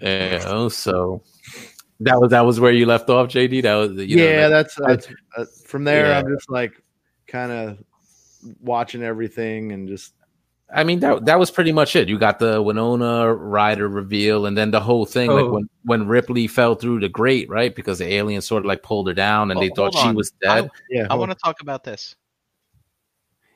[0.01, 1.23] Yeah, oh, so
[2.01, 3.63] that was that was where you left off, JD.
[3.63, 5.09] That was you know, yeah, that's, that's
[5.39, 6.09] uh, from there.
[6.09, 6.19] Yeah.
[6.19, 6.83] I'm just like
[7.27, 7.79] kind of
[8.61, 10.13] watching everything and just
[10.73, 12.09] I mean that that was pretty much it.
[12.09, 15.53] You got the Winona Ryder reveal, and then the whole thing, like Oh.
[15.53, 17.75] when when Ripley fell through the grate, right?
[17.75, 20.17] Because the alien sort of like pulled her down, and Oh, they thought hold she
[20.17, 20.69] was dead.
[20.91, 21.07] yeah.
[21.09, 22.17] I want to talk about this.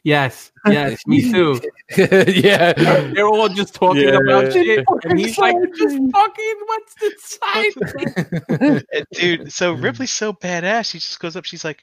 [0.04, 1.60] yes, yes, me too.
[1.98, 2.72] yeah,
[3.12, 4.18] They're all just talking Yeah.
[4.22, 8.80] about shit, and he's like, just fucking, what's the sign?
[8.94, 10.90] Uh, Dude, so Ripley's so badass.
[10.92, 11.44] She just goes up.
[11.44, 11.82] She's like,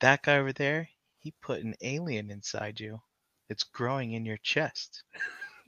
[0.00, 0.88] "That guy over there,
[1.18, 3.00] he put an alien inside you.
[3.54, 5.04] It's growing in your chest,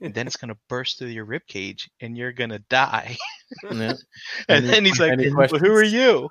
[0.01, 3.15] and then it's gonna burst through your rib cage, and you're gonna die."
[3.63, 3.71] Yeah.
[3.71, 3.97] and
[4.49, 6.29] Any- then he's like, "Well, "Who are you?"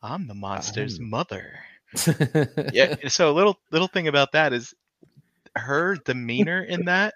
[0.00, 1.58] I'm the monster's I'm- mother.
[2.72, 2.96] Yeah.
[3.08, 4.72] So a little little thing about that is
[5.56, 7.14] her demeanor in that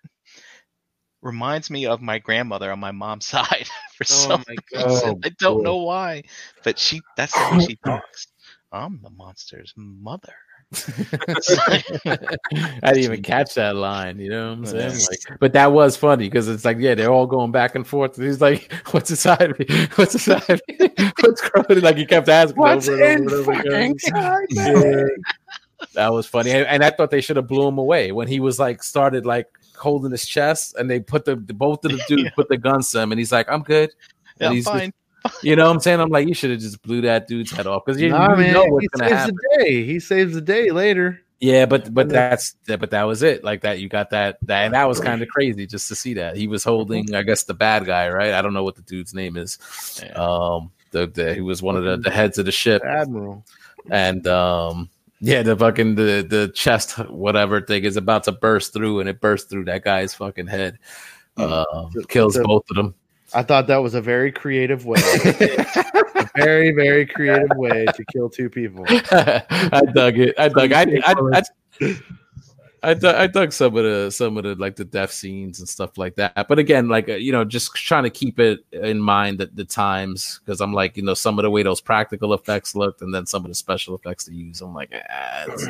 [1.22, 5.20] reminds me of my grandmother on my mom's side for oh some my reason.
[5.24, 5.62] I oh don't boy.
[5.62, 6.22] know why,
[6.64, 8.26] but she that's the way she talks.
[8.72, 10.34] I'm the monster's mother.
[12.05, 14.18] I didn't even catch that line.
[14.18, 14.98] You know what I'm saying?
[15.10, 18.16] Like, but that was funny because it's like, yeah, they're all going back and forth.
[18.18, 19.66] And he's like, "What's inside of me?
[19.94, 20.90] What's inside of me?
[21.20, 23.94] What's growing?" Like he kept asking What's over and over and over again.
[24.51, 25.05] Yeah.
[25.94, 28.40] That was funny, and, and I thought they should have blew him away when he
[28.40, 32.24] was like started like holding his chest, and they put the, both of the dudes
[32.24, 32.30] Yeah.
[32.34, 33.90] put the guns to him, and he's like, "I'm good."
[34.40, 34.93] Yeah, And I'm he's just- fine.
[35.43, 36.01] You know what I'm saying?
[36.01, 38.36] I'm like, you should have just blew that dude's head off because you, Nah, you
[38.36, 39.35] man, know he what's gonna saves happen.
[39.36, 39.85] the day.
[39.85, 41.20] He saves the day later.
[41.39, 43.44] Yeah, but but that's that, but that was it.
[43.44, 46.15] Like that, you got that that and that was kind of crazy just to see
[46.15, 47.15] that he was holding.
[47.15, 48.32] I guess the bad guy, right?
[48.32, 49.59] I don't know what the dude's name is.
[50.15, 53.44] Um, the, the he was one of the, the heads of the ship, Admiral.
[53.90, 54.89] and um,
[55.20, 59.20] yeah, the fucking the the chest whatever thing is about to burst through, and it
[59.20, 60.78] burst through that guy's fucking head.
[61.36, 62.94] Um, kills both of them.
[63.35, 68.31] I thought that was a very creative way, a very very creative way to kill
[68.31, 68.85] two people.
[68.89, 70.39] I dug it.
[70.39, 70.73] I dug.
[70.73, 71.43] I I, I,
[72.82, 75.69] I, dug, I dug some of the some of the like the death scenes and
[75.69, 76.47] stuff like that.
[76.48, 79.65] But again, like uh, you know, just trying to keep it in mind that the
[79.65, 83.12] times because I'm like you know some of the way those practical effects looked and
[83.12, 84.61] then some of the special effects they use.
[84.61, 85.66] I'm like, ah, it's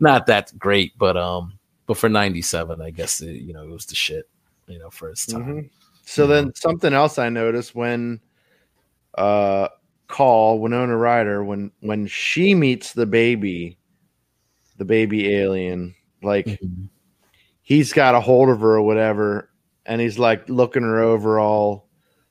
[0.00, 3.84] not that great, but um, but for '97, I guess it, you know it was
[3.86, 4.28] the shit.
[4.66, 5.44] You know, for its time.
[5.44, 5.70] Mhm.
[6.04, 8.20] So then something else I noticed when
[9.16, 9.68] uh
[10.06, 13.78] call Winona Ryder when when she meets the baby,
[14.76, 16.88] the baby alien, like Mhm.
[17.62, 19.50] he's got a hold of her or whatever,
[19.86, 21.88] and he's like looking her over all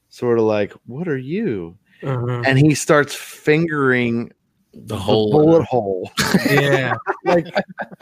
[0.10, 1.78] sort of like, What are you?
[2.04, 2.44] Uh-huh.
[2.46, 4.32] And he starts fingering
[4.74, 6.12] The the whole bullet hole.
[6.50, 6.96] Yeah.
[7.26, 7.48] like,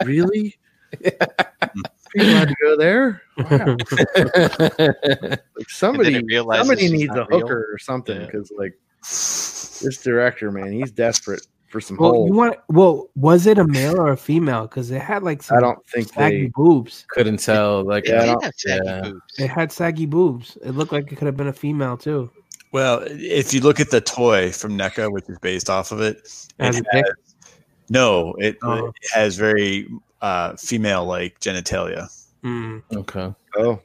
[0.04, 0.56] really?
[2.14, 3.22] People had to go there?
[3.38, 3.76] Wow.
[5.56, 7.40] Like somebody, somebody needs a not real.
[7.40, 8.26] hooker or something Yeah.
[8.26, 12.28] because, like, this director, man, he's desperate for some well, holes.
[12.30, 12.56] you want?
[12.68, 14.62] Well, was it a male or a female?
[14.62, 16.52] Because it had like some I don't think saggy they.
[16.54, 17.04] boobs.
[17.08, 17.84] couldn't tell.
[17.84, 19.00] Like, It Yeah, I did have saggy yeah.
[19.02, 19.20] boobs.
[19.38, 20.58] It had saggy boobs.
[20.62, 22.30] It looked like it could have been a female too.
[22.72, 26.16] Well, if you look at the toy from NECA, which is based off of it,
[26.58, 27.04] it has,
[27.90, 28.86] no, it, Oh.
[28.86, 29.88] it has very
[30.22, 32.08] uh, female-like genitalia,
[32.44, 32.82] Mm.
[32.94, 33.80] okay, Oh,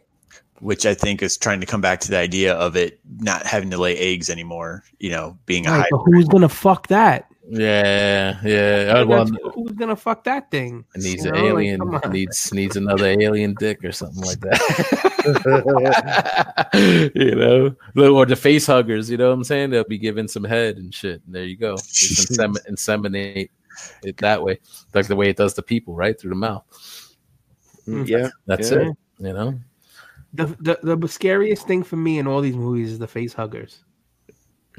[0.60, 3.70] which I think is trying to come back to the idea of it not having
[3.72, 4.84] to lay eggs anymore.
[5.00, 5.88] You know, being a Right, high.
[5.92, 7.26] but who's gonna fuck that?
[7.50, 8.94] yeah, yeah.
[8.96, 10.84] I want who's gonna fuck that thing?
[10.96, 11.80] It needs You an know, like, alien.
[11.80, 12.12] come on.
[12.12, 14.58] needs needs another alien dick or something like that.
[17.16, 17.76] you know,
[18.16, 19.10] or the face huggers.
[19.10, 19.70] You know what I'm saying?
[19.72, 21.22] They'll be giving some head and shit.
[21.26, 21.76] And there you go.
[21.78, 23.50] Just insem- inseminate
[24.04, 24.60] it that way,
[24.94, 26.64] like the way it does to people, right through the mouth.
[27.88, 28.08] Mm, mm.
[28.08, 28.30] yeah.
[28.46, 28.78] That's Yeah.
[28.90, 28.98] it.
[29.20, 29.60] You know.
[30.34, 30.46] The,
[30.82, 33.84] the the scariest thing for me in all these movies is the face huggers.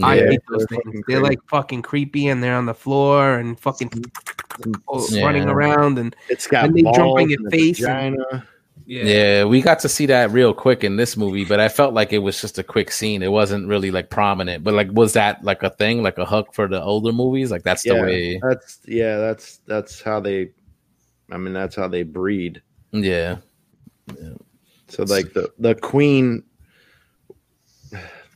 [0.03, 0.31] I Yeah.
[0.31, 1.03] hate those they're things.
[1.09, 1.37] They're crazy.
[1.37, 5.11] like fucking creepy and they're on the floor and fucking mm.
[5.11, 5.25] Yeah.
[5.25, 8.17] running around and It's got And they jump balls on your and a face and-
[8.17, 8.47] vagina.
[8.89, 9.03] Yeah.
[9.03, 12.15] Yeah, we got to see that real quick in this movie, but I felt like
[12.15, 13.23] it was just a quick scene.
[13.23, 14.65] It wasn't really like prominent.
[14.65, 17.51] But like, was that like a thing, like a hook for the older movies?
[17.51, 18.41] Like that's the way.
[18.43, 19.19] That's yeah.
[19.19, 20.53] That's that's how they.
[21.31, 22.63] I mean, that's how they breed.
[22.93, 23.37] Yeah.
[24.89, 26.45] So like the the queen.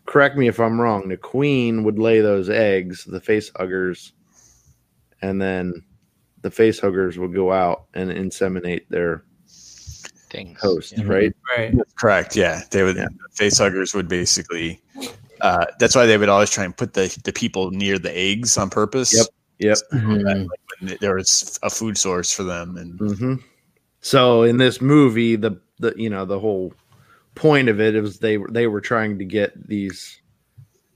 [0.04, 1.08] Correct me if I'm wrong.
[1.08, 4.12] The queen would lay those eggs, the face huggers,
[5.22, 5.82] and then
[6.42, 9.24] the face huggers would go out and inseminate their
[10.32, 10.58] Things.
[10.60, 11.04] host, Yeah.
[11.04, 11.32] right?
[11.56, 11.74] Right.
[11.96, 12.34] Correct.
[12.36, 12.96] Yeah, they would.
[12.96, 13.06] Yeah.
[13.34, 14.80] Face huggers would basically.
[15.40, 18.56] Uh, that's why they would always try and put the the people near the eggs
[18.56, 19.12] on purpose.
[19.14, 19.26] Yep.
[19.58, 19.78] Yep.
[19.92, 20.46] Mhm.
[20.80, 23.34] When there was a food source for them, and hmm
[24.00, 26.72] So in this movie, the the you know the whole
[27.34, 30.20] point of it was they they were trying to get these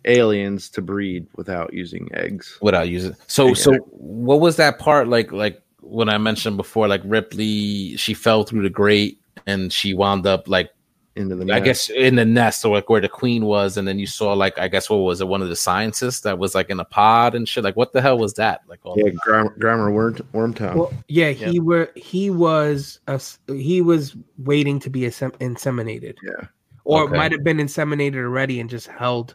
[0.04, 2.58] aliens to breed without using eggs.
[2.62, 3.14] Without using.
[3.26, 5.32] So so what was that part like?
[5.32, 10.26] Like when I mentioned before, like Ripley, she fell through the grate and she wound
[10.26, 10.70] up like
[11.14, 13.98] Into the I guess in the nest or like where the queen was, and then
[13.98, 15.28] you saw like I guess what was it?
[15.28, 17.64] One of the scientists that was like in a pod and shit.
[17.64, 18.60] Like what the hell was that?
[18.68, 20.74] Like all yeah, grammar, grammar worm, Wormtown.
[20.74, 26.48] Well, yeah, he were he was a, he was waiting to be insem- inseminated, yeah,
[26.84, 27.14] or Okay.
[27.14, 29.34] it might have been inseminated already and just held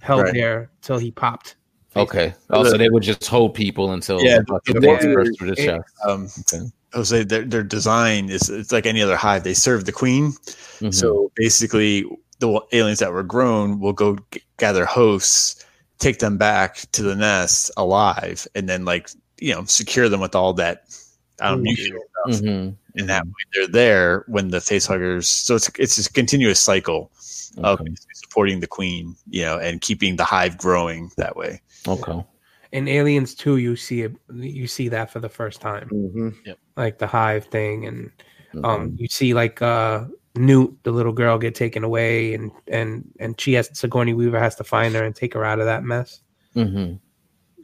[0.00, 0.34] held Right.
[0.34, 1.56] there till he popped.
[1.98, 2.34] Okay.
[2.50, 5.52] Oh, so they would just hold people until Yeah, fucking the things more- burst the
[5.52, 5.84] it- chest.
[6.06, 6.64] um, Okay.
[6.94, 9.44] Jose, their, their design is it's like any other hive.
[9.44, 10.32] They serve the queen,
[10.80, 10.94] Mhm.
[10.94, 12.04] so basically
[12.38, 15.64] the aliens that were grown will go g- gather hosts,
[15.98, 20.34] take them back to the nest alive, and then like you know secure them with
[20.34, 20.84] all that
[21.40, 21.62] um, Mm.
[21.64, 22.02] nutrient
[22.32, 22.42] stuff.
[22.44, 22.74] Mhm.
[22.96, 25.28] and that way they're there when the face huggers.
[25.28, 27.10] So it's it's a continuous cycle
[27.58, 27.80] of
[28.14, 31.60] supporting the queen, you know, and keeping the hive growing that way.
[31.86, 32.24] Okay.
[32.72, 36.28] In Aliens Two, you see it, you see that for the first time, hmm
[36.76, 38.10] like the hive thing, and
[38.54, 38.64] Mm-hmm.
[38.64, 40.04] um, you see like uh
[40.36, 44.54] Newt, the little girl, get taken away, and and and she has Sigourney Weaver has
[44.56, 46.22] to find her and take her out of that mess.
[46.56, 46.98] Mhm.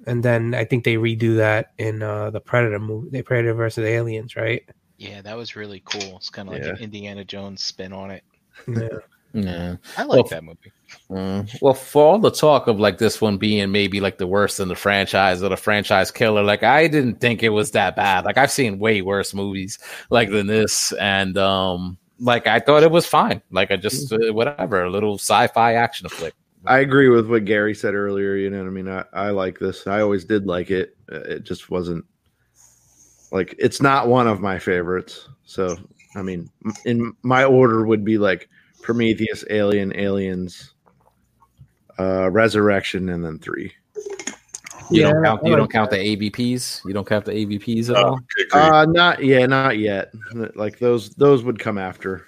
[0.06, 3.84] And then I think they redo that in uh the Predator movie, the Predator versus
[3.84, 4.62] Aliens, right?
[4.98, 6.16] Yeah, that was really cool.
[6.18, 6.70] It's kind of like Yeah.
[6.70, 8.24] an Indiana Jones spin on it.
[8.68, 8.88] Yeah.
[9.34, 9.76] Yeah.
[9.98, 10.72] I like Well, that movie.
[11.10, 11.58] Mm.
[11.60, 14.68] Well, for all the talk of like this one being maybe like the worst in
[14.68, 18.24] the franchise or the franchise killer, like I didn't think it was that bad.
[18.24, 19.78] Like I've seen way worse movies
[20.10, 23.42] like than this, and um, like I thought it was fine.
[23.50, 26.34] Like I just uh, whatever, a little sci-fi action flick.
[26.66, 28.36] I agree with what Gary said earlier.
[28.36, 28.88] You know what I mean?
[28.88, 29.86] I, I like this.
[29.86, 30.96] I always did like it.
[31.12, 32.04] Uh, It just wasn't
[33.32, 35.28] like it's not one of my favorites.
[35.44, 35.76] So
[36.14, 36.48] I mean,
[36.84, 38.48] in my order would be like
[38.84, 40.74] Prometheus, Alien, Aliens,
[41.98, 43.72] uh, Resurrection, and then three.
[44.90, 45.42] You Yeah, don't count.
[45.44, 46.84] You like don't count the AVPs.
[46.84, 48.20] You don't count the AVPs at Oh, all.
[48.52, 50.12] Uh, not yeah, not yet.
[50.54, 52.26] Like those, those would come after.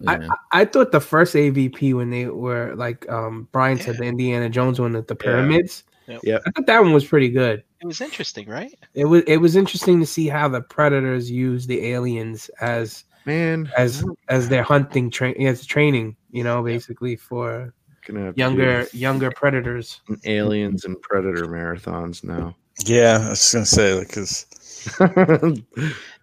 [0.00, 0.28] Yeah.
[0.52, 4.00] I, I thought the first AVP when they were like um Brian said Yeah.
[4.02, 5.82] the Indiana Jones one at the pyramids.
[6.06, 6.42] Yeah, Yep.
[6.46, 7.64] I thought that one was pretty good.
[7.80, 8.72] It was interesting, right?
[8.94, 13.70] It was it was interesting to see how the predators use the aliens as Man,
[13.76, 17.74] as as their hunting train as training, you know, basically for
[18.06, 20.00] gonna have younger do younger predators.
[20.06, 22.54] some aliens and predator marathons now.
[22.84, 24.46] yeah, I was gonna say because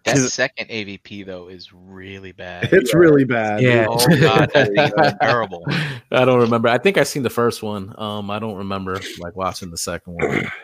[0.05, 2.69] That Is it- second AVP though is really bad.
[2.73, 3.61] it's really bad.
[3.61, 3.85] Yeah.
[3.89, 5.65] Oh god, that's even terrible.
[6.11, 6.67] I don't remember.
[6.69, 7.93] I think I seen the first one.
[7.97, 10.49] Um, I don't remember like watching the second one.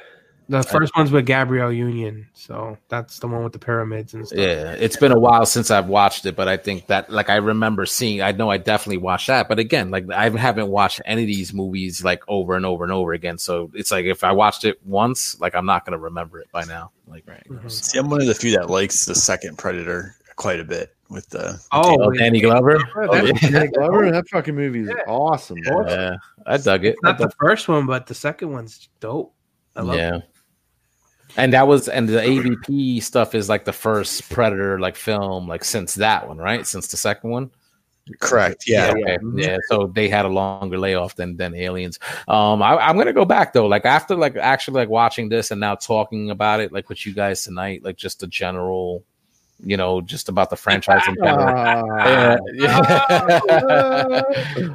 [0.49, 4.39] The first one's with Gabrielle Union, so that's the one with the pyramids and stuff.
[4.39, 7.35] Yeah, it's been a while since I've watched it, but I think that like I
[7.35, 8.23] remember seeing.
[8.23, 11.53] I know I definitely watched that, but again, like I haven't watched any of these
[11.53, 13.37] movies like over and over and over again.
[13.37, 16.63] So it's like if I watched it once, like I'm not gonna remember it by
[16.63, 16.91] now.
[17.07, 17.43] Like Right.
[17.47, 17.69] Mhm.
[17.69, 21.29] see, I'm one of the few that likes the second Predator quite a bit with
[21.29, 22.79] the Oh, Oh, Danny Glover.
[22.95, 23.31] Oh, yeah.
[23.33, 25.57] Danny Glover, that fucking movie is awesome.
[25.63, 26.15] Yeah,
[26.47, 26.95] I dug it.
[27.03, 29.35] I not the first one, but the second one's dope.
[29.75, 30.19] I love yeah.
[31.37, 35.63] And that was and the AVP stuff is like the first Predator like film like
[35.63, 36.65] since that one, right?
[36.65, 37.51] Since the second one.
[38.19, 38.63] correct.
[38.67, 39.17] Yeah, okay.
[39.35, 39.57] yeah.
[39.69, 41.99] So they had a longer layoff than than Aliens.
[42.27, 43.67] Um, I, I'm gonna go back though.
[43.67, 47.13] Like after like actually like watching this and now talking about it like with you
[47.13, 49.03] guys tonight, like just a general,
[49.63, 51.47] you know, just about the franchise in general.
[51.49, 52.37] Ah.
[52.53, 52.81] Yeah,
[53.47, 54.21] yeah.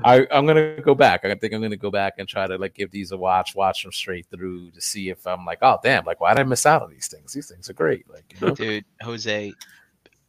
[0.04, 1.24] I, I'm gonna go back.
[1.24, 3.82] I think I'm gonna go back and try to like give these a watch, watch
[3.82, 6.66] them straight through to see if I'm like, oh damn, like why did I miss
[6.66, 7.32] out on these things?
[7.32, 8.08] These things are great.
[8.10, 8.54] Like, you know?
[8.54, 9.52] Dude, Jose,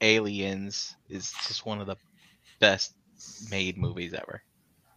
[0.02, 1.96] Aliens is just one of the
[2.60, 2.96] best
[3.50, 4.42] made movies ever.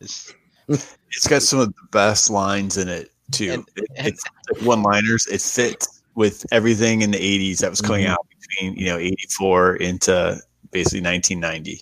[0.00, 0.32] It's,
[0.68, 3.52] it's got some of the best lines in it too.
[3.52, 4.22] And- It- and- it's
[4.62, 5.26] one-liners.
[5.26, 8.10] It fits with everything in the '80s that was coming Mhm.
[8.10, 10.38] out between you know '84 into
[10.72, 11.80] basically 1990.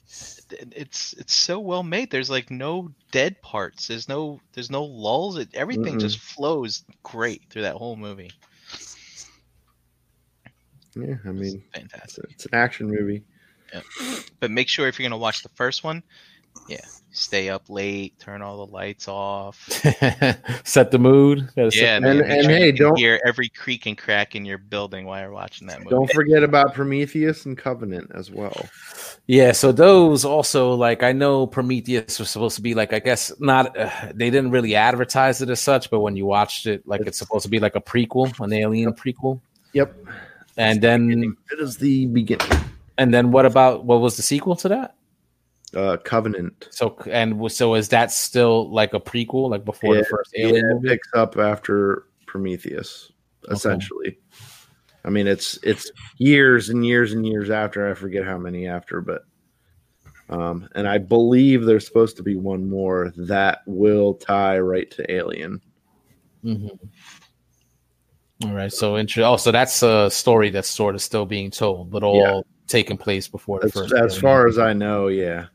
[0.77, 2.11] it's it's so well made.
[2.11, 3.89] There's like no dead parts.
[3.89, 5.39] There's no there's no lulls.
[5.39, 6.01] It, everything Mm-mm.
[6.01, 8.31] just flows great through that whole movie.
[10.95, 12.25] Yeah, I mean, it's, fantastic.
[12.31, 13.23] it's an action movie.
[13.73, 13.81] yeah.
[14.41, 16.03] But make sure if you're gonna watch the first one,
[16.69, 16.81] yeah,
[17.11, 19.57] stay up late, turn all the lights off.
[20.65, 21.49] set the mood.
[21.57, 22.27] Gotta set Yeah, and- man, mood.
[22.29, 25.67] make and hey, don't- hear every creak and crack in your building while you're watching
[25.69, 25.91] that movie.
[25.91, 28.69] Don't forget about Prometheus and Covenant as well.
[29.27, 33.33] Yeah, so those also like I know Prometheus was supposed to be like I guess
[33.41, 37.01] not uh, they didn't really advertise it as such, but when you watched it, like
[37.07, 39.41] it's supposed to be like a prequel, an alien prequel.
[39.73, 39.95] Yep.
[40.59, 42.47] And then It is the beginning.
[42.99, 44.95] and then what about what was the sequel to that?
[45.77, 46.69] Uh, Covenant.
[46.71, 50.47] So and so is that still like a prequel, like before the Yeah, first Yeah,
[50.47, 50.89] Alien it movie?
[50.89, 53.13] picks up after Prometheus,
[53.51, 54.19] essentially.
[55.05, 57.91] I mean, it's it's years and years and years after.
[57.91, 59.23] I forget how many after, but
[60.31, 65.13] um, and I believe there's supposed to be one more that will tie right to
[65.13, 65.61] Alien.
[66.43, 66.71] Mhm.
[68.45, 69.25] All right, so intro.
[69.25, 72.41] Oh, so that's a story that's sort of still being told, but all Yeah.
[72.67, 73.93] taking place before the As, first.
[73.93, 75.47] as Alien far as I know, yeah.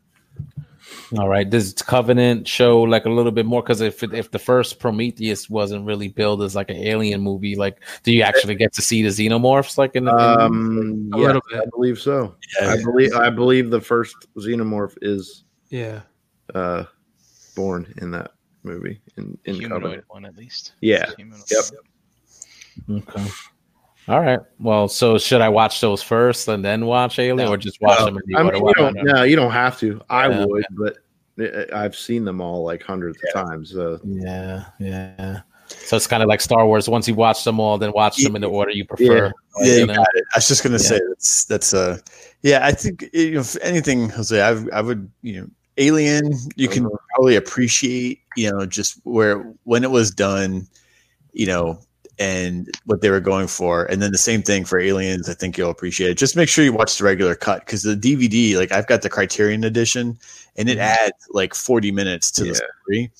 [1.17, 1.49] All right.
[1.49, 3.61] Does Covenant show like a little bit more?
[3.61, 7.81] Because if if the first Prometheus wasn't really billed as like an alien movie, like
[8.03, 10.13] do you actually get to see the xenomorphs like in the?
[10.13, 11.61] Um, A yeah, little bit.
[11.61, 12.35] I believe so.
[12.59, 16.01] Yeah, I believe I believe the first xenomorph is Yeah.
[16.55, 16.85] uh,
[17.55, 18.31] born in that
[18.63, 20.05] movie in, in humanoid Covenant.
[20.09, 20.73] one at least.
[20.81, 21.09] Yeah.
[21.17, 21.43] Humanoid.
[21.51, 23.03] Yep.
[23.07, 23.27] okay.
[24.11, 24.39] All right.
[24.59, 27.53] Well, so should I watch those first and then watch Alien, No.
[27.53, 28.57] or just watch No, them in the I order?
[28.57, 29.03] mean, you don't.
[29.05, 30.01] No, you don't have to.
[30.09, 30.97] I Yeah, would, but
[31.39, 33.71] I- I've seen them all like hundreds of times.
[33.71, 35.41] So Yeah, yeah.
[35.67, 36.89] So it's kind of like Star Wars.
[36.89, 39.31] Once you watch them all, then watch them in the order you prefer.
[39.61, 39.93] Yeah, you you know?
[39.93, 40.05] I
[40.35, 40.79] was just gonna Yeah.
[40.79, 41.97] say that's that's uh
[42.41, 42.59] yeah.
[42.65, 45.47] I think you know if anything, Jose, I I would you know
[45.77, 46.33] Alien.
[46.57, 46.97] You can Uh-huh.
[47.15, 50.67] probably appreciate you know just where when it was done,
[51.31, 51.79] you know,
[52.21, 55.27] and what they were going for, and then the same thing for Aliens.
[55.27, 56.17] I think you'll appreciate it.
[56.19, 59.09] Just make sure you watch the regular cut because the DVD, like I've got the
[59.09, 60.19] Criterion edition,
[60.55, 61.03] and it mm-hmm.
[61.03, 62.59] adds like forty minutes to the Yeah.
[62.83, 63.11] story.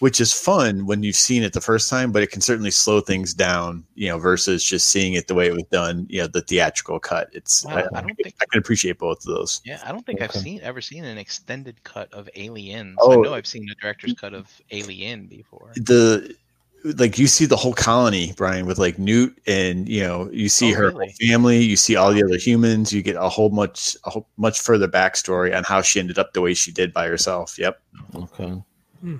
[0.00, 3.00] Which is fun when you've seen it the first time, but it can certainly slow
[3.00, 6.26] things down, you know, versus just seeing it the way it was done, you know,
[6.26, 7.30] the theatrical cut.
[7.32, 9.62] It's Wow, I don't think- I can appreciate both of those.
[9.64, 12.98] Yeah, I don't think I've seen ever seen an extended cut of Aliens.
[13.00, 13.12] Oh.
[13.12, 14.26] I know I've seen the director's mm-hmm.
[14.26, 15.72] cut of Alien before.
[15.76, 16.36] The
[16.84, 20.72] like you see the whole colony, Brian, with like Newt, and you know you see
[20.72, 21.14] Oh, her really?
[21.20, 24.60] family, you see all the other humans, you get a whole much a whole, much
[24.60, 27.58] further backstory on how she ended up the way she did by herself.
[27.58, 27.80] Yep.
[28.14, 28.62] Okay.
[29.00, 29.16] Hmm.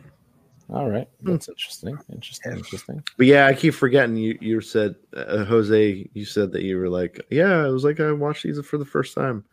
[0.70, 1.99] All right, that's interesting.
[2.11, 2.53] Interesting.
[2.53, 3.03] Interesting.
[3.19, 4.39] But yeah, I keep forgetting you.
[4.41, 6.09] You said uh, Jose.
[6.15, 8.85] You said that you were like, yeah, it was like I watched these for the
[8.85, 9.45] first time.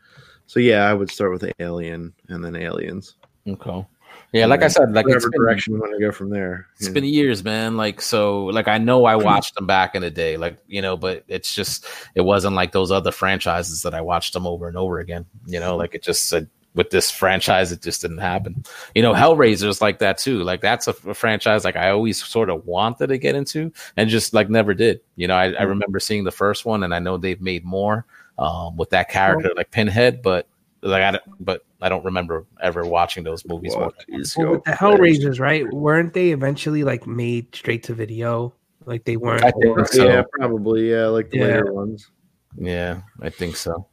[0.47, 3.15] So yeah, I would start with Alien and then Aliens.
[3.47, 3.85] Okay.
[4.33, 6.67] Yeah, like I said, like it's whatever been, direction you want to go from there.
[6.77, 6.93] it's Yeah.
[6.93, 7.75] been years, man.
[7.77, 10.95] Like so, like I know I watched them back in the day, like you know,
[10.95, 11.85] but it's just
[12.15, 15.25] it wasn't like those other franchises that I watched them over and over again.
[15.45, 18.63] You know, like it just said with this franchise, it just didn't happen.
[18.95, 20.41] You know, Hellraiser's like that too.
[20.43, 24.09] Like that's a, a franchise like I always sort of wanted to get into and
[24.09, 25.01] just like never did.
[25.17, 28.05] You know, I, I remember seeing the first one, and I know they've made more
[28.39, 30.47] um, with that character like Pinhead, but
[30.83, 33.71] like I don't, but I don't remember ever watching those movies.
[33.75, 34.29] Well, more than once.
[34.29, 34.99] geez, Well, with the upstairs.
[34.99, 35.71] Hellraisers, right?
[35.73, 38.53] Weren't they eventually like made straight to video?
[38.85, 39.43] Like they weren't.
[39.43, 40.05] I think so.
[40.07, 40.89] Yeah, probably.
[40.91, 41.45] Yeah, like the Yeah.
[41.45, 42.09] later ones.
[42.57, 43.87] Yeah, I think so.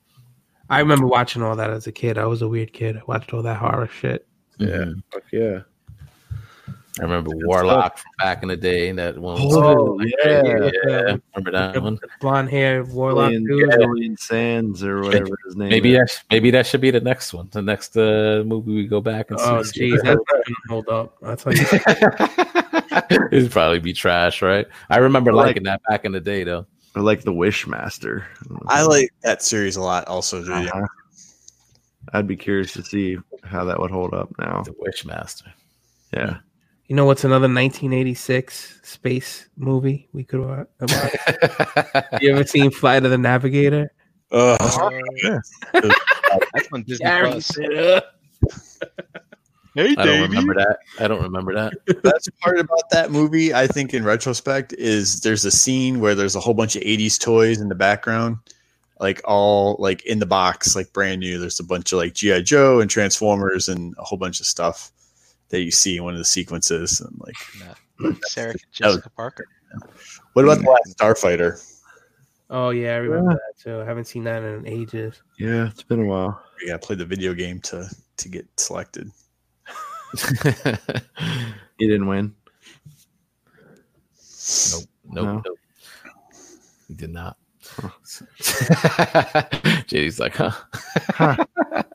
[0.70, 2.19] I remember watching all that as a kid.
[2.19, 2.97] I was a weird kid.
[2.97, 4.27] I watched all that horror shit.
[4.59, 4.66] Yeah.
[4.69, 5.02] Mhm.
[5.12, 5.60] Fuck yeah.
[6.99, 8.91] I remember Warlock from back in the day.
[8.93, 9.41] That one.
[9.43, 10.43] Was Oh, like, yeah.
[10.87, 11.16] yeah.
[11.37, 11.99] Remember that one?
[12.20, 14.19] Blonde hair warlock Alien, dude.
[14.20, 15.69] Sands or whatever his name.
[15.69, 15.99] Maybe is.
[16.16, 17.49] that maybe that should be the next one.
[17.53, 19.93] The next uh, movie we go back and Oh see.
[19.93, 21.16] jeez, that's not hold up.
[21.23, 21.57] That's like
[23.33, 24.66] It'd probably be trash, right?
[24.91, 26.66] I remember Like- liking that back in the day, though.
[26.97, 28.25] Or like the Wishmaster.
[28.66, 30.07] I like that series a lot.
[30.09, 30.43] Also.
[30.43, 30.87] Uh-huh.
[32.15, 34.62] I'd be curious to see how that would hold up now.
[34.65, 35.53] The Wishmaster.
[36.12, 36.39] Yeah.
[36.89, 40.66] You know what's another 1986 space movie we could watch?
[42.23, 43.93] you ever seen Flight of the Navigator?
[44.32, 44.59] Ugh.
[45.73, 47.47] That's on Disney Gary Plus.
[47.47, 48.01] said, uh,
[49.74, 50.78] Hey, I don't remember that.
[50.98, 51.74] I don't remember that.
[52.02, 53.55] That's part about that movie.
[53.55, 57.20] I think in retrospect is there's a scene where there's a whole bunch of '80s
[57.20, 58.39] toys in the background,
[58.98, 61.39] like all like in the box, like brand new.
[61.39, 64.90] There's a bunch of like GI Joe and Transformers and a whole bunch of stuff
[65.51, 67.01] that you see in one of the sequences.
[67.01, 69.47] And like, Sarah Jessica Parker.
[70.33, 70.69] what about the mm.
[70.69, 71.65] last Starfighter?
[72.51, 73.81] Oh yeah, I remember that too.
[73.81, 75.23] I haven't seen that in ages.
[75.39, 76.43] Yeah, it's been a while.
[76.61, 79.11] You got to play the video game to to get selected.
[81.79, 82.35] He didn't win.
[84.73, 84.85] Nope.
[85.05, 85.25] Nope.
[85.25, 85.43] No?
[85.45, 85.59] Nope.
[86.89, 87.37] He did not.
[89.87, 90.51] JD's like, huh?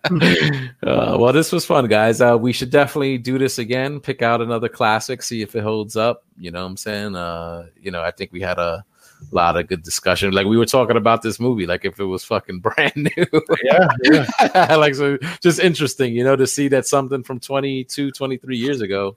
[0.84, 2.20] uh, well, this was fun, guys.
[2.20, 4.00] Uh, we should definitely do this again.
[4.00, 6.24] Pick out another classic, see if it holds up.
[6.38, 7.16] You know what I'm saying?
[7.16, 8.84] Uh, you know, I think we had a
[9.32, 10.32] lot of good discussion.
[10.32, 13.42] Like we were talking about this movie, like if it was fucking brand new.
[13.64, 14.76] Yeah, yeah.
[14.76, 19.16] like so just interesting, you know, to see that something from 22, 23 years ago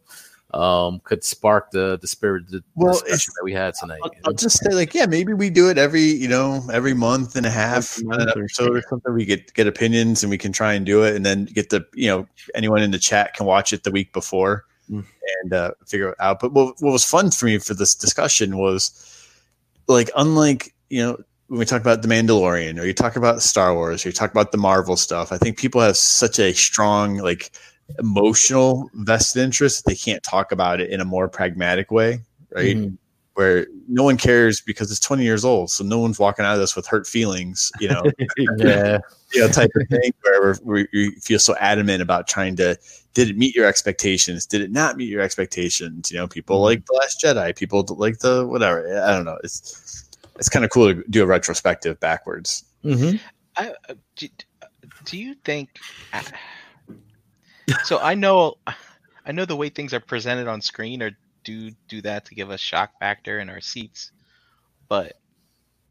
[0.54, 4.00] um could spark the the spirit the Well, discussion that we had tonight.
[4.04, 7.34] I'll, I'll just say, like, yeah, maybe we do it every, you know, every month
[7.34, 9.12] and a half, month an or episode or something.
[9.12, 11.84] We get get opinions and we can try and do it, and then get the,
[11.94, 15.04] you know, anyone in the chat can watch it the week before Mm.
[15.42, 16.38] and uh, figure it out.
[16.38, 18.92] But what, what was fun for me for this discussion was,
[19.88, 21.18] like, unlike you know
[21.48, 24.30] when we talk about the Mandalorian or you talk about Star Wars or you talk
[24.30, 27.50] about the Marvel stuff, I think people have such a strong like
[27.98, 32.76] emotional vested interest they can't talk about it in a more pragmatic way, right?
[32.76, 32.98] Mhm.
[33.34, 35.70] where no one cares because it's 20 years old.
[35.70, 38.02] So no one's walking out of this with hurt feelings, you know,
[38.56, 38.98] Yeah.
[39.34, 42.78] you know, type of thing where we we feel so adamant about trying to,
[43.12, 44.46] did it meet your expectations?
[44.46, 46.10] Did it not meet your expectations?
[46.10, 49.02] You know, people like the last Jedi, people like the, whatever.
[49.02, 49.38] I don't know.
[49.44, 52.64] It's, it's kind of cool to do a retrospective backwards.
[52.84, 53.20] Mhm.
[53.56, 54.28] I, uh, do,
[55.04, 55.68] do you think?
[57.84, 58.56] So I know,
[59.24, 61.10] I know the way things are presented on screen or
[61.44, 64.10] do do that to give us shock factor in our seats,
[64.88, 65.16] but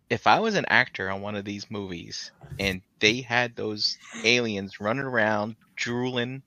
[0.10, 4.80] if I was an actor on one of these movies and they had those aliens
[4.80, 6.44] running around drooling,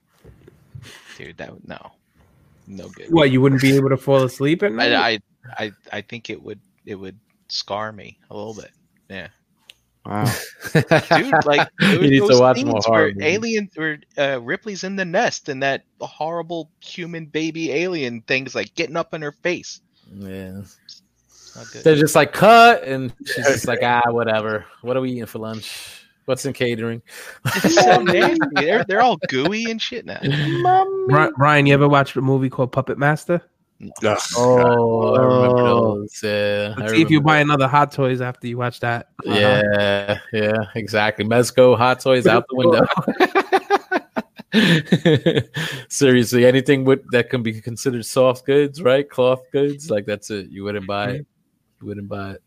[1.17, 1.93] dude, that would no,
[2.67, 3.11] no good.
[3.11, 4.93] What you wouldn't be able to fall asleep at night?
[4.93, 7.19] I, I, I, I think it would it would
[7.49, 8.71] scar me a little bit.
[9.09, 9.29] Yeah.
[10.09, 10.25] Wow.
[10.73, 11.45] dude.
[11.45, 13.23] Like You those need to watch scenes more horror movies.
[13.23, 18.75] aliens, where uh, Ripley's in the nest, and that horrible human baby alien thing's like
[18.75, 19.83] getting up in her face.
[20.11, 20.61] Yeah.
[20.61, 21.85] It's not good.
[21.85, 24.65] They're just like cut and she's just like, ah, whatever.
[24.81, 26.05] What are we eating for lunch?
[26.25, 27.03] What's in catering?
[27.45, 28.39] It's so nasty.
[28.53, 30.21] They're they're all gooey and shit now.
[30.23, 33.43] Ri- Ryan, you ever watched a movie called Puppet Master?
[33.81, 34.19] Ugh.
[34.37, 35.95] Oh, I remember Oh.
[36.01, 36.21] those.
[36.23, 36.75] Yeah.
[36.77, 39.09] I Let's see if you buy another Hot Toys after you watch that.
[39.25, 39.39] Uh-huh.
[39.39, 41.25] Yeah, yeah, exactly.
[41.25, 42.87] Mezco hot toys out the window.
[45.89, 49.09] Seriously, anything with that can be considered soft goods, right?
[49.09, 50.49] Cloth goods, like that's it.
[50.51, 51.27] You wouldn't buy it.
[51.81, 52.43] You wouldn't buy it.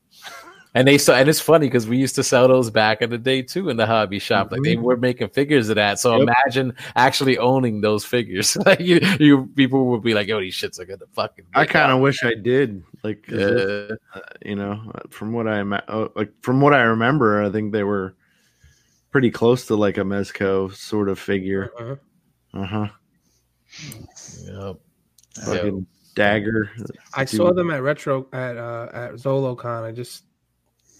[0.73, 3.17] And they saw, and it's funny because we used to sell those back in the
[3.17, 4.53] day too in the hobby shop.
[4.53, 5.99] Like they were making figures of that.
[5.99, 6.21] So Yep.
[6.29, 8.55] imagine actually owning those figures.
[8.65, 11.91] like you, you people would be like, "Yo, these shits are gonna fucking." I kind
[11.91, 12.83] of wish I did.
[13.03, 17.49] Like, this- Uh, you know, from what I oh, like from what I remember, I
[17.49, 18.15] think they were
[19.11, 21.69] pretty close to like a Mezco sort of figure.
[21.77, 21.95] Uh-huh.
[22.53, 22.87] Uh huh.
[24.45, 24.75] yep.
[25.45, 25.85] Fucking
[26.15, 26.71] dagger.
[27.13, 29.83] I saw them at retro at uh, at ZoloCon.
[29.83, 30.23] I just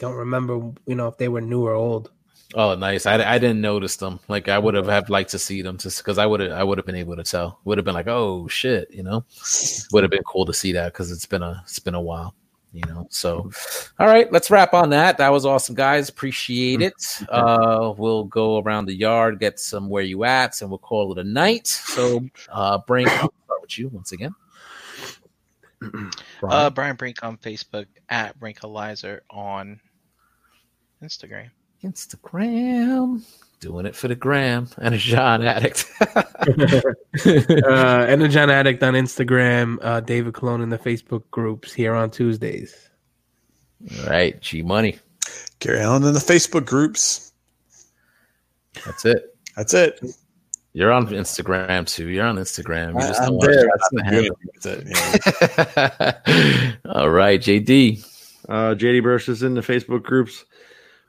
[0.02, 0.56] don't remember,
[0.88, 2.10] you know, if they were new or old.
[2.56, 3.06] Oh, nice.
[3.06, 4.20] I, I didn't notice them.
[4.28, 6.64] Like I would have have liked to see them just because I would have I
[6.64, 7.60] would have been able to tell.
[7.64, 9.24] Would have been like, oh shit, you know.
[9.94, 12.34] Would have been cool to see that because it's been a it's been a while,
[12.74, 13.08] you know.
[13.10, 13.52] So,
[14.00, 15.18] all right, let's wrap on that.
[15.18, 16.10] That was awesome, guys.
[16.10, 16.94] Appreciate it.
[17.30, 21.20] Uh, we'll go around the yard, get some where you at, and we'll call it
[21.20, 21.68] a night.
[21.68, 24.34] So, uh, Brink, I'll start with you once again.
[26.44, 29.80] Uh, Brian Brink on Facebook at Brinkalizer on
[31.04, 31.50] Instagram.
[31.84, 33.24] Instagram.
[33.60, 35.90] Doing it for the gram and a John addict.
[36.16, 36.92] uh,
[38.08, 39.78] and a John Addict on Instagram.
[39.82, 42.90] Uh, David Cologne in the Facebook groups here on Tuesdays.
[44.00, 44.98] All right, G Money.
[45.60, 47.34] Gary Allen in the Facebook groups.
[48.86, 49.36] That's it.
[49.56, 50.02] That's it.
[50.74, 52.08] You're on Instagram too.
[52.08, 52.94] You're on Instagram.
[52.94, 53.68] You I'm don't there.
[53.68, 54.94] That's out the doing anything it, you
[55.76, 56.16] know.
[56.86, 56.96] handle.
[56.96, 58.08] All right, JD.
[58.48, 60.46] Uh, JD Burst is in the Facebook groups.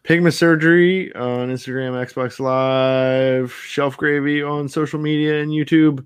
[0.04, 6.04] Pigment Surgery on Instagram, Xbox Live, Shelf Gravy on social media and YouTube.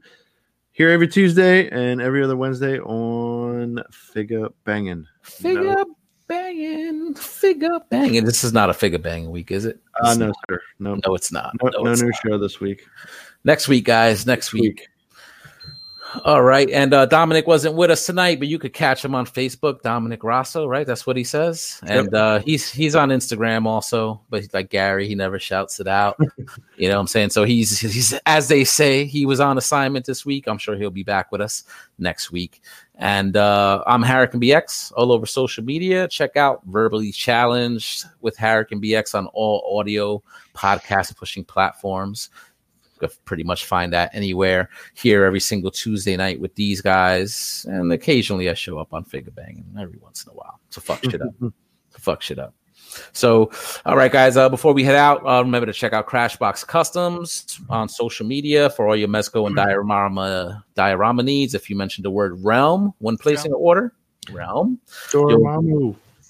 [0.72, 5.06] Here every Tuesday and every other Wednesday on Figure Bangin'.
[5.22, 5.82] Figure
[6.28, 8.24] banging, figure banging.
[8.26, 9.80] This is not a figure banging week, is it?
[10.02, 10.36] Uh, no, not.
[10.50, 10.60] sir.
[10.78, 11.54] No, no, it's not.
[11.62, 12.20] no, No, no it's new not.
[12.26, 12.86] show this week.
[13.44, 14.26] Next week, guys.
[14.26, 14.88] Next week.
[16.24, 19.26] All right, and uh, Dominic wasn't with us tonight, but you could catch him on
[19.26, 20.86] Facebook, Dominic Rosso, right?
[20.86, 25.08] That's what he says, and uh, he's he's on Instagram also, but he's like Gary,
[25.08, 26.16] he never shouts it out.
[26.76, 27.30] you know what I'm saying?
[27.30, 30.46] So he's he's as they say, he was on assignment this week.
[30.46, 31.64] I'm sure he'll be back with us
[31.98, 32.62] next week.
[32.98, 36.08] And uh, I'm Harrican BX all over social media.
[36.08, 40.22] Check out Verbally Challenged with Harrican BX on all audio
[40.54, 42.30] podcast pushing platforms.
[43.00, 44.70] You can pretty much find that anywhere.
[44.94, 49.32] Here every single Tuesday night with these guys, and occasionally I show up on Figure
[49.32, 51.34] Banging every once in a while to fuck shit up.
[51.40, 51.52] to
[52.00, 52.54] fuck shit up.
[53.12, 53.50] So,
[53.84, 54.36] all right, guys.
[54.36, 58.70] Uh, before we head out, uh, remember to check out Crashbox Customs on social media
[58.70, 61.54] for all your Mezco and diorama diorama needs.
[61.54, 63.92] If you mention the word realm when placing an order,
[64.30, 64.80] realm.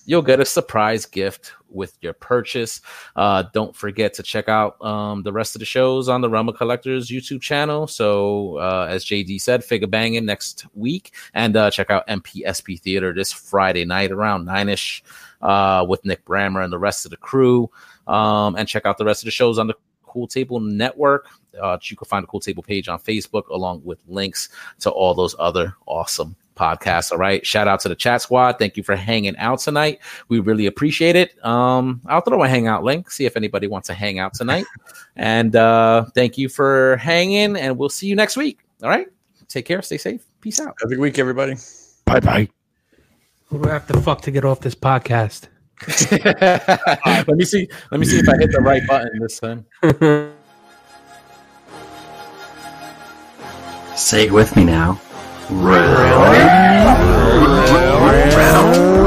[0.06, 2.80] You'll get a surprise gift with your purchase.
[3.16, 6.48] Uh, don't forget to check out um, the rest of the shows on the Realm
[6.48, 7.86] of Collectors YouTube channel.
[7.86, 13.12] So, uh, as JD said, figure banging next week, and uh, check out MPSP Theater
[13.12, 15.02] this Friday night around nine ish
[15.42, 17.70] uh, with Nick Brammer and the rest of the crew.
[18.06, 19.74] Um, and check out the rest of the shows on the
[20.04, 21.26] Cool Table Network.
[21.60, 24.48] Uh, you can find the Cool Table page on Facebook along with links
[24.80, 27.12] to all those other awesome podcasts.
[27.12, 27.46] All right.
[27.46, 28.58] Shout out to the chat squad.
[28.58, 30.00] Thank you for hanging out tonight.
[30.28, 31.44] We really appreciate it.
[31.44, 34.64] Um, I'll throw a hangout link, see if anybody wants to hang out tonight.
[35.16, 38.60] and uh, thank you for hanging, and we'll see you next week.
[38.82, 39.06] All right.
[39.48, 39.82] Take care.
[39.82, 40.24] Stay safe.
[40.40, 40.74] Peace out.
[40.80, 41.54] Have a good week, everybody.
[42.04, 42.48] Bye bye.
[43.46, 45.48] Who do I have to fuck to get off this podcast?
[46.10, 47.68] let me see.
[47.90, 49.66] Let me see if I hit the right button this time.
[53.96, 55.00] Say it with me now.
[55.48, 56.96] Round.
[58.36, 59.05] Round.